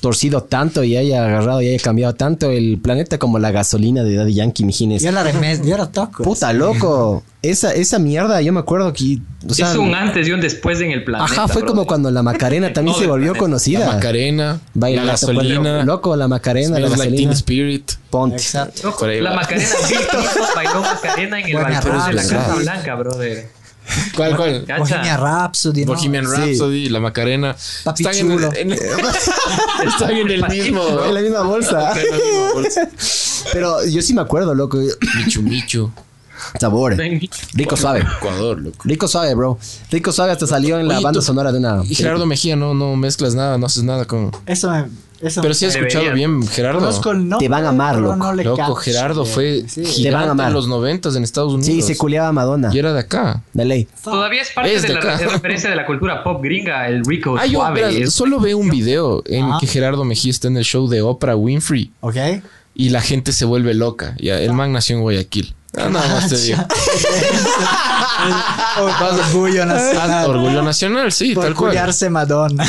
[0.00, 4.14] torcido tanto y haya agarrado y haya cambiado tanto el planeta como la gasolina de
[4.14, 5.02] Daddy Yankee, mijines.
[5.02, 6.22] Yo la remes, yo la toco.
[6.22, 7.22] Puta loco.
[7.42, 9.18] Esa, esa mierda, yo me acuerdo que.
[9.48, 11.32] O sea, es un antes y un después en el planeta.
[11.32, 13.38] ajá, fue como cuando la Macarena también se volvió planeta.
[13.38, 13.78] conocida.
[13.86, 17.16] La Macarena, Baila la gasolina, Loco, la Macarena, la Smells Like gasolina.
[17.18, 17.92] Teen Spirit.
[18.10, 18.36] Ponte.
[18.36, 18.96] Exacto.
[19.20, 19.36] La va.
[19.36, 19.68] Macarena
[20.56, 22.22] bailó Macarena en el balcón de la.
[22.22, 23.48] Casa Blanca, brother.
[24.14, 24.64] ¿Cuál, cuál?
[24.66, 24.78] Cacha.
[24.96, 25.94] Bohemian Rhapsody, ¿no?
[25.94, 26.32] Bohemian Sí.
[26.36, 27.56] Rhapsody, la Macarena.
[27.84, 28.50] Papi están en, chulo.
[28.54, 28.72] en-
[29.86, 30.82] están en el mismo.
[31.04, 31.92] En la misma bolsa.
[32.00, 32.88] En la misma bolsa.
[33.52, 34.78] Pero yo sí me acuerdo, loco.
[35.16, 35.90] Michu Michu.
[36.60, 36.96] Sabor.
[36.96, 37.20] Ven,
[37.54, 38.04] Rico suave.
[38.18, 38.76] Ecuador, loco.
[38.84, 39.58] Rico suave, bro.
[39.90, 41.82] Rico suave hasta salió en la Oye, banda tú- sonora de una.
[41.88, 44.30] Y Gerardo Mejía, no, no mezclas nada, no haces nada con.
[44.46, 44.84] Eso me.
[45.20, 46.40] Eso Pero sí has escuchado Deberían.
[46.40, 46.80] bien, Gerardo.
[46.80, 48.16] Conozco nombre, Te van a amar, loco.
[48.16, 48.74] no le Loco, cacho.
[48.76, 49.80] Gerardo fue Sí.
[49.80, 50.48] Te van a gigante amar.
[50.48, 51.66] en los noventas en Estados Unidos.
[51.74, 52.70] Sí, se culeaba a Madonna.
[52.72, 53.42] Y era de acá.
[53.52, 53.88] De ley.
[54.04, 57.04] Todavía es parte Es de, de la re- referencia de la cultura pop gringa, el
[57.04, 58.02] Rico Ah, suave.
[58.02, 59.58] es- solo veo un video en Ajá.
[59.60, 61.90] que Gerardo Mejía está en el show de Oprah Winfrey.
[62.00, 62.16] ¿Ok?
[62.78, 64.14] y la gente se vuelve loca.
[64.20, 65.54] Ya, el man nació en Guayaquil.
[65.76, 66.58] Ah, nada más te digo.
[68.80, 70.30] Orgullo nacional.
[70.30, 71.70] Orgullo nacional, sí, Por tal cual.
[71.72, 72.64] cuidarse Madonna.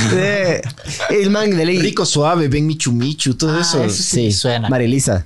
[1.09, 1.79] El man de ley.
[1.79, 3.83] Rico suave, ven Michu Michu, todo Ah, eso.
[3.83, 4.69] eso sí me suena.
[4.69, 5.25] Marilisa.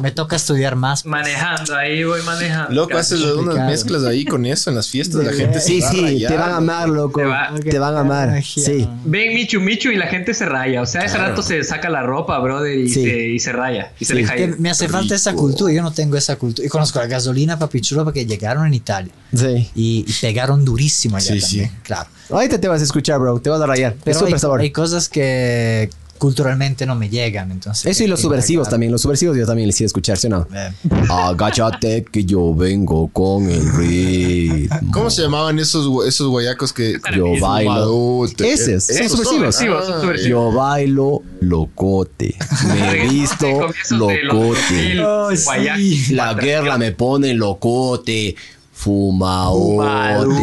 [0.00, 1.06] Me toca estudiar más.
[1.06, 2.72] Manejando, ahí voy manejando.
[2.74, 5.90] Loco, haces unas mezclas ahí con eso en las fiestas, la gente se Sí, a
[5.90, 6.32] sí, rayar.
[6.32, 7.20] te van a amar, loco.
[7.20, 8.42] Te va- Te van a amar.
[8.44, 8.86] Sí.
[9.04, 10.82] Ven Michu Michu y la gente se raya.
[10.82, 13.04] O sea, ese rato se saca la ropa, brother, y, Sí.
[13.04, 13.92] se, y se raya.
[13.98, 14.54] Y se Sí.
[14.58, 15.72] me hace falta esa cultura.
[15.72, 16.66] Yo no tengo esa cultura.
[16.66, 19.12] Y conozco la gasolina, papi chulo, porque llegaron en Italia.
[19.34, 19.70] Sí.
[19.74, 21.70] Y, y pegaron durísimo allá Sí, también.
[21.70, 21.76] sí.
[21.82, 22.08] Claro.
[22.30, 23.40] Ahorita te vas a escuchar, bro.
[23.40, 23.94] Te vas a rayar.
[24.04, 24.60] Pero es súper sabor.
[24.60, 25.88] hay cosas que
[26.18, 27.50] culturalmente no me llegan.
[27.50, 28.92] Entonces, Eso y los que subversivos también.
[28.92, 30.46] Los subversivos yo también les hice escuchar, ¿sí o no?
[30.54, 30.72] Eh,
[31.08, 34.92] Agáchate que yo vengo con el ritmo.
[34.92, 38.24] ¿Cómo se llamaban esos, esos guayacos que Yo bailo.
[38.26, 39.56] Esos, son Esos subversivos.
[39.56, 40.30] subversivos, son Ah, subversivos.
[40.30, 42.34] Yo bailo locote.
[42.68, 44.94] Me he visto de los locote.
[44.94, 46.12] 2000, Oh, sí.
[46.14, 48.36] La guerra me pone locote.
[48.72, 50.36] Fumaote.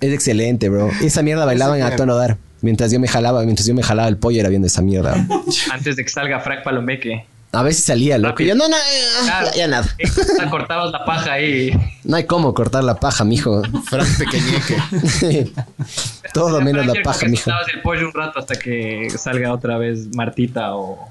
[0.00, 0.90] Es excelente, bro.
[1.02, 2.36] Esa mierda bailaban a tono dar.
[2.60, 5.14] Mientras yo me jalaba, mientras yo me jalaba el pollo era viendo esa mierda.
[5.72, 7.24] Antes de que salga Frank Palomeque.
[7.50, 8.42] A veces salía, loco.
[8.42, 8.80] Yo, no, no, eh,
[9.24, 9.46] Claro.
[9.52, 9.86] ya, ya nada.
[9.96, 10.06] Eh,
[10.50, 11.70] cortabas la paja ahí.
[12.04, 13.62] No hay cómo cortar la paja, mijo.
[13.86, 15.50] Frank Pequeñeque.
[16.34, 17.50] Todo menos la paja, mijo.
[17.74, 21.08] el pollo un rato hasta que salga otra vez Martita o...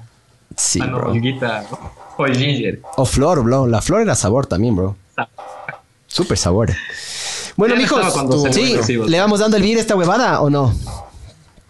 [0.56, 1.10] Sí, no, bro.
[1.10, 1.64] Olguita
[2.16, 2.82] o el Ginger.
[2.96, 3.66] O flor, bro.
[3.66, 4.96] La flor era sabor también, bro.
[6.06, 6.72] Súper sabor.
[7.56, 8.76] Bueno, mijos, cuando sí.
[9.08, 10.72] ¿le vamos dando el vir a esta huevada o no?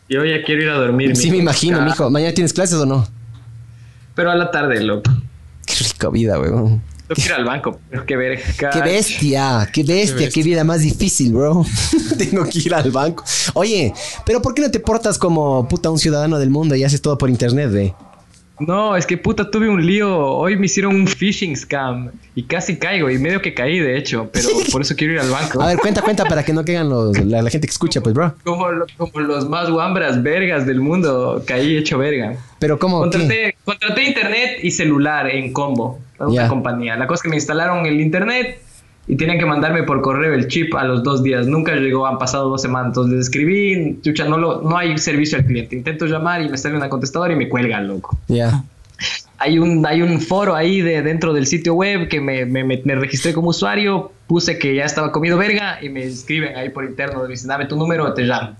[0.08, 1.16] Yo ya quiero ir a dormir.
[1.16, 2.08] Sí, me imagino, mijo.
[2.10, 3.06] ¿Mañana tienes clases o no?
[4.14, 5.10] Pero a la tarde, loco.
[5.66, 6.82] Qué rica vida, weón.
[7.08, 7.80] Tengo que ir al banco.
[7.90, 8.40] Pero qué ver.
[8.58, 11.64] Qué bestia, qué bestia, qué vida más difícil, bro.
[12.18, 13.24] Tengo que ir al banco.
[13.54, 13.92] Oye,
[14.24, 17.16] pero ¿por qué no te portas como puta un ciudadano del mundo y haces todo
[17.18, 17.94] por internet, ve?
[18.60, 20.26] No, es que puta, tuve un lío.
[20.26, 24.28] Hoy me hicieron un phishing scam y casi caigo y medio que caí, de hecho,
[24.32, 25.62] pero por eso quiero ir al banco.
[25.62, 28.14] A ver, cuenta, cuenta para que no caigan los, la, la gente que escucha, pues,
[28.14, 28.34] bro.
[28.44, 28.66] Como,
[28.96, 32.36] como los más guambras vergas del mundo, caí hecho verga.
[32.58, 33.00] Pero ¿cómo?
[33.00, 36.96] Contraté, contraté internet y celular en combo a una compañía.
[36.96, 38.60] La cosa es que me instalaron el internet
[39.08, 41.46] y tenían que mandarme por correo el chip a los dos días.
[41.46, 42.88] Nunca llegó, han pasado dos semanas.
[42.88, 45.74] Entonces les escribí, chucha, no, lo, no hay servicio al cliente.
[45.76, 48.18] Intento llamar y me sale una contestadora y me cuelgan, loco.
[48.28, 48.62] Ya.
[49.38, 52.82] Hay un, hay un foro ahí de dentro del sitio web que me, me, me-
[52.84, 56.84] me registré como usuario, puse que ya estaba comido verga y me escriben ahí por
[56.84, 58.56] interno, me dicen, dame tu número, te llamo.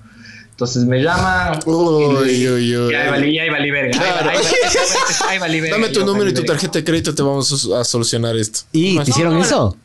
[0.50, 2.04] Entonces me llaman Uy,
[2.48, 2.92] uy, uy.
[2.92, 3.98] y ahí valí, verga.
[4.00, 4.30] Ahí, Claro.
[5.28, 5.76] ahí, valí verga.
[5.76, 8.60] Dame tu número y tu tarjeta de crédito, te vamos a solucionar esto.
[8.72, 9.76] ¿Y te hicieron no, eso?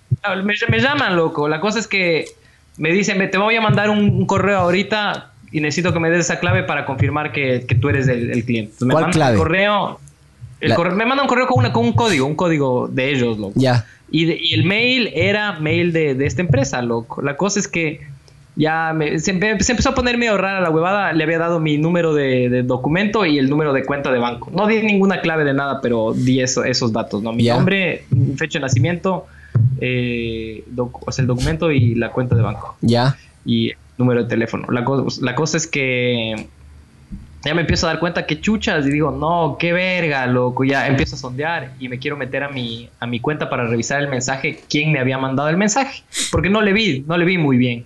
[0.43, 1.47] Me, me llaman, loco.
[1.47, 2.25] La cosa es que
[2.77, 6.09] me dicen, "Ve, te voy a mandar un, un correo ahorita y necesito que me
[6.09, 8.71] des esa clave para confirmar que, que tú eres el, el cliente.
[8.73, 9.33] Entonces, ¿Cuál clave?
[9.33, 9.99] El correo,
[10.61, 13.11] el La- correo- me mandan un correo con, una, con un código, un código de
[13.11, 13.53] ellos, loco.
[13.55, 13.85] Ya.
[14.09, 17.21] Y, de- y el mail era mail de, de esta empresa, loco.
[17.21, 18.01] La cosa es que
[18.55, 21.11] ya me- se, empe- se empezó a poner medio rara la huevada.
[21.13, 24.49] Le había dado mi número de, de documento y el número de cuenta de banco.
[24.53, 27.33] No di ninguna clave de nada, pero di eso- esos datos, ¿no?
[27.33, 27.55] Mi Ya.
[27.55, 29.27] nombre, mi fecha de nacimiento,
[29.85, 32.77] eh, doc- o sea, el documento y la cuenta de banco.
[32.79, 33.17] Ya.
[33.45, 34.67] Y el número de teléfono.
[34.71, 36.47] La, co- la cosa es que
[37.43, 40.63] ya me empiezo a dar cuenta que chuchas y digo, no, qué verga, loco.
[40.63, 44.01] Ya empiezo a sondear y me quiero meter a mi, a mi cuenta para revisar
[44.01, 46.03] el mensaje, quién me había mandado el mensaje.
[46.31, 47.83] Porque no le vi, no le vi muy bien.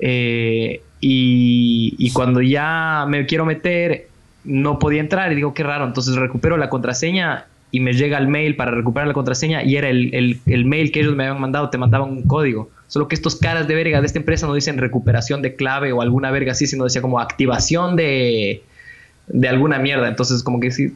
[0.00, 4.08] Eh, y, y cuando ya me quiero meter,
[4.44, 5.84] no podía entrar y digo, qué raro.
[5.84, 7.44] Entonces recupero la contraseña
[7.76, 10.90] y me llega el mail para recuperar la contraseña y era el, el- el mail
[10.92, 12.70] que ellos me habían mandado, te mandaban un código.
[12.86, 16.00] Solo que estos caras de verga de esta empresa no dicen recuperación de clave o
[16.00, 18.62] alguna verga así, sino decía como activación de,
[19.26, 20.08] de alguna mierda.
[20.08, 20.94] Entonces, como que sí,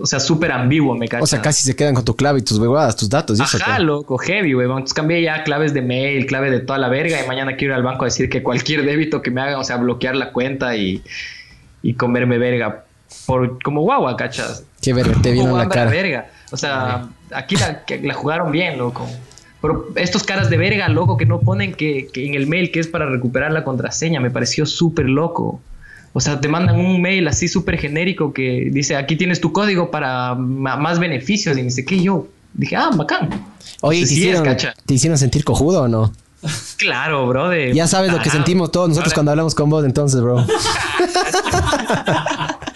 [0.00, 1.24] o sea, súper ambiguo, me cacho.
[1.24, 3.56] O sea, casi se quedan con tu clave y tus huevadas, tus datos eso.
[3.56, 4.70] Ajá, loco, heavy, weón.
[4.72, 7.76] Entonces cambié ya claves de mail, clave de toda la verga y mañana quiero ir
[7.78, 10.76] al banco a decir que cualquier débito que me haga, o sea, bloquear la cuenta
[10.76, 11.02] y,
[11.82, 12.84] y comerme verga.
[13.26, 14.64] Por, como guagua, cachas.
[14.80, 15.90] Qué verga, te vino la cara.
[15.90, 16.30] verga.
[16.52, 19.06] O sea, aquí la, jugaron bien, loco.
[19.60, 22.80] Pero estos caras de verga, loco, que no ponen que, que en el mail que
[22.80, 25.60] es para recuperar la contraseña, me pareció súper loco.
[26.12, 29.90] O sea, te mandan un mail así súper genérico que dice, aquí tienes tu código
[29.90, 31.56] para más beneficios.
[31.56, 32.02] Y me dice, ¿qué?
[32.02, 33.28] Yo dije, ah, bacán.
[33.82, 34.74] Oye, ¿te Sí, es, hicieron, cacha.
[34.86, 36.12] ¿te hicieron sentir cojudo o no?
[36.78, 37.50] Claro, bro.
[37.50, 40.44] de- Ya sabes lo que sentimos todos nosotros Ahora- cuando hablamos con vos, entonces, bro.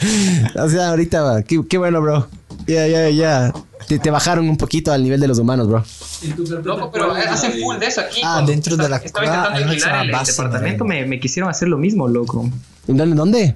[0.56, 2.28] o sea, ahorita, qué, qué bueno, bro.
[2.66, 3.52] Ya, ya, ya.
[3.89, 5.85] Te, te bajaron un poquito al nivel de los humanos, bro.
[6.64, 8.20] Loco, pero hacen full de eso aquí.
[8.24, 11.68] Ah, dentro de la Estaba intentando alquilar el, base departamento, de- me, me quisieron hacer
[11.68, 12.48] lo mismo, loco.
[12.89, 13.14] ¿En dónde?
[13.16, 13.55] ¿Dónde?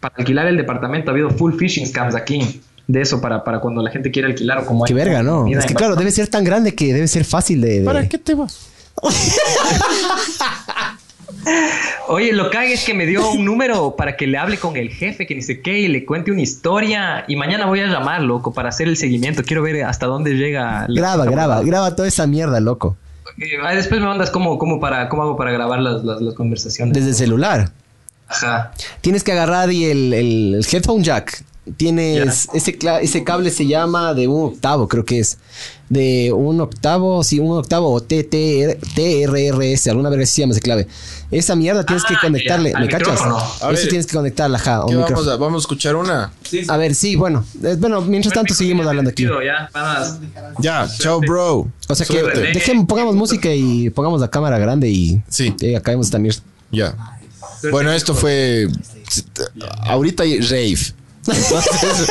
[0.00, 2.60] Para alquilar el departamento ha habido full phishing scams aquí.
[2.88, 5.46] de eso para, para cuando la gente quiera alquilar o como Qué hay verga, ¿no?
[5.46, 7.80] Es que claro, debe ser tan grande que debe ser fácil de...
[7.80, 8.66] de- ¿Para qué te vas?
[12.08, 14.76] Oye, lo que hay es que me dio un número para que le hable con
[14.76, 17.24] el jefe, que ni sé qué, y le cuente una historia.
[17.28, 19.42] Y mañana voy a llamar, loco, para hacer el seguimiento.
[19.42, 20.86] Quiero ver hasta dónde llega.
[20.88, 22.96] Graba, graba, graba toda esa mierda, loco.
[23.38, 26.94] Eh, después me mandas cómo, cómo, para, cómo hago para grabar las, las, las conversaciones.
[26.94, 27.70] Desde el celular.
[28.28, 28.72] Ajá.
[29.00, 31.44] Tienes que agarrar y el, el- el headphone jack.
[31.76, 35.38] Tienes ese, ese cable se llama de un octavo, creo que es.
[35.88, 40.86] De un octavo, sí, un octavo o TRRS, alguna verga así se llama ese clave.
[41.30, 43.20] Esa mierda tienes que Ah, conectarle, ¿me cachas?
[43.20, 43.88] Eso ver.
[43.88, 46.32] tienes que conectarla, ajá, a un ¿Qué vamos, a, vamos a escuchar una.
[46.68, 47.44] A ver, sí, bueno.
[47.62, 49.24] Eh, Bueno, mientras tanto seguimos hablando aquí.
[49.24, 49.68] Ya.
[50.60, 51.66] Ya, chao, bro.
[51.88, 52.22] O sea que
[52.86, 55.54] pongamos música y pongamos la cámara grande y, Sí.
[55.60, 56.40] y acabemos esta mierda.
[56.70, 56.94] Ya.
[57.70, 58.68] Bueno, esto fue.
[59.82, 60.78] Ahorita rave.
[61.28, 62.08] Entonces,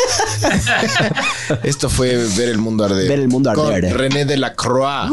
[1.63, 3.07] esto fue ver el mundo arder.
[3.07, 3.95] Ver el mundo Con arder.
[3.97, 5.09] René de la Croix.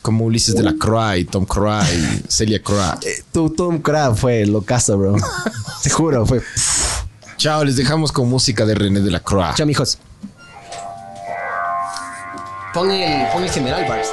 [0.00, 2.98] Como Ulises de la Croix y Tom Croix y Celia Croix.
[3.06, 5.16] Eh, Tu Tom Crab fue locazo, bro.
[5.82, 6.42] Te juro, fue.
[7.36, 9.54] Chao, les dejamos con música de René de la Croix.
[9.54, 9.98] Chao, mijos.
[12.74, 14.08] Pon el, pon el general, Bars.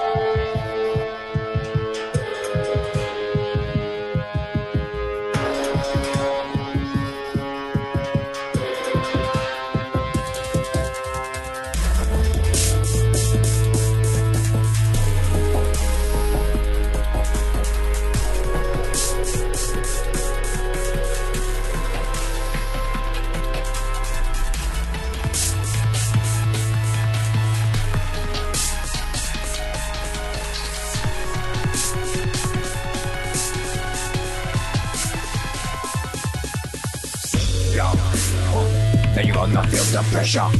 [40.30, 40.52] Pressure.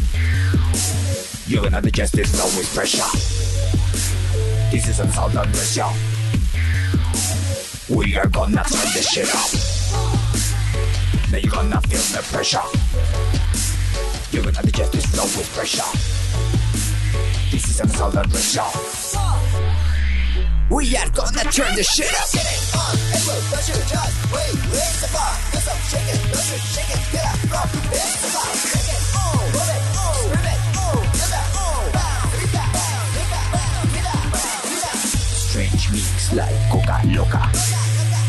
[1.46, 3.04] You're gonna digest it now with pressure.
[4.72, 5.86] This is a southern pressure.
[7.94, 9.52] We are gonna turn this shit up.
[11.30, 12.66] Then you're gonna feel the pressure.
[14.32, 15.84] You're gonna digest this now with pressure.
[17.52, 19.49] This is a southern pressure.
[20.70, 22.30] We are gonna turn the shit up.
[35.34, 37.52] Strange mix like coca loca.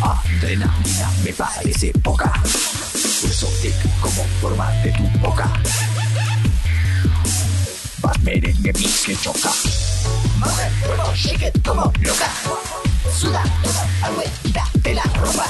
[0.02, 2.32] Adrenalina me parece poca.
[3.22, 5.52] Exotic como forma de tu boca.
[8.22, 9.69] Merengue mix que choca.
[10.40, 11.60] Mueve cuerpo, shake it.
[13.18, 15.46] Suda toda vuelta de la ropa.